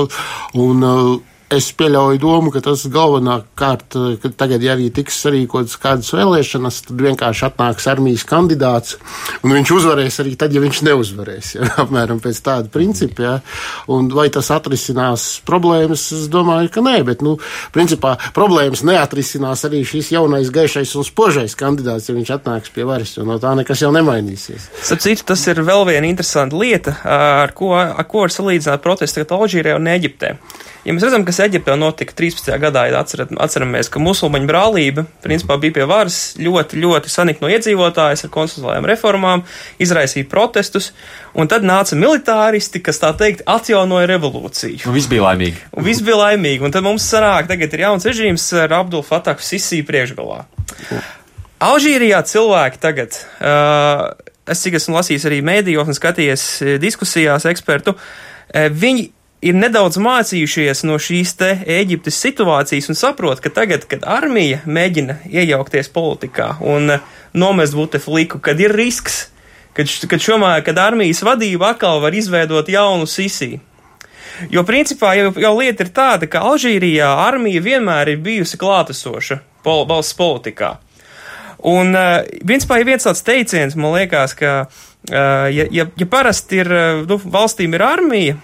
un 0.63 0.87
uh, 0.87 1.11
Es 1.49 1.71
pieļauju 1.73 2.19
domu, 2.21 2.51
ka 2.53 2.59
tas 2.61 2.83
galvenā 2.93 3.39
kārta, 3.57 4.11
ka 4.21 4.29
tagad, 4.37 4.61
ja 4.61 4.75
arī 4.75 4.91
tiks 4.93 5.15
sarīkotas 5.23 5.79
kādas 5.81 6.11
vēlēšanas, 6.13 6.75
tad 6.85 6.99
vienkārši 7.01 7.47
atnāks 7.47 7.87
armijas 7.89 8.25
kandidāts, 8.29 8.99
un 9.41 9.55
viņš 9.55 9.71
uzvarēs 9.73 10.19
arī 10.21 10.35
tad, 10.37 10.53
ja 10.53 10.61
viņš 10.61 10.83
neuzvarēs. 10.85 11.49
Ja, 11.59 11.65
apmēram 11.81 12.21
pēc 12.21 12.37
tāda 12.45 12.69
principa. 12.71 13.23
Ja. 13.23 13.31
Un 13.91 14.07
vai 14.13 14.27
tas 14.31 14.47
atrisinās 14.53 15.25
problēmas? 15.47 16.05
Es 16.15 16.29
domāju, 16.31 16.69
ka 16.75 16.83
nē, 16.85 16.99
bet, 17.07 17.23
nu, 17.25 17.33
principā 17.75 18.13
problēmas 18.35 18.85
neatrisinās 18.87 19.65
arī 19.67 19.81
šis 19.87 20.13
jaunais, 20.13 20.53
gaišais 20.53 20.93
un 20.99 21.07
spožais 21.07 21.57
kandidāts, 21.59 22.07
ja 22.07 22.15
viņš 22.15 22.33
atnāks 22.37 22.73
pie 22.75 22.85
varas, 22.87 23.15
jo 23.17 23.25
no 23.27 23.39
tā 23.41 23.55
nekas 23.59 23.83
jau 23.83 23.91
nemainīsies. 23.95 24.69
Sapcīt, 24.87 25.25
tas 25.27 25.43
ir 25.49 25.63
vēl 25.65 25.87
viena 25.89 26.07
interesanta 26.07 26.61
lieta, 26.61 26.95
ar 27.03 27.55
ko, 27.57 27.73
ar 27.81 28.05
ko 28.07 28.27
var 28.27 28.35
salīdzināt 28.37 28.85
protestu 28.85 29.23
tagad 29.23 29.39
Alžīrijā 29.39 29.81
un 29.81 29.91
Eģiptē. 29.97 30.35
Ja 30.87 30.95
mēs 30.95 31.03
redzam, 31.03 31.25
kas 31.27 31.38
Eģiptē 31.43 31.75
notika 31.79 32.13
13. 32.17 32.49
gadā, 32.61 32.85
ja 32.89 32.99
atcerat, 33.03 33.31
atceramies, 33.41 33.89
ka 33.91 34.01
musulmaņu 34.03 34.47
brālība 34.49 35.05
principā 35.23 35.57
bija 35.61 35.77
pie 35.79 35.87
varas 35.89 36.19
ļoti, 36.39 36.79
ļoti 36.83 37.11
sanikta 37.11 37.45
no 37.45 37.51
iedzīvotājiem 37.53 38.23
ar 38.25 38.31
konstitucionālajām 38.33 38.87
reformām, 38.89 39.43
izraisīja 39.81 40.27
protestus, 40.31 40.91
un 41.33 41.49
tad 41.51 41.67
nāca 41.67 41.97
militāristi, 41.99 42.81
kas 42.83 43.01
tā 43.01 43.11
teikt 43.17 43.45
atjaunoja 43.49 44.09
revolūciju. 44.11 44.85
Un 44.89 44.97
viss 44.97 45.11
bija 45.11 45.27
laimīgi. 45.29 45.61
Un 45.75 45.87
viss 45.87 46.05
bija 46.05 46.21
laimīgi, 46.23 46.65
un 46.65 46.75
tad 46.75 46.85
mums 46.85 47.05
sanāk, 47.09 47.49
tagad 47.51 47.75
ir 47.75 47.85
jauns 47.85 48.07
režīms 48.09 48.47
ar 48.65 48.79
Abdul 48.81 49.05
Fatahu 49.05 49.43
Sisī 49.45 49.83
priekšgalā. 49.87 50.43
Alžīrijā 51.59 52.23
cilvēki 52.23 52.79
tagad, 52.79 53.19
uh, 53.43 54.09
es 54.49 54.63
cik 54.63 54.79
esmu 54.79 54.95
lasījis 54.99 55.27
arī 55.27 55.39
mēdījos 55.45 55.91
un 55.91 55.97
skatījies 55.97 56.49
diskusijās 56.79 57.47
ekspertu, 57.51 57.97
uh, 57.97 58.67
viņi 58.71 59.09
ir 59.41 59.55
nedaudz 59.55 59.97
mācījušies 60.01 60.83
no 60.87 60.97
šīs 61.01 61.33
te 61.39 61.51
Ēģiptes 61.79 62.19
situācijas 62.25 62.89
un 62.91 62.99
saprot, 62.99 63.41
ka 63.43 63.51
tagad, 63.53 63.85
kad 63.89 64.03
armija 64.07 64.61
mēģina 64.67 65.21
iejaukties 65.29 65.91
politikā 65.95 66.55
un 66.65 66.95
uh, 66.97 67.05
nomest 67.33 67.77
Butefliku, 67.77 68.41
kad 68.43 68.59
ir 68.59 68.75
risks, 68.75 69.29
kad, 69.77 69.89
kad, 70.11 70.19
šomā, 70.23 70.57
kad 70.65 70.79
armijas 70.81 71.23
vadība 71.25 71.73
atkal 71.73 72.03
var 72.03 72.15
izveidot 72.15 72.69
jaunu 72.71 73.07
sisī. 73.09 73.57
Jo 74.51 74.63
principā 74.67 75.15
jau, 75.17 75.31
jau 75.39 75.55
lieta 75.57 75.83
ir 75.83 75.93
tāda, 75.95 76.27
ka 76.31 76.43
Alžīrijā 76.47 77.07
armija 77.25 77.63
vienmēr 77.63 78.13
ir 78.13 78.21
bijusi 78.23 78.59
klātesoša 78.59 79.41
pol, 79.63 79.83
valsts 79.87 80.15
politikā. 80.19 80.77
Un, 81.67 81.91
uh, 81.95 82.21
principā, 82.47 82.79
ir 82.79 82.87
viens 82.87 83.03
tāds 83.03 83.23
teiciens, 83.27 83.75
man 83.75 83.97
liekas, 83.97 84.35
ka, 84.39 84.53
uh, 84.67 85.47
ja, 85.51 85.65
ja, 85.71 85.87
ja 85.91 86.07
parasti 86.11 86.61
ir, 86.61 86.71
nu, 87.07 87.19
valstīm 87.19 87.75
ir 87.75 87.83
armija, 87.83 88.37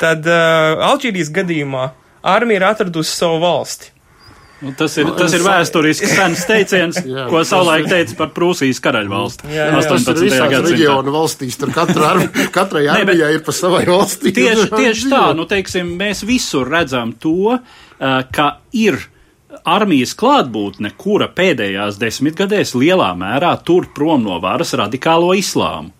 tad 0.00 0.26
uh, 0.26 0.82
Alžīrijas 0.92 1.30
gadījumā 1.34 1.90
armija 2.26 2.62
ir 2.62 2.66
atradusi 2.72 3.14
savu 3.14 3.40
valsti. 3.44 3.94
Nu, 4.58 4.72
tas 4.74 4.96
ir, 4.98 5.06
tas 5.14 5.34
ir 5.36 5.42
vēsturisks 5.44 6.14
sens 6.18 6.40
teiciens, 6.48 6.96
jā, 7.06 7.28
ko 7.30 7.44
savulaik 7.46 7.86
teica 7.90 8.16
par 8.18 8.32
Prūsijas 8.34 8.80
karaļvalsti. 8.82 9.52
Jā, 9.54 9.68
jā, 9.68 9.76
18. 9.78 10.08
Tas 10.08 10.18
ir 10.18 10.26
visās 10.26 10.54
reģionu 10.66 11.14
valstīs, 11.14 11.58
tur 11.60 11.70
katra, 11.74 12.08
ar, 12.16 12.24
katrai 12.56 12.88
armijai 12.90 13.36
ir 13.36 13.44
pa 13.46 13.54
savai 13.54 13.84
valstī. 13.86 14.34
Tieši, 14.34 14.66
tieši 14.80 15.12
tā, 15.12 15.22
nu 15.38 15.46
teiksim, 15.50 15.94
mēs 16.00 16.24
visur 16.26 16.66
redzam 16.72 17.14
to, 17.22 17.54
ka 17.98 18.48
ir 18.74 18.98
armijas 19.68 20.16
klātbūtne, 20.18 20.90
kura 20.98 21.30
pēdējās 21.34 22.00
desmitgadēs 22.02 22.74
lielā 22.78 23.12
mērā 23.18 23.54
tur 23.62 23.86
prom 23.94 24.26
no 24.26 24.40
varas 24.42 24.74
radikālo 24.78 25.30
islāmu. 25.38 25.94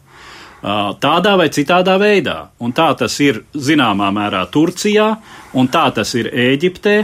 Tādā 0.58 1.36
vai 1.38 1.48
citādā 1.54 1.94
veidā. 2.02 2.48
Un 2.58 2.72
tā 2.74 2.88
tas 2.98 3.14
ir 3.22 3.44
zināmā 3.54 4.08
mērā 4.14 4.42
Turcijā, 4.50 5.12
un 5.54 5.70
tā 5.70 5.84
tas 5.94 6.14
ir 6.18 6.32
Ēģiptē, 6.34 6.96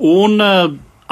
un 0.00 0.40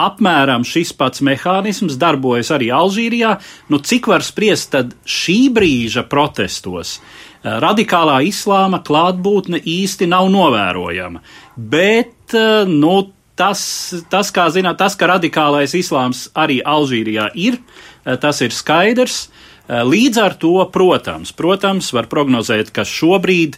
apmēram 0.00 0.64
šis 0.64 0.94
pats 0.96 1.20
mehānisms 1.20 1.98
darbojas 2.00 2.48
arī 2.56 2.70
Alžīrijā. 2.72 3.34
Nu, 3.68 3.82
cik 3.84 4.08
var 4.08 4.24
spriest, 4.24 4.70
tad 4.72 4.94
šī 5.04 5.50
brīža 5.52 6.06
protestos 6.08 6.98
radikālā 7.44 8.18
islāma 8.28 8.82
klātbūtne 8.84 9.60
īsti 9.64 10.08
nav 10.08 10.28
novērojama. 10.32 11.20
Bet, 11.56 12.36
nu, 12.68 12.94
tas, 13.36 13.62
tas, 14.12 14.32
kā 14.32 14.48
zināt, 14.52 14.80
tas, 14.80 14.96
ka 14.96 15.08
radikālais 15.08 15.76
islāms 15.76 16.26
arī 16.36 16.60
Alžīrijā 16.64 17.30
ir, 17.40 17.60
tas 18.20 18.40
ir 18.44 18.52
skaidrs. 18.56 19.26
Eh, 19.70 19.84
līdz 19.86 20.18
ar 20.18 20.34
to, 20.34 20.56
protams, 20.72 21.30
protams, 21.30 21.92
var 21.94 22.08
prognozēt, 22.10 22.72
ka 22.74 22.82
šobrīd 22.82 23.54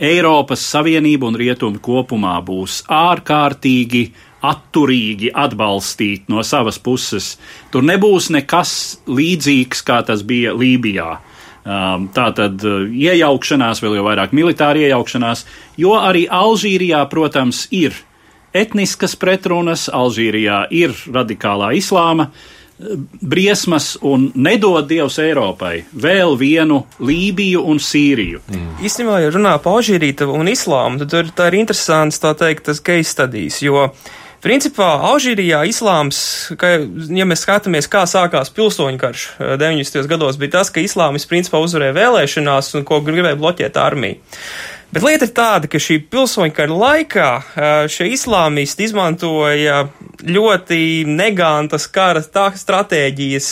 Eiropas 0.00 0.62
Savienība 0.64 1.28
un 1.28 1.34
Rietumi 1.36 1.76
kopumā 1.84 2.38
būs 2.40 2.78
ārkārtīgi 2.88 4.06
atturīgi 4.40 5.34
atbalstīt 5.36 6.30
no 6.32 6.40
savas 6.40 6.78
puses. 6.80 7.34
Tur 7.68 7.84
nebūs 7.84 8.30
nekas 8.32 8.72
līdzīgs, 9.04 9.82
kā 9.84 9.98
tas 10.08 10.24
bija 10.24 10.54
Lībijā. 10.56 11.10
Um, 11.60 12.06
tā 12.08 12.30
tad 12.32 12.64
uh, 12.64 12.86
iejaukšanās, 12.88 13.82
vēl 13.84 13.98
jau 13.98 14.06
vairāk 14.06 14.32
militāra 14.32 14.80
iejaukšanās, 14.80 15.44
jo 15.76 15.92
arī 16.00 16.24
Alžīrijā, 16.24 17.02
protams, 17.12 17.66
ir 17.68 17.92
etniskas 18.56 19.12
pretrunas, 19.20 19.90
Alžīrijā 19.92 20.62
ir 20.72 20.96
radikālā 21.12 21.74
islāma 21.76 22.30
eh, 22.30 22.59
briesmas 23.20 23.92
un 24.06 24.30
nedod 24.34 24.88
Dievs 24.88 25.18
Eiropai 25.22 25.84
vēl 25.92 26.36
vienu 26.40 26.84
Lībiju 27.00 27.64
un 27.70 27.82
Sīriju. 27.82 28.40
Mm. 28.48 28.70
Īstenībā, 28.86 29.20
ja 29.24 29.34
runā 29.34 29.56
par 29.62 29.80
Alžīriju 29.80 30.30
un 30.34 30.50
islāmu, 30.50 31.04
tad 31.04 31.34
tā 31.36 31.50
ir 31.50 31.60
interesants, 31.60 32.22
tā 32.22 32.32
teikt, 32.38 32.66
tas 32.70 32.82
case 32.84 33.12
studies, 33.12 33.60
jo 33.64 33.88
Principā 34.40 34.94
Alžīrijā 35.04 35.58
islāms, 35.68 36.18
ka, 36.56 36.70
ja 37.12 37.26
mēs 37.28 37.42
skatāmies, 37.44 37.84
kā 37.92 38.06
sākās 38.08 38.48
pilsoņu 38.56 39.00
karš 39.00 39.24
90. 39.60 39.98
Eh, 40.00 40.08
gados, 40.08 40.38
bija 40.40 40.54
tas, 40.54 40.70
ka 40.72 40.80
islāmis 40.80 41.28
principā 41.28 41.60
uzvarēja 41.60 41.92
vēlēšanās 41.98 42.72
un 42.78 42.86
ko 42.88 43.02
gribēja 43.04 43.36
bloķēt 43.36 43.76
armiju. 43.76 44.16
Bet 44.90 45.04
lieta 45.06 45.26
ir 45.28 45.30
tāda, 45.30 45.68
ka 45.70 45.78
šī 45.78 46.00
pilsoņu 46.10 46.54
kara 46.56 46.74
laikā 46.74 47.26
šie 47.94 48.08
islāmisti 48.10 48.88
izmantoja 48.88 49.84
ļoti 50.26 51.06
negantas 51.06 51.86
kara 51.94 52.22
stratēģijas 52.24 53.50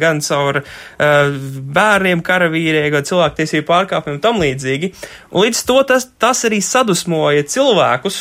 gan 0.00 0.18
caur 0.26 0.58
bērniem, 0.98 2.24
karavīriem, 2.26 2.88
gan 2.90 3.06
cilvēktiesību 3.06 3.68
pārkāpumiem 3.68 4.18
un 4.18 4.24
tam 4.24 4.42
līdzīgi. 4.42 4.90
Un 5.30 5.46
līdz 5.46 5.60
to 5.68 5.78
tas, 5.92 6.08
tas 6.18 6.42
arī 6.48 6.58
sadusmoja 6.58 7.46
cilvēkus 7.54 8.18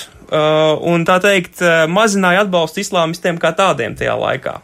un 0.94 1.08
tā 1.10 1.18
teikt 1.26 1.64
mazināja 1.90 2.46
atbalstu 2.46 2.84
islāmistiem 2.86 3.42
kā 3.42 3.52
tādiem 3.58 3.98
tajā 3.98 4.14
laikā. 4.20 4.60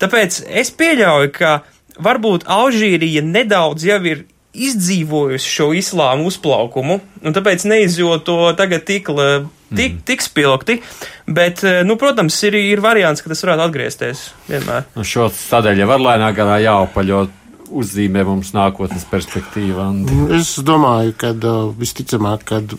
Tāpēc 0.00 0.40
es 0.56 0.72
pieļauju, 0.72 1.34
ka 1.36 1.52
varbūt 2.00 2.48
Alžīrija 2.48 3.22
nedaudz 3.28 3.84
jau 3.88 4.00
ir 4.08 4.24
izdzīvojusi 4.66 5.52
šo 5.52 5.70
islāmu 5.76 6.28
uzplaukumu, 6.30 6.98
un 7.22 7.36
tāpēc 7.36 7.66
neizjūt 7.68 8.24
to 8.26 8.38
tagad 8.58 8.86
tik, 8.88 9.10
tik, 9.12 9.96
mm. 9.96 10.02
tik 10.08 10.24
spilgti. 10.24 10.78
Bet, 11.26 11.64
eh, 11.66 11.82
nu, 11.86 11.98
protams, 12.00 12.38
ir, 12.48 12.58
ir 12.58 12.84
variants, 12.84 13.22
ka 13.22 13.32
tas 13.32 13.42
varētu 13.44 13.66
atgriezties 13.68 14.28
vienmēr. 14.50 14.86
Nu, 14.96 15.06
šo 15.06 15.28
tādēļ 15.34 15.84
jau 15.84 15.90
var 15.90 16.04
lēnāk 16.08 16.38
garā 16.38 16.60
jāupaļot 16.64 17.42
uzzīmē 17.76 18.22
mums 18.26 18.52
nākotnes 18.54 19.06
perspektīvā. 19.10 19.88
Es 20.36 20.54
domāju, 20.62 21.16
ka 21.18 21.32
uh, 21.34 21.72
visticamāk, 21.76 22.46
kad 22.46 22.76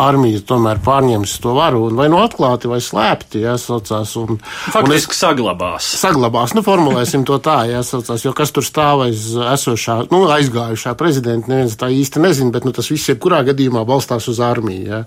armija 0.00 0.40
tomēr 0.46 0.80
pārņems 0.84 1.36
to 1.42 1.54
varu, 1.56 1.86
vai 1.94 2.08
nu 2.12 2.18
atklāti, 2.22 2.68
vai 2.70 2.80
slēpti, 2.82 3.42
jāsaucās. 3.44 4.14
Un, 4.20 4.38
Faktiski 4.74 4.90
un 4.90 4.96
es, 4.96 5.20
saglabās. 5.20 5.88
Saglabās, 6.00 6.54
nu 6.56 6.64
formulēsim 6.66 7.24
to 7.28 7.38
tā, 7.42 7.60
jāsaucās, 7.70 8.24
jo 8.26 8.34
kas 8.36 8.52
tur 8.54 8.66
stāv 8.66 9.04
aiz 9.06 9.26
esošā, 9.54 10.00
nu 10.12 10.24
aizgājušā 10.34 10.94
prezidenta, 10.98 11.50
neviens 11.52 11.76
tā 11.80 11.90
īsti 11.94 12.22
nezina, 12.24 12.52
bet 12.54 12.66
nu, 12.66 12.74
tas 12.74 12.90
viss 12.92 13.10
jebkurā 13.12 13.42
gadījumā 13.50 13.84
balstās 13.88 14.28
uz 14.32 14.40
armiju, 14.44 14.84
jā. 14.90 15.02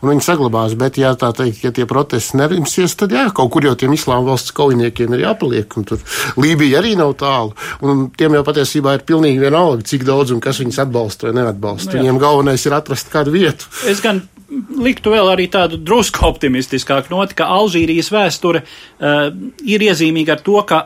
Un 0.00 0.12
viņi 0.14 0.26
saglabās, 0.26 0.76
bet, 0.80 1.00
ja 1.00 1.12
tā 1.20 1.32
teikt, 1.36 1.64
ja 1.66 1.74
tie 1.76 1.86
protesti 1.90 2.40
nerimsies, 2.40 2.96
tad 3.00 3.14
jā, 3.14 3.26
kaut 3.36 3.52
kur 3.54 3.68
jau 3.68 3.76
tiem 3.78 3.94
islāma 3.96 4.32
valsts 4.32 4.54
kaujiniekiem 4.56 5.16
ir 5.16 5.26
jāpaliek, 5.26 5.76
un 5.76 5.88
tur 5.92 6.02
Lībija 6.40 6.80
arī 6.80 6.96
nav 6.98 7.14
tālu, 7.20 7.54
un 7.84 8.08
tiem 8.16 8.38
jau 8.38 8.44
patiesībā 8.46 8.96
ir 8.96 9.06
pilnīgi 9.08 9.42
vienalga, 9.42 9.84
cik 9.86 10.06
daudz 10.08 10.34
un 10.34 10.42
kas 10.44 10.62
viņus 10.62 10.80
atbalsta 10.86 11.28
vai 11.28 11.36
neatbalsta. 11.40 11.94
Nu, 11.94 12.00
Viņiem 12.00 12.20
galvenais 12.22 12.66
ir 12.66 12.76
atrast 12.76 13.10
kādu 13.12 13.34
vietu. 13.34 13.68
Es 13.90 14.00
gan 14.04 14.22
liktu 14.50 15.12
vēl 15.14 15.32
arī 15.32 15.46
tādu 15.50 15.78
drusku 15.78 16.24
optimistiskāku 16.26 17.12
noti, 17.14 17.36
ka 17.38 17.50
Alžīrijas 17.54 18.10
vēsture 18.12 18.64
uh, 18.64 19.28
ir 19.62 19.84
iezīmīga 19.86 20.38
ar 20.38 20.42
to, 20.46 20.58
ka 20.66 20.80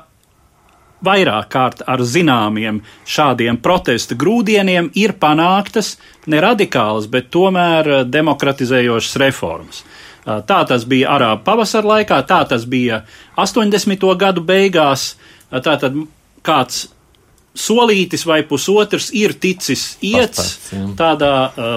vairāk 1.05 1.51
kārt 1.53 1.83
ar 1.91 2.03
zināmiem 2.05 2.81
šādiem 3.09 3.59
protesta 3.63 4.17
grūdieniem 4.17 4.91
ir 4.97 5.17
panāktas 5.21 5.95
ne 6.31 6.41
radikālas, 6.41 7.11
bet 7.13 7.29
tomēr 7.35 7.91
eh, 7.91 8.03
demokratizējošas 8.09 9.21
reformas. 9.21 9.85
Uh, 10.25 10.39
tā 10.41 10.63
tas 10.65 10.87
bija 10.89 11.13
Arābu 11.19 11.45
pavasara 11.45 11.99
laikā, 11.99 12.23
tā 12.25 12.41
tas 12.49 12.65
bija 12.65 13.03
80. 13.37 14.07
gadu 14.17 14.41
beigās, 14.41 15.11
uh, 15.51 15.61
tātad 15.61 15.99
kāds 16.45 16.87
solītis 17.55 18.25
vai 18.27 18.41
pusotrs 18.47 19.11
ir 19.15 19.37
ticis 19.39 19.85
Paspēc, 20.03 20.41
tādā 20.99 21.35
uh, 21.49 21.77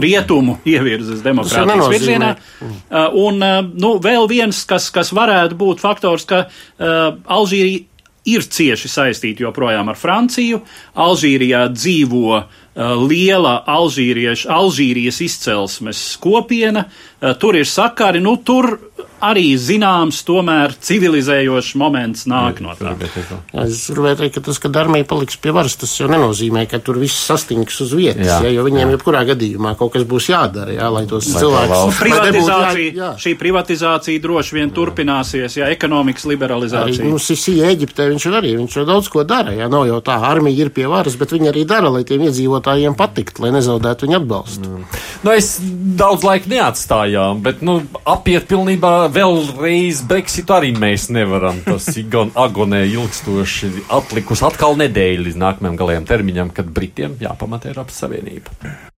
rietumu 0.00 0.58
ievirzes 0.68 1.24
demokrātijas 1.24 1.88
virzienā. 1.92 2.34
Uh, 2.60 3.16
un 3.24 3.40
uh, 3.40 3.56
nu, 3.64 3.96
vēl 4.04 4.28
viens, 4.30 4.64
kas, 4.68 4.90
kas 4.94 5.14
varētu 5.16 5.56
būt 5.60 5.82
faktors, 5.84 6.28
ka 6.28 6.44
uh, 6.46 7.16
Alžīrija 7.24 7.88
ir 8.24 8.44
cieši 8.44 8.88
saistīta 8.88 9.44
joprojām 9.44 9.90
ar 9.92 9.98
Franciju. 10.00 10.60
Alžīrijā 11.00 11.66
dzīvo 11.72 12.28
uh, 12.36 12.60
liela 12.74 13.60
Alžīriešu, 13.70 14.48
Alžīrijas 14.50 15.20
izcelsmes 15.24 16.04
kopiena, 16.22 16.86
uh, 16.88 17.34
tur 17.38 17.56
ir 17.56 17.68
sakari, 17.68 18.22
nu 18.24 18.36
tur 18.42 18.76
arī 19.24 19.54
zināms, 19.60 20.20
tomēr 20.26 20.74
civilizējošs 20.84 21.74
moments 21.80 22.26
nāk 22.30 22.60
no 22.64 22.74
tā. 22.78 22.92
Jā, 23.00 23.64
es 23.64 23.86
gribēju 23.92 24.18
teikt, 24.20 24.34
ka 24.36 24.42
tas, 24.48 24.60
ka 24.60 24.70
armija 24.82 25.06
paliks 25.08 25.38
pie 25.40 25.54
varas, 25.54 25.76
tas 25.80 25.92
jau 25.96 26.08
nenozīmē, 26.10 26.64
ka 26.70 26.80
tur 26.84 26.98
viss 27.00 27.24
sastinks 27.28 27.80
uz 27.84 27.94
vietas, 27.96 28.26
jā, 28.28 28.40
jā, 28.44 28.52
jo 28.56 28.64
viņiem 28.66 28.84
jā. 28.84 28.96
jebkurā 28.96 29.24
gadījumā 29.30 29.74
kaut 29.80 29.94
kas 29.96 30.04
būs 30.08 30.28
jādara, 30.32 30.74
jā, 30.76 30.90
lai 30.92 31.04
tos 31.10 31.28
cilvēkus. 31.30 32.00
Privatizācija, 32.00 32.90
jā, 32.90 32.98
jā. 33.00 33.10
šī 33.24 33.34
privatizācija 33.40 34.24
droši 34.24 34.58
vien 34.58 34.68
jā. 34.68 34.74
turpināsies, 34.76 35.58
ja 35.60 35.70
ekonomikas 35.72 36.28
liberalizācija. 36.28 37.00
Arī, 37.00 37.12
nu, 37.14 37.22
Sisija 37.22 37.70
Eģiptē 37.72 38.10
viņš 38.12 38.28
arī, 38.34 38.54
viņš 38.60 38.78
jau 38.80 38.86
daudz 38.88 39.10
ko 39.12 39.24
dara, 39.28 39.56
jā, 39.56 39.70
nav 39.72 39.86
jau 39.88 40.02
tā, 40.04 40.18
armija 40.28 40.66
ir 40.66 40.74
pie 40.74 40.86
varas, 40.90 41.16
bet 41.20 41.32
viņi 41.34 41.52
arī 41.54 41.64
dara, 41.68 41.92
lai 41.94 42.04
tiem 42.08 42.26
iedzīvotājiem 42.64 42.96
patikt, 42.96 43.40
lai 43.40 43.52
nezaudētu 43.54 44.06
viņu 44.06 44.16
atbalstu. 44.18 44.68
Mm. 44.68 44.84
Nu, 45.24 45.32
es 45.32 45.58
daudz 45.98 46.24
laika 46.24 46.48
neatstājām, 46.48 47.42
bet, 47.44 47.62
nu, 47.62 47.82
apiet 48.04 48.48
pilnībā 48.48 49.10
vēlreiz 49.12 50.04
Brexitu 50.08 50.56
arī 50.56 50.74
mēs 50.76 51.10
nevaram. 51.10 51.60
Tas 51.64 51.88
ir 51.96 52.08
agonē 52.34 52.84
ilgstoši 52.88 53.86
atlikus 53.92 54.44
atkal 54.44 54.76
nedēļa 54.80 55.28
līdz 55.28 55.38
nākamajam 55.40 55.78
galējam 55.78 56.08
termiņam, 56.08 56.50
kad 56.54 56.72
Britiem 56.72 57.16
jāpamatē 57.20 57.72
Eiropas 57.72 58.02
Savienība. 58.04 58.93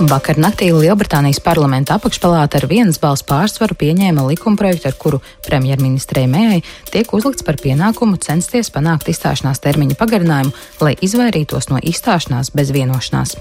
Vakar 0.00 0.38
naktī 0.40 0.70
Lielbritānijas 0.72 1.42
parlamenta 1.44 1.98
apakšpalāta 1.98 2.56
ar 2.56 2.64
vienas 2.70 2.96
balss 3.02 3.24
pārsvaru 3.28 3.76
pieņēma 3.76 4.22
likumprojektu, 4.30 4.88
ar 4.88 4.96
kuru 4.96 5.18
premjerministrei 5.44 6.24
Mējai 6.24 6.62
tiek 6.88 7.12
uzlikts 7.12 7.44
par 7.44 7.58
pienākumu 7.60 8.16
censties 8.24 8.72
panākt 8.72 9.10
izstāšanās 9.12 9.60
termiņa 9.60 9.98
pagarinājumu, 10.00 10.54
lai 10.80 10.94
izvairītos 11.04 11.68
no 11.68 11.82
izstāšanās 11.84 12.48
bez 12.56 12.72
vienošanās. 12.72 13.36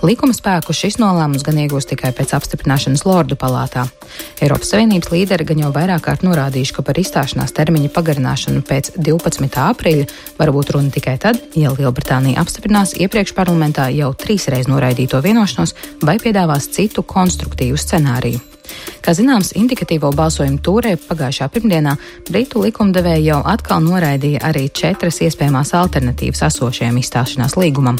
Likuma 0.00 0.32
spēku 0.32 0.72
šis 0.72 0.96
nolēmums 0.96 1.42
gan 1.44 1.58
iegūs 1.60 1.84
tikai 1.90 2.14
pēc 2.16 2.30
apstiprināšanas 2.38 3.02
Lordu 3.04 3.36
palātā. 3.36 3.82
Eiropas 4.40 4.70
Savienības 4.72 5.10
līderi 5.12 5.44
gan 5.50 5.60
jau 5.60 5.72
vairāk 5.74 6.06
kārt 6.06 6.24
norādījuši, 6.24 6.72
ka 6.78 6.84
par 6.86 6.96
izstāšanās 7.02 7.52
termiņa 7.58 7.92
pagarināšanu 7.92 8.64
pēc 8.64 8.94
12. 8.96 9.50
aprīļa 9.60 10.06
var 10.40 10.54
būt 10.56 10.72
runa 10.72 10.94
tikai 10.94 11.18
tad, 11.20 11.42
ja 11.52 11.74
Lielbritānija 11.76 12.40
apstiprinās 12.40 12.96
iepriekš 12.96 13.36
parlamentā 13.36 13.90
jau 13.92 14.14
trīsreiz 14.16 14.72
noraidīto 14.72 15.20
vienošanos 15.20 15.76
vai 16.00 16.16
piedāvās 16.22 16.72
citu 16.72 17.04
konstruktīvu 17.04 17.76
scenāriju. 17.76 18.40
Kā 19.04 19.12
zināms, 19.16 19.52
indikatīvo 19.58 20.12
balsojumu 20.16 20.60
tūrē 20.64 20.94
pagājušā 21.02 21.48
pirmdienā 21.52 21.96
Britu 22.30 22.62
likumdevēja 22.64 23.22
jau 23.34 23.40
atkal 23.52 23.82
noraidīja 23.84 24.44
arī 24.48 24.68
četras 24.72 25.20
iespējamās 25.26 25.74
alternatīvas 25.76 26.46
esošajam 26.48 27.00
izstāšanās 27.00 27.56
līgumam. 27.60 27.98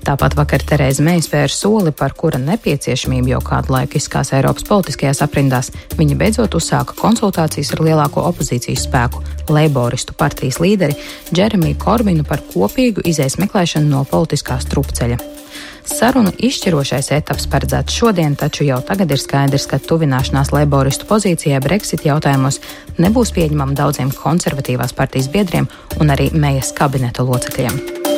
Tāpat 0.00 0.34
vakar 0.38 0.62
Terēza 0.64 1.04
Meija 1.04 1.22
spēra 1.24 1.52
soli, 1.52 1.92
par 1.92 2.14
kura 2.16 2.40
nepieciešamību 2.40 3.34
jau 3.34 3.40
kādu 3.44 3.74
laiku 3.74 3.98
izskās 4.00 4.32
Eiropas 4.36 4.64
politiskajās 4.68 5.20
aprindās. 5.26 5.68
Viņa 5.98 6.16
beidzot 6.20 6.56
uzsāka 6.56 6.96
konsultācijas 6.98 7.74
ar 7.76 7.84
lielāko 7.84 8.24
opozīcijas 8.30 8.86
spēku, 8.88 9.20
Leiboristu 9.50 10.16
partijas 10.16 10.60
līderi 10.62 10.96
Džeremiju 11.34 11.78
Korbinu 11.82 12.24
par 12.24 12.40
kopīgu 12.52 13.04
izējas 13.04 13.36
meklēšanu 13.42 13.92
no 13.92 14.06
politiskā 14.08 14.56
strupceļa. 14.64 15.20
Sarunu 15.90 16.30
izšķirošais 16.38 17.10
etaps 17.16 17.48
paredzēts 17.50 17.96
šodien, 17.96 18.36
taču 18.38 18.64
jau 18.68 18.78
tagad 18.86 19.10
ir 19.10 19.20
skaidrs, 19.20 19.66
ka 19.70 19.80
tuvināšanās 19.82 20.52
laboristu 20.54 21.08
pozīcijai 21.08 21.60
Brexit 21.64 22.06
jautājumos 22.06 22.60
nebūs 23.00 23.34
pieņemama 23.36 23.76
daudziem 23.78 24.12
konservatīvās 24.14 24.94
partijas 24.96 25.30
biedriem 25.32 25.68
un 25.98 26.14
arī 26.14 26.30
mējas 26.36 26.72
kabineta 26.78 27.26
locekļiem. 27.26 28.09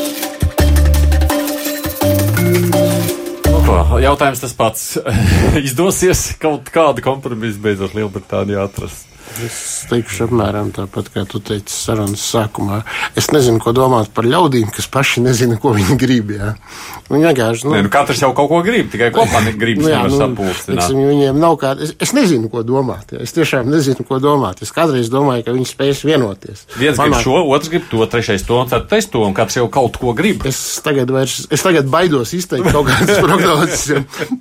Ko, 3.72 4.00
jautājums 4.02 4.42
tas 4.42 4.56
pats. 4.56 4.84
Izdosies 5.68 6.32
kaut 6.42 6.68
kādu 6.74 7.04
kompromisu 7.04 7.62
beidzot 7.64 7.96
Lielbritānijā 7.96 8.66
atrast? 8.68 9.11
Es 9.40 9.86
teikšu, 9.88 10.26
apmēram 10.26 10.70
tāpat, 10.76 11.08
kā 11.14 11.22
tu 11.28 11.40
teici 11.42 11.72
sarunas 11.72 12.20
sākumā. 12.20 12.82
Es 13.18 13.30
nezinu, 13.32 13.60
ko 13.62 13.72
domāt 13.76 14.10
par 14.14 14.26
ļaudīm, 14.28 14.68
kas 14.74 14.88
paši 14.92 15.22
nezina, 15.24 15.56
ko 15.60 15.72
viņi 15.76 15.96
grib. 16.00 16.34
Jā. 16.36 16.52
Viņi 17.08 17.28
vienkārši. 17.30 17.66
Nu, 17.66 17.72
Nē, 17.76 17.82
nu, 17.86 17.92
katrs 17.92 18.20
jau 18.22 18.32
kaut 18.36 18.50
ko 18.50 18.60
grib, 18.66 18.90
tikai 18.92 19.08
kopā 19.14 19.40
grib 19.56 19.80
nu, 19.80 19.88
jā, 19.88 20.02
nu, 20.10 20.18
sapulcināt. 20.20 20.92
Viņiem 20.92 21.40
nav 21.40 21.56
kā. 21.60 21.72
Es, 21.80 21.94
es 22.02 22.12
nezinu, 22.16 22.50
ko 22.52 22.64
domāt. 22.66 23.14
Jā. 23.16 23.22
Es 23.24 23.32
tiešām 23.36 23.70
nezinu, 23.72 24.04
ko 24.08 24.20
domāt. 24.22 24.60
Es 24.66 24.74
kādreiz 24.74 25.08
domāju, 25.12 25.46
ka 25.46 25.56
viņi 25.56 25.68
spēs 25.70 26.02
vienoties. 26.08 26.66
Viens 26.76 27.00
Manā... 27.00 27.16
grib 27.16 27.24
šo, 27.24 27.38
otrs 27.56 27.72
grib 27.72 27.88
to, 27.92 28.02
trešais 28.12 28.44
to, 28.48 28.60
ceturtais 28.68 29.08
to, 29.12 29.24
un 29.24 29.36
katrs 29.36 29.60
jau 29.62 29.68
kaut 29.72 29.96
ko 30.02 30.12
grib. 30.18 30.44
Es 30.48 30.60
tagad, 30.84 31.12
vairs, 31.14 31.46
es 31.52 31.64
tagad 31.64 31.88
baidos 31.92 32.34
izteikt 32.36 32.68
kaut 32.74 32.90
kādas 32.90 33.22
prognozes. 33.24 33.86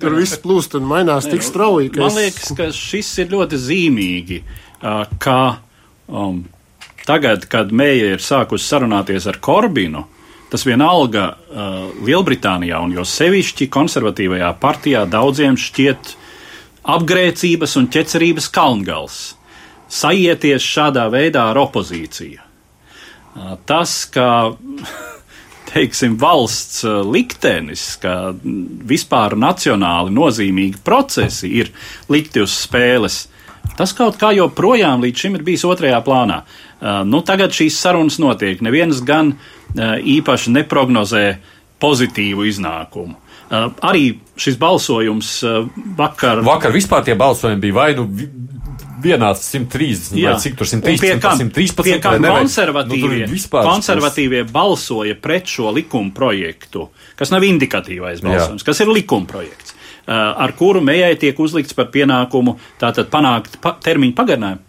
Tur 0.02 0.20
viss 0.20 0.42
plūst 0.42 0.76
un 0.80 0.90
mainās 0.90 1.30
tik 1.32 1.46
strauji. 1.46 1.94
Man 2.02 2.18
liekas, 2.18 2.52
ka 2.58 2.72
šis 2.76 3.16
ir 3.24 3.32
ļoti 3.36 3.62
zīmīgi 3.62 4.42
ka 4.82 5.42
um, 6.08 6.44
tagad, 7.06 7.46
kad 7.52 7.72
Mēja 7.74 8.16
ir 8.16 8.24
sākusi 8.24 8.68
sarunāties 8.68 9.28
ar 9.30 9.40
Korbinu, 9.44 10.06
tas 10.52 10.66
vienalga 10.68 11.28
uh, 11.32 11.92
Lielbritānijā 12.04 12.82
un 12.84 12.96
jo 12.96 13.06
sevišķi 13.08 13.70
konservatīvajā 13.72 14.50
partijā 14.62 15.06
daudziem 15.10 15.58
šķiet 15.60 16.16
apgrēcības 16.92 17.78
un 17.80 17.88
ķecerības 17.94 18.50
kalngals. 18.52 19.22
Sajieties 19.92 20.66
šādā 20.66 21.08
veidā 21.12 21.50
ar 21.52 21.60
opozīciju. 21.62 22.42
Uh, 23.32 23.56
tas, 23.70 24.04
ka 24.12 24.28
teiksim, 25.72 26.18
valsts 26.20 26.84
liktenis, 27.08 27.96
ka 28.02 28.34
vispār 28.44 29.38
nacionāli 29.40 30.12
nozīmīgi 30.16 30.82
procesi 30.84 31.54
ir 31.62 31.72
likti 32.12 32.44
uz 32.44 32.56
spēles, 32.66 33.26
Tas 33.80 33.94
kaut 33.98 34.20
kā 34.22 34.34
joprojām 34.36 35.04
līdz 35.06 35.24
šim 35.26 35.40
ir 35.40 35.46
bijis 35.48 35.66
otrajā 35.68 36.02
plānā. 36.06 36.42
Uh, 36.82 37.02
nu, 37.08 37.22
tagad 37.26 37.56
šīs 37.56 37.80
sarunas 37.80 38.20
notiek. 38.22 38.62
Neviens 38.66 39.02
gan 39.06 39.34
uh, 39.36 39.96
īpaši 39.98 40.54
neprognozē 40.58 41.26
pozitīvu 41.82 42.46
iznākumu. 42.50 43.18
Uh, 43.52 43.72
arī 43.84 44.14
šis 44.40 44.60
balsojums 44.60 45.34
uh, 45.44 45.66
vakar. 45.98 46.44
Vakar 46.46 46.76
vispār 46.76 47.04
tie 47.08 47.18
balsojumi 47.20 47.62
bija 47.64 47.80
vai 47.80 47.90
nu 47.98 48.08
vienāds 49.02 49.44
130, 49.50 50.16
Jā. 50.20 50.32
vai 50.32 50.42
cik 50.44 50.58
tur 50.60 50.70
113, 50.70 51.22
kam, 51.24 51.40
113. 51.40 51.84
Pie 51.86 51.98
kam 52.04 52.26
konservatīvie, 52.26 53.26
nu, 53.28 53.42
konservatīvie 53.66 54.44
balsoja 54.52 55.18
pret 55.20 55.50
šo 55.50 55.74
likuma 55.76 56.14
projektu, 56.16 56.88
kas 57.20 57.34
nav 57.34 57.46
indikatīvais 57.48 58.24
balsojums, 58.24 58.62
Jā. 58.62 58.70
kas 58.70 58.84
ir 58.84 58.94
likuma 58.94 59.30
projekts. 59.30 59.76
Eh, 60.12 60.14
ar 60.44 60.52
kuru 60.58 60.82
mējai 60.84 61.14
tiek 61.20 61.38
uzlikts 61.40 61.76
par 61.78 61.88
pienākumu 61.94 62.58
tātad 62.82 63.08
panākt 63.14 63.60
pa, 63.64 63.78
termiņu 63.86 64.16
pagarinājumu. 64.18 64.64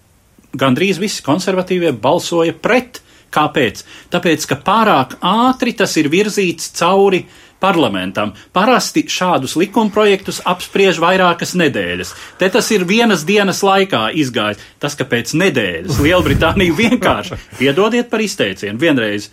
Gandrīz 0.61 1.01
visi 1.03 1.25
konservatīvie 1.27 1.95
balsoja 1.99 2.55
pret. 2.55 3.01
Kāpēc? 3.33 3.81
Tāpēc, 4.13 4.45
ka 4.45 4.59
pārāk 4.61 5.15
ātri 5.25 5.73
tas 5.73 5.95
ir 5.97 6.11
virzīts 6.13 6.69
cauri 6.77 7.23
parlamentam. 7.63 8.35
Parasti 8.53 9.07
šādus 9.09 9.55
likumprojektus 9.57 10.43
apspriež 10.53 11.01
vairākas 11.01 11.57
nedēļas. 11.57 12.13
Te 12.37 12.51
tas 12.53 12.69
ir 12.77 12.85
vienas 12.85 13.25
dienas 13.25 13.63
laikā 13.65 14.11
izgājis. 14.21 14.61
Tas, 14.85 14.99
ka 15.01 15.09
pēc 15.09 15.33
nedēļas 15.41 16.03
Lielbritānija 16.05 16.77
vienkārši, 16.77 17.41
piedodiet 17.63 18.13
par 18.13 18.23
izteicienu, 18.23 18.77
vienreiz 18.85 19.31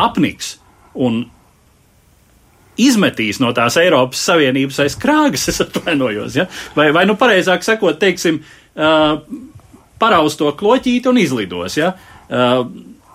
apniks 0.00 0.56
un 0.96 1.26
izmetīs 2.80 3.40
no 3.42 3.52
tās 3.56 3.76
Eiropas 3.80 4.22
Savienības 4.28 4.80
aiz 4.84 4.96
krāgas, 5.00 5.48
es 5.52 5.60
atvainojos, 5.64 6.38
ja? 6.40 6.48
vai, 6.76 6.90
vai 6.94 7.04
nu 7.08 7.16
pareizāk 7.20 7.66
sakot, 7.66 7.98
teiksim, 8.00 8.40
uh, 8.76 9.18
parauz 10.02 10.38
to 10.38 10.50
kloķīti 10.58 11.10
un 11.10 11.20
izlidos. 11.22 11.78
Ja? 11.78 11.92
Uh, 12.32 12.64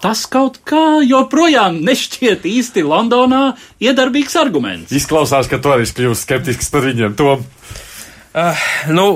tas 0.04 0.26
kaut 0.30 0.62
kā 0.68 1.02
joprojām 1.06 1.82
nešķiet 1.86 2.46
īsti 2.48 2.86
Londonā 2.86 3.58
iedarbīgs 3.84 4.38
arguments. 4.40 4.94
Izklausās, 4.96 5.50
ka 5.50 5.60
tu 5.62 5.74
arī 5.74 5.88
kļūsi 5.90 6.28
skeptisks 6.28 6.70
par 6.74 6.86
viņiem. 6.86 7.18
To. 7.20 7.40
Uh, 8.38 8.68
nu, 8.94 9.08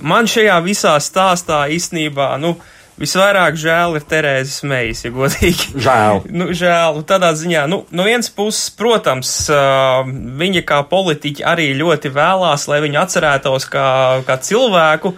man 0.00 0.30
šajā 0.30 0.60
visā 0.64 0.94
stāstā 1.02 1.64
īstenībā, 1.74 2.30
nu, 2.40 2.54
uh, 2.54 2.78
Visvairāk 3.02 3.56
žēl 3.58 3.96
ir 3.98 4.04
Terēzes 4.06 4.62
Meijas, 4.68 5.00
ja 5.02 5.10
godīgi. 5.10 5.72
Žēl. 5.82 6.20
nu, 6.38 6.48
žēl. 6.54 7.00
Tādā 7.08 7.32
ziņā, 7.38 7.64
nu, 7.70 7.80
no 7.90 8.06
vienas 8.06 8.30
puses, 8.30 8.68
protams, 8.78 9.32
uh, 9.50 10.06
viņa 10.38 10.62
kā 10.68 10.78
politiķa 10.86 11.48
arī 11.50 11.72
ļoti 11.80 12.12
vēlās, 12.14 12.68
lai 12.70 12.78
viņu 12.84 13.00
atcerētos 13.02 13.66
kā, 13.72 13.88
kā 14.28 14.38
cilvēku, 14.46 15.16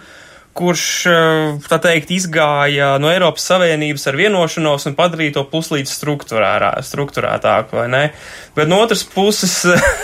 kurš, 0.55 0.83
uh, 1.11 1.65
tā 1.67 1.79
teikt, 1.83 2.13
izgāja 2.15 2.93
no 3.01 3.09
Eiropas 3.11 3.43
Savienības 3.49 4.07
ar 4.07 4.17
vienošanos 4.19 4.87
un 4.87 4.95
padarīja 4.95 5.35
to 5.35 5.43
puslīdz 5.51 5.91
struktūrētāku, 5.91 7.75
vai 7.75 7.87
ne? 7.91 8.03
Bet 8.55 8.71
no 8.71 8.79
otras 8.79 9.03
puses, 9.03 9.57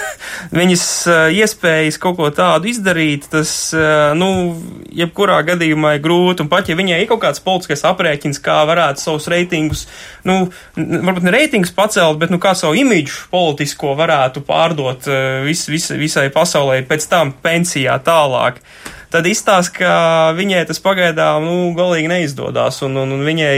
viņas 0.59 0.85
iespējas 1.37 1.99
kaut 2.03 2.17
ko 2.19 2.27
tādu 2.35 2.67
izdarīt, 2.71 3.29
tas, 3.31 3.53
nu, 4.19 4.29
jebkurā 4.91 5.39
gadījumā 5.47 5.95
ir 5.95 6.03
grūti, 6.03 6.43
un 6.43 6.51
pat 6.51 6.67
ja 6.67 6.75
viņai 6.79 6.99
ir 6.99 7.09
kaut 7.09 7.23
kāds 7.23 7.43
politiskais 7.45 7.85
aprēķins, 7.87 8.41
kā 8.43 8.59
varētu 8.67 9.05
savus 9.05 9.29
reitingus, 9.31 9.87
nu, 10.27 10.41
varbūt 10.75 11.27
ne 11.27 11.35
reitingus 11.37 11.71
pacelt, 11.75 12.19
bet, 12.19 12.33
nu, 12.33 12.41
kā 12.43 12.51
savu 12.59 12.75
imidžu 12.81 13.29
politisko 13.31 13.95
varētu 13.99 14.43
pārdot 14.47 15.07
vis, 15.47 15.63
vis, 15.71 15.91
visai 15.95 16.27
pasaulē 16.33 16.81
pēc 16.89 17.07
tam 17.11 17.31
pensijā 17.39 17.95
tālāk 18.03 18.59
tad 19.12 19.28
izstāsta, 19.30 19.76
ka 19.76 19.93
viņai 20.38 20.64
tas 20.70 20.82
pagaidām 20.84 21.45
nu, 21.45 21.57
galīgi 21.78 22.12
neizdodas, 22.12 22.82
un, 22.88 22.97
un, 23.03 23.18
un 23.18 23.28
viņai 23.28 23.53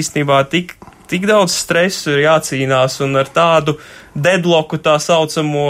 īstenībā 0.00 0.42
tik 0.52 0.76
tik 1.12 1.26
daudz 1.28 1.52
stresu 1.52 2.14
ir 2.14 2.22
jācīnās 2.24 2.94
un 3.04 3.20
ar 3.20 3.28
tādu 3.28 3.74
deadlocku 4.16 4.78
tā 4.80 4.94
saucamo 5.02 5.66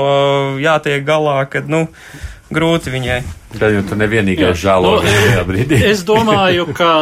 jātiek 0.63 1.03
galā, 1.03 1.41
ka, 1.51 1.65
nu, 1.67 1.89
grūti 2.53 2.93
viņai. 2.95 3.19
Tā 3.59 3.73
jau 3.75 3.83
tu 3.89 3.99
nevienīgais 3.99 4.61
žēlo 4.63 4.97
nu, 5.01 5.09
šajā 5.09 5.45
brīdī. 5.49 5.81
es 5.91 6.05
domāju, 6.07 6.69
ka 6.77 6.93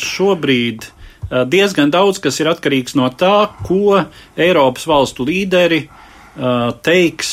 šobrīd 0.00 0.88
diezgan 1.52 1.92
daudz 1.92 2.20
kas 2.24 2.40
ir 2.42 2.50
atkarīgs 2.50 2.96
no 2.98 3.12
tā, 3.14 3.50
ko 3.68 4.02
Eiropas 4.34 4.88
valstu 4.88 5.28
līderi 5.28 5.84
teiks, 6.84 7.30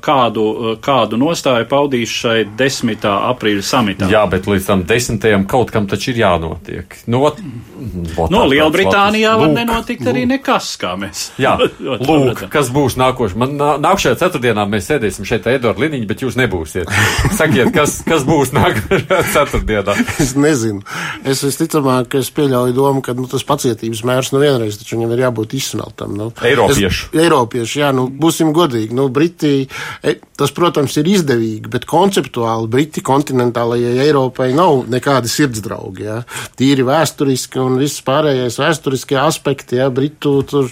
kādu, 0.00 0.76
kādu 0.82 1.18
nostāju 1.20 1.66
paudīs 1.68 2.12
šai 2.22 2.46
10. 2.56 3.04
aprīļa 3.04 3.64
samitā. 3.66 4.08
Jā, 4.10 4.24
bet 4.30 4.48
līdz 4.48 4.68
tam 4.70 4.84
10. 4.88 5.26
kaut 5.50 5.72
kam 5.74 5.88
taču 5.90 6.12
ir 6.12 6.22
jānotiek. 6.22 6.96
No, 7.10 7.22
no 7.28 8.26
nu, 8.32 8.42
Lielbritānijā 8.50 9.34
var 9.36 9.50
lūk, 9.50 9.58
nenotikt 9.58 10.08
arī 10.10 10.24
nekas, 10.28 10.72
kā 10.80 10.94
mēs. 11.00 11.30
Jā, 11.44 11.56
lūk, 12.08 12.46
kas 12.52 12.70
būs 12.74 12.98
nākošais. 13.00 13.36
Man 13.38 13.56
nākamajā 13.58 14.16
ceturtdienā 14.22 14.66
mēs 14.70 14.88
sēdēsim 14.90 15.28
šeit 15.28 15.48
Edvards 15.52 15.82
Liniņš, 15.82 16.08
bet 16.08 16.24
jūs 16.24 16.38
nebūsiet. 16.40 16.92
Sakiet, 17.38 17.72
kas, 17.76 17.98
kas 18.06 18.26
būs 18.28 18.54
nākamajā 18.56 19.22
ceturtdienā? 19.34 19.96
es 20.22 20.34
nezinu. 20.38 20.82
Es 21.26 21.42
visticamāk, 21.44 22.10
ka 22.12 22.20
es 22.22 22.32
pieļauju 22.34 22.76
domu, 22.76 23.02
ka 23.04 23.14
nu, 23.16 23.26
tas 23.30 23.44
pacietības 23.46 24.02
mērs 24.06 24.32
nu 24.34 24.42
vienreiz 24.42 24.78
taču 24.80 24.96
viņam 24.96 25.14
ir 25.14 25.24
jābūt 25.26 25.56
izsmeltam. 25.58 26.16
Nu. 26.16 26.30
Eiropiešu. 26.46 27.10
Es, 27.12 27.20
Eiropiešu, 27.26 27.80
jā, 27.82 27.92
nu 27.96 28.06
būsim 28.10 28.45
būsim 28.46 28.54
godīgi, 28.54 28.94
nu, 28.94 29.08
Briti, 29.08 29.66
e, 30.02 30.14
tas, 30.36 30.52
protams, 30.52 30.96
ir 30.96 31.06
izdevīgi, 31.06 31.68
bet 31.70 31.86
konceptuāli 31.86 32.68
Briti 32.68 33.02
kontinentālajai 33.02 33.98
Eiropai 34.06 34.52
nav 34.54 34.86
nekādi 34.88 35.28
sirdsdraugi. 35.28 36.04
Ja? 36.06 36.22
Tīri 36.56 36.84
vēsturiski 36.86 37.58
un 37.60 37.78
viss 37.78 38.02
pārējais 38.02 38.58
vēsturiskie 38.58 39.18
aspekti, 39.18 39.76
ja 39.80 39.90
Britu 39.90 40.42
tur 40.46 40.70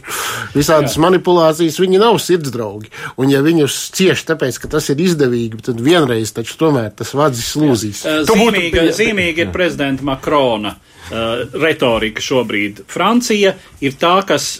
visādas 0.54 0.96
Jā. 0.96 1.02
manipulācijas, 1.02 1.80
viņi 1.80 2.00
nav 2.02 2.18
sirdsdraugi. 2.22 2.90
Un 3.16 3.30
ja 3.30 3.42
viņus 3.42 3.90
cieši 3.94 4.28
tāpēc, 4.32 4.60
ka 4.60 4.68
tas 4.76 4.90
ir 4.90 5.00
izdevīgi, 5.00 5.62
tad 5.64 5.80
vienreiz 5.80 6.32
taču 6.34 6.58
tomēr 6.60 6.92
tas 6.94 7.14
vadzis 7.14 7.54
lūzīs. 7.58 8.04
Zīmīga, 8.28 8.88
zīmīga 8.94 9.46
ir 9.46 9.54
prezidenta 9.54 10.04
Makrona 10.06 10.74
uh, 10.76 11.44
retorika 11.58 12.22
šobrīd. 12.24 12.84
Francija 12.90 13.54
ir 13.84 13.98
tā, 14.00 14.16
kas 14.28 14.58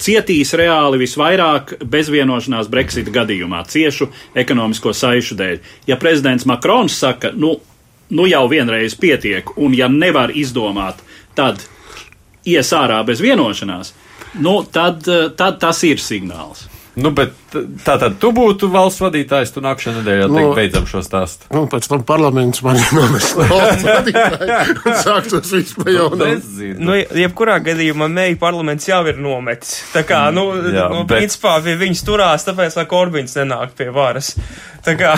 cietīs 0.00 0.54
reāli 0.58 1.00
visvairāk 1.02 1.76
bezvienošanās 1.84 2.70
Brexit 2.72 3.10
gadījumā, 3.12 3.64
ciešu 3.68 4.08
ekonomisko 4.38 4.94
saišu 4.96 5.36
dēļ. 5.38 5.60
Ja 5.90 5.98
prezidents 6.00 6.46
Makrons 6.48 6.96
saka, 7.04 7.32
nu, 7.34 7.56
nu 8.10 8.26
jau 8.30 8.46
vienreiz 8.50 8.96
pietiek, 8.98 9.56
un 9.56 9.76
ja 9.76 9.88
nevar 9.92 10.34
izdomāt, 10.34 11.02
tad 11.34 11.64
ies 12.48 12.72
ārā 12.74 13.02
bez 13.06 13.22
vienošanās, 13.22 13.94
nu, 14.42 14.62
tad, 14.64 15.06
tad 15.36 15.60
tas 15.62 15.82
ir 15.86 16.00
signāls. 16.02 16.71
Nu, 16.92 17.08
bet 17.16 17.32
tā 17.84 17.94
tad 17.96 18.18
tu 18.20 18.28
būtu 18.36 18.68
valsts 18.72 19.00
vadītājs, 19.00 19.54
tu 19.54 19.62
nākamā 19.64 19.94
nedēļā 19.98 20.26
nu, 20.28 20.36
teikt, 20.36 20.56
beidzam 20.58 20.88
šo 20.90 21.00
stāstu. 21.04 21.48
Nu, 21.54 21.64
pēc 21.72 21.88
tam 21.88 22.02
parlaments 22.08 22.60
man 22.64 22.76
nomest 22.92 23.38
valsts 23.52 23.86
vadītāju 23.86 24.76
un 24.82 24.98
sāktos 25.00 25.54
viss 25.56 25.78
pa 25.78 25.86
jaunam. 25.88 26.42
Nu, 26.82 26.98
jebkurā 27.22 27.56
gadījumā 27.64 28.10
mēģi 28.12 28.36
parlaments 28.42 28.90
jau 28.90 29.00
ir 29.08 29.22
nometis. 29.24 29.78
Tā 29.94 30.04
kā, 30.08 30.26
nu, 30.36 30.50
Jā, 30.68 30.90
nu 30.92 31.06
bet... 31.06 31.16
principā 31.16 31.56
pie 31.64 31.78
viņas 31.80 32.04
turās, 32.04 32.44
tāpēc, 32.48 32.76
lai 32.76 32.86
Korbins 32.90 33.38
nenāk 33.40 33.72
pie 33.78 33.88
varas. 33.94 34.34
Tā 34.82 34.96
kā, 34.98 35.12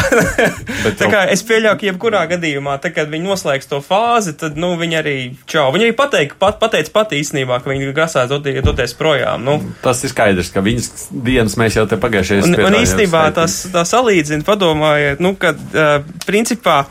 tā 1.00 1.08
kā 1.08 1.22
es 1.32 1.40
pieļauju, 1.48 1.78
ka 1.80 1.86
jebkurā 1.88 2.22
gadījumā, 2.34 2.76
tā, 2.82 2.90
kad 2.92 3.08
viņi 3.08 3.24
noslēgs 3.24 3.70
to 3.70 3.78
fāzi, 3.84 4.34
tad, 4.36 4.58
nu, 4.60 4.74
viņi 4.76 4.98
arī, 4.98 5.16
čau, 5.48 5.70
viņi 5.72 5.88
arī 5.88 5.94
pateik, 5.96 6.34
pat, 6.40 6.58
pateic 6.60 6.90
pat 6.92 7.14
īstenībā, 7.16 7.62
ka 7.64 7.72
viņi 7.72 7.94
grasās 7.96 8.28
doties, 8.28 8.60
doties 8.64 8.92
projām. 8.98 9.46
Nu. 9.46 9.56
Tas 9.80 10.04
ir 10.04 10.12
skaidrs, 10.12 10.52
ka 10.52 10.60
viņas 10.64 11.08
dienas 11.24 11.56
mēs 11.56 11.63
jau 11.72 11.86
te 11.88 11.96
pagājušajā 12.00 12.44
un, 12.44 12.58
un 12.68 12.76
īstenībā 12.82 13.24
tas, 13.36 13.62
tā 13.72 13.86
salīdzina, 13.88 14.44
padomājiet, 14.44 15.22
nu, 15.24 15.32
ka, 15.40 15.54
uh, 15.56 15.96
principā, 16.28 16.82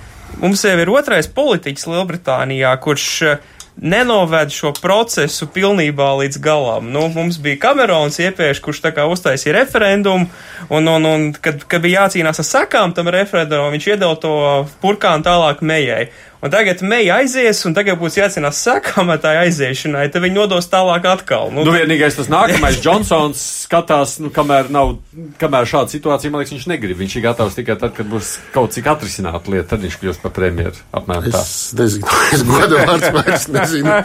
mums 0.42 0.66
jau 0.66 0.74
ir 0.82 0.90
otrais 0.90 1.30
politiķis 1.30 1.90
Lielbritānijā, 1.94 2.74
kurš 2.82 3.10
uh, 3.30 3.52
nenoved 3.82 4.52
šo 4.54 4.72
procesu 4.82 5.48
pilnībā 5.54 6.10
līdz 6.22 6.40
galam. 6.44 6.92
Nu, 6.94 7.08
mums 7.14 7.40
bija 7.42 7.60
Kamerons 7.68 8.20
iepriekš, 8.22 8.62
kurš 8.64 8.84
tā 8.86 8.94
kā 8.96 9.06
uztaisīja 9.10 9.58
referendumu, 9.62 10.30
un, 10.70 10.90
un, 10.90 11.08
un 11.10 11.26
kad, 11.34 11.64
kad 11.70 11.82
bija 11.84 12.04
jācīnās 12.06 12.42
ar 12.44 12.50
sekām 12.50 12.94
tam 12.94 13.10
referendumam, 13.14 13.74
viņš 13.74 13.90
iedeva 13.94 14.16
to 14.22 14.36
purkānu 14.84 15.26
tālāk 15.26 15.66
mejai. 15.66 16.06
Un 16.44 16.52
tagad 16.52 16.82
meija 16.84 17.22
aizies, 17.22 17.62
un 17.64 17.72
tagad 17.72 17.96
būs 18.02 18.18
jācenās 18.18 18.58
sekamatāja 18.66 19.46
aiziešanai, 19.46 20.10
tad 20.12 20.26
viņi 20.26 20.36
nodos 20.36 20.66
tālāk 20.68 21.06
atkal. 21.08 21.54
Nu, 21.56 21.64
nu 21.64 21.72
vienīgais 21.72 22.18
tas 22.18 22.28
nākamais 22.32 22.80
Džonsons 22.84 23.40
skatās, 23.64 24.18
nu, 24.20 24.28
kamēr 24.34 24.68
nav, 24.74 24.98
kamēr 25.40 25.70
šāda 25.72 25.94
situācija, 25.94 26.34
man 26.34 26.44
liekas, 26.44 26.58
viņš 26.58 26.66
negrib. 26.74 27.00
Viņš 27.00 27.16
ir 27.16 27.24
gatavs 27.30 27.56
tikai 27.56 27.78
tad, 27.80 27.94
kad 27.96 28.10
būs 28.12 28.34
kaut 28.52 28.76
cik 28.76 28.90
atrisināta 28.92 29.54
lieta, 29.54 29.70
tad 29.72 29.86
viņš 29.86 29.96
kļūst 30.02 30.26
par 30.26 30.34
premjeru. 30.36 30.84
Apmēram 30.92 31.32
tā. 31.32 31.46
Es 31.46 31.72
nezinu, 31.80 32.12
es 32.36 32.44
godu 32.50 32.82
vārds 32.82 33.14
vairs 33.16 33.48
nezinu. 33.54 33.96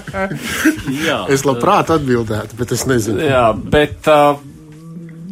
Jā, 1.08 1.18
es 1.34 1.42
labprāt 1.48 1.90
atbildētu, 1.96 2.60
bet 2.60 2.76
es 2.78 2.86
nezinu. 2.86 3.26
Jā, 3.26 3.48
bet. 3.58 3.98
Uh, 4.06 4.38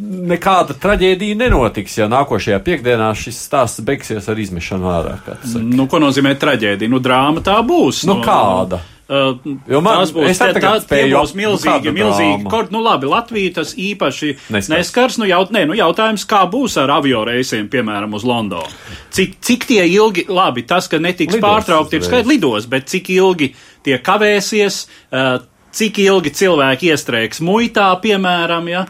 nekāda 0.07 0.75
traģēdija 0.79 1.37
nenotiks, 1.37 1.97
ja 1.99 2.09
nākošajā 2.11 2.59
piekdienā 2.65 3.09
šis 3.17 3.39
stāsts 3.47 3.83
beigsies 3.85 4.27
ar 4.31 4.39
izmešanu 4.39 4.91
ārā. 4.91 5.15
Nu, 5.61 5.87
ko 5.91 6.01
nozīmē 6.03 6.35
traģēdija? 6.39 6.91
Nu, 6.91 7.01
drāma 7.03 7.43
tā 7.45 7.57
būs. 7.65 8.05
Nu, 8.07 8.19
no, 8.19 8.25
kāda? 8.25 8.81
Uh, 9.07 9.37
jo 9.71 9.79
man 9.79 10.01
tas 10.01 10.09
būs, 10.11 10.35
tā, 10.35 10.49
tā, 10.59 10.71
tie 10.83 11.05
būs 11.07 11.31
milzīgi, 11.37 11.93
nu, 11.93 11.95
milzīgi. 11.95 12.47
Kort, 12.51 12.73
nu 12.75 12.81
labi, 12.83 13.07
Latvija 13.07 13.53
tas 13.61 13.71
īpaši 13.79 14.33
neskars. 14.51 14.71
neskars 14.73 15.19
nu, 15.21 15.29
jaut, 15.29 15.53
nē, 15.55 15.61
nu, 15.69 15.77
jautājums, 15.79 16.25
kā 16.27 16.41
būs 16.51 16.75
ar 16.81 16.91
avio 16.97 17.21
reisiem, 17.27 17.69
piemēram, 17.71 18.17
uz 18.19 18.27
Londonu. 18.27 18.67
Cik, 19.15 19.37
cik 19.39 19.63
tie 19.69 19.85
ilgi, 19.87 20.25
labi, 20.27 20.65
tas, 20.67 20.89
ka 20.91 20.99
netiks 20.99 21.37
lidos, 21.37 21.45
pārtraukti, 21.45 22.01
ir 22.01 22.07
skaidrs 22.09 22.33
lidos, 22.33 22.67
bet 22.67 22.91
cik 22.91 23.13
ilgi 23.15 23.53
tie 23.87 23.95
kavēsies, 24.03 24.81
uh, 25.15 25.37
cik 25.77 26.01
ilgi 26.03 26.33
cilvēki 26.41 26.91
iestrēgs 26.91 27.43
muitā, 27.45 27.91
piemēram, 28.03 28.71
ja, 28.71 28.83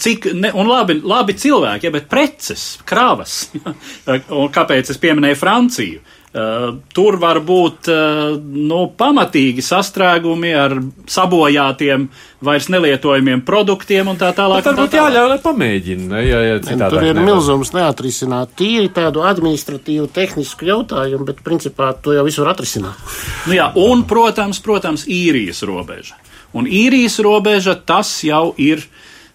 cik, 0.00 0.32
ne, 0.34 0.50
un 0.58 0.70
labi, 0.70 0.98
labi 1.04 1.36
cilvēki, 1.38 1.88
ja, 1.88 1.94
bet 1.94 2.10
preces, 2.10 2.66
kravas, 2.88 3.46
ja, 3.56 3.76
un 4.42 4.52
kāpēc 4.54 4.92
es 4.94 5.00
pieminēju 5.02 5.40
Franciju, 5.40 6.04
Uh, 6.04 6.23
tur 6.34 7.14
var 7.22 7.38
būt 7.46 7.88
uh, 7.92 8.34
nu, 8.42 8.80
pamatīgi 8.98 9.62
sastrēgumi 9.62 10.50
ar 10.58 10.72
sabojātiem, 11.06 12.08
vairs 12.44 12.66
nelietojamiem 12.74 13.44
produktiem 13.46 14.10
un 14.10 14.18
tā 14.18 14.32
tālāk. 14.34 14.64
Tad 14.66 14.74
varbūt 14.74 14.96
jāļauj, 14.98 15.28
lai 15.30 15.38
pamēģina. 15.44 16.24
Ja, 16.26 16.40
ja 16.42 16.58
tur 16.64 17.06
ir 17.06 17.14
nevar. 17.14 17.28
milzums 17.28 17.70
neatrisināt 17.76 18.56
tīri 18.58 18.90
tādu 18.96 19.22
administratīvu, 19.22 20.08
tehnisku 20.16 20.66
jautājumu, 20.72 21.28
bet 21.30 21.44
principā 21.46 21.92
to 22.02 22.16
jau 22.16 22.26
visu 22.26 22.42
var 22.42 22.56
atrisināt. 22.56 23.14
Nu 23.46 23.54
jā, 23.54 23.70
un, 23.78 24.02
protams, 24.10 24.58
protams, 24.64 25.06
īrijas 25.06 25.62
robeža. 25.62 26.18
Un 26.54 26.66
īrijas 26.70 27.20
robeža 27.22 27.78
tas 27.78 28.10
jau 28.26 28.48
ir 28.58 28.82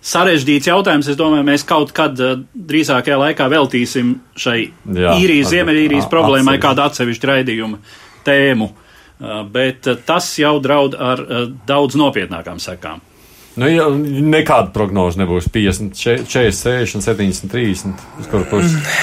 sarežģīts 0.06 0.70
jautājums. 0.70 1.10
Es 1.12 1.18
domāju, 1.20 1.45
mēs 1.47 1.66
kaut 1.68 1.91
kad 1.95 2.20
uh, 2.24 2.38
drīzākajā 2.54 3.18
laikā 3.24 3.50
veltīsim 3.52 4.16
šai 4.39 4.60
Jā, 4.70 5.18
īrijas, 5.20 5.52
ziemeļīrijas 5.54 6.08
problēmai 6.12 6.56
atsevišķi. 6.56 6.68
kādu 6.68 6.86
atsevišķu 6.88 7.32
raidījumu 7.34 7.82
tēmu. 8.28 8.72
Uh, 9.20 9.43
bet 9.52 9.89
uh, 9.91 10.00
tas 10.06 10.32
jau 10.39 10.56
draud 10.64 10.95
ar 10.95 11.24
daudz 11.68 12.00
nopietnākām 12.00 12.62
sekām. 12.64 13.04
Nu, 13.60 13.68
ja, 13.68 13.89
nekāda 13.91 14.70
prognoze 14.72 15.20
nebūs 15.20 15.50
50, 15.52 15.97
40, 15.97 16.30
60, 16.30 17.04
70, 17.04 17.50
30. 17.52 18.04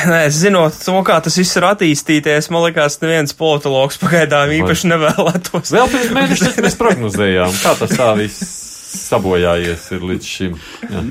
Nē, 0.09 0.21
zinot 0.33 0.79
to, 0.81 0.95
kā 1.05 1.19
tas 1.25 1.37
viss 1.37 1.59
ir 1.59 1.67
attīstīties, 1.69 2.49
man 2.55 2.65
liekas, 2.69 2.97
neviens 3.03 3.37
politologs 3.37 4.01
pagaidām 4.01 4.55
īpaši 4.63 4.93
nevēlētos. 4.95 5.75
Vēl 5.77 5.91
pirms 5.93 6.15
mēneša 6.17 6.55
mēs 6.65 6.79
prognozējām, 6.81 7.59
kā 7.61 7.75
tas 7.83 7.99
tā 7.99 8.15
viss 8.17 8.66
sabojājies 8.87 9.91
līdz 10.03 10.35
šim. 10.37 10.61
Jā. 10.91 11.07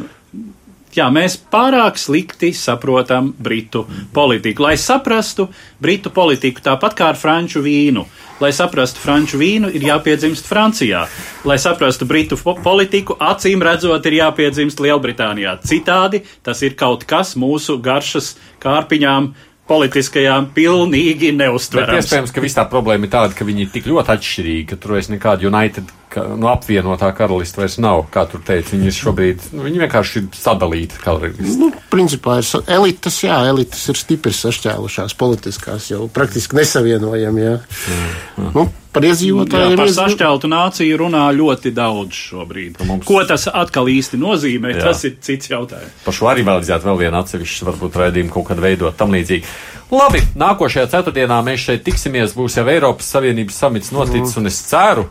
Jā, 0.95 1.09
mēs 1.11 1.33
pārāk 1.51 1.97
slikti 1.99 2.53
saprotam 2.55 3.33
britu 3.35 3.81
politiku. 4.15 4.63
Lai 4.63 4.77
saprastu 4.79 5.49
britu 5.83 6.11
politiku 6.15 6.63
tāpat 6.63 6.95
kā 6.95 7.09
ar 7.11 7.19
franču 7.19 7.59
vīnu, 7.65 8.05
lai 8.39 8.53
saprastu 8.55 9.01
franču 9.03 9.39
vīnu, 9.41 9.73
ir 9.75 9.83
jāpiedzimst 9.89 10.47
Francijā. 10.47 11.03
Lai 11.43 11.57
saprastu 11.59 12.07
britu 12.07 12.39
politiku, 12.39 13.17
acīm 13.19 13.65
redzot, 13.67 14.07
ir 14.07 14.21
jāpiedzimst 14.21 14.79
Lielbritānijā. 14.79 15.57
Citādi 15.67 16.23
tas 16.45 16.63
ir 16.63 16.79
kaut 16.79 17.03
kas 17.09 17.35
mūsu 17.35 17.75
garšas 17.83 18.37
kārpiņām 18.63 19.33
politiskajām 19.67 20.51
pilnīgi 20.55 21.33
neustverams. 21.35 21.91
Bet 21.91 22.05
iespējams, 22.05 22.31
ka 22.31 22.43
viss 22.43 22.55
tā 22.55 22.67
problēma 22.71 23.09
ir 23.09 23.11
tāda, 23.17 23.35
ka 23.35 23.47
viņi 23.47 23.65
ir 23.65 23.71
tik 23.73 23.91
ļoti 23.91 24.15
atšķirīgi, 24.15 24.65
ka 24.71 24.79
tur 24.79 24.95
vairs 24.95 25.11
nekāda 25.11 25.49
United, 25.49 25.91
ka, 26.15 26.23
nu, 26.39 26.47
apvienotā 26.51 27.09
karalista 27.17 27.61
vairs 27.61 27.77
nav, 27.83 28.05
kā 28.13 28.23
tur 28.31 28.43
teica. 28.45 28.73
Viņi 28.75 28.89
ir 28.91 28.95
šobrīd, 28.95 29.49
nu, 29.55 29.65
viņi 29.67 29.83
vienkārši 29.83 30.21
ir 30.21 30.29
sadalīti 30.39 31.01
karalisti. 31.03 31.57
Nu, 31.59 31.71
principā 31.91 32.39
ir 32.41 32.71
elites, 32.77 33.19
jā, 33.25 33.41
elites 33.49 33.83
ir 33.91 33.99
stipri 33.99 34.33
sašķēlušās 34.35 35.17
politiskās, 35.19 35.91
jau 35.91 36.07
praktiski 36.11 36.59
nesavienojami, 36.61 37.45
jā. 37.45 37.59
jā, 37.59 38.01
jā. 38.39 38.49
Nu, 38.55 38.67
par 38.95 39.05
iedzīvotājiem. 39.09 39.73
Jā, 39.73 39.79
par 39.79 39.91
sašķeltu 39.97 40.49
nāciju 40.51 40.99
runā 41.03 41.25
ļoti 41.35 41.73
daudz 41.75 42.21
šobrīd. 42.29 42.79
Mums... 42.87 43.05
Ko 43.07 43.19
tas 43.27 43.47
atkal 43.51 43.91
īsti 43.91 44.19
nozīmē, 44.21 44.75
jā. 44.77 44.85
tas 44.87 45.03
ir 45.07 45.17
cits 45.25 45.51
jautājums. 45.51 45.97
Par 46.05 46.15
šo 46.15 46.29
arī 46.31 46.45
vajadzētu 46.47 46.89
vēl 46.89 47.01
vienu 47.05 47.19
atsevišķu, 47.19 47.67
varbūt 47.71 47.99
raidījumu 48.01 48.33
kaut 48.37 48.47
kad 48.53 48.63
veidot 48.63 48.95
tam 48.99 49.15
līdzīgi. 49.15 49.51
Labi, 49.93 50.23
nākošajā 50.39 50.87
ceturtdienā 50.95 51.41
mēs 51.45 51.67
šeit 51.67 51.83
tiksimies, 51.85 52.33
būs 52.37 52.57
jau 52.57 52.65
Eiropas 52.71 53.11
Savienības 53.13 53.59
samits 53.61 53.93
noticis, 53.93 54.33
mm. 54.33 54.41
un 54.41 54.49
es 54.49 54.63
ceru, 54.71 55.05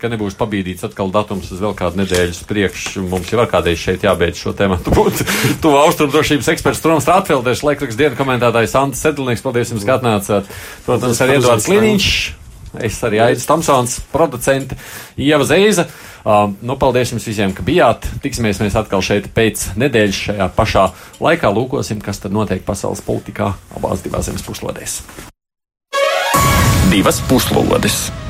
ka 0.00 0.10
nebūs 0.12 0.36
pabīdīts 0.38 0.86
atkal 0.88 1.12
datums 1.14 1.50
uz 1.54 1.60
vēl 1.62 1.74
kādu 1.78 2.02
nedēļu 2.02 2.46
priekšu. 2.48 3.04
Mums 3.10 3.30
jau 3.32 3.44
kādreiz 3.50 3.80
šeit 3.82 4.06
jābeidz 4.06 4.40
šo 4.40 4.54
tēmu. 4.56 4.80
Būt 4.98 5.22
to 5.62 5.74
austrumu 5.78 6.14
drošības 6.14 6.50
eksperts 6.54 6.82
Toms 6.84 7.06
Strātfelders, 7.06 7.64
laikraksts 7.66 7.98
dienu 7.98 8.18
komentētājs 8.18 8.76
Ants 8.80 9.04
Sedlnieks. 9.04 9.44
Paldies 9.44 9.74
jums, 9.74 9.86
ka 9.88 9.98
atnācāt. 9.98 10.50
Protams, 10.86 11.24
arī 11.24 11.38
Edvards 11.40 11.70
Liniņš. 11.72 12.12
Es 12.84 12.98
arī 13.06 13.22
Aits 13.24 13.46
Tamsons, 13.48 13.96
producente 14.12 14.76
Ieva 15.16 15.46
Zeiza. 15.48 15.86
Uh, 16.28 16.50
nu, 16.60 16.76
paldies 16.76 17.14
jums 17.14 17.24
visiem, 17.24 17.54
ka 17.56 17.64
bijāt. 17.64 18.04
Tiksimies 18.20 18.60
mēs 18.60 18.76
atkal 18.76 19.00
šeit 19.04 19.30
pēc 19.32 19.70
nedēļas 19.80 20.22
šajā 20.28 20.50
pašā 20.58 20.84
laikā. 21.24 21.48
Lūkosim, 21.54 22.04
kas 22.04 22.20
tad 22.20 22.36
notiek 22.36 22.62
pasaules 22.68 23.00
politikā 23.06 23.54
abās 23.78 24.04
divās 24.04 24.28
zemes 24.28 24.44
puslodēs. 24.44 25.00
Divas 26.92 27.24
puslodes! 27.28 28.27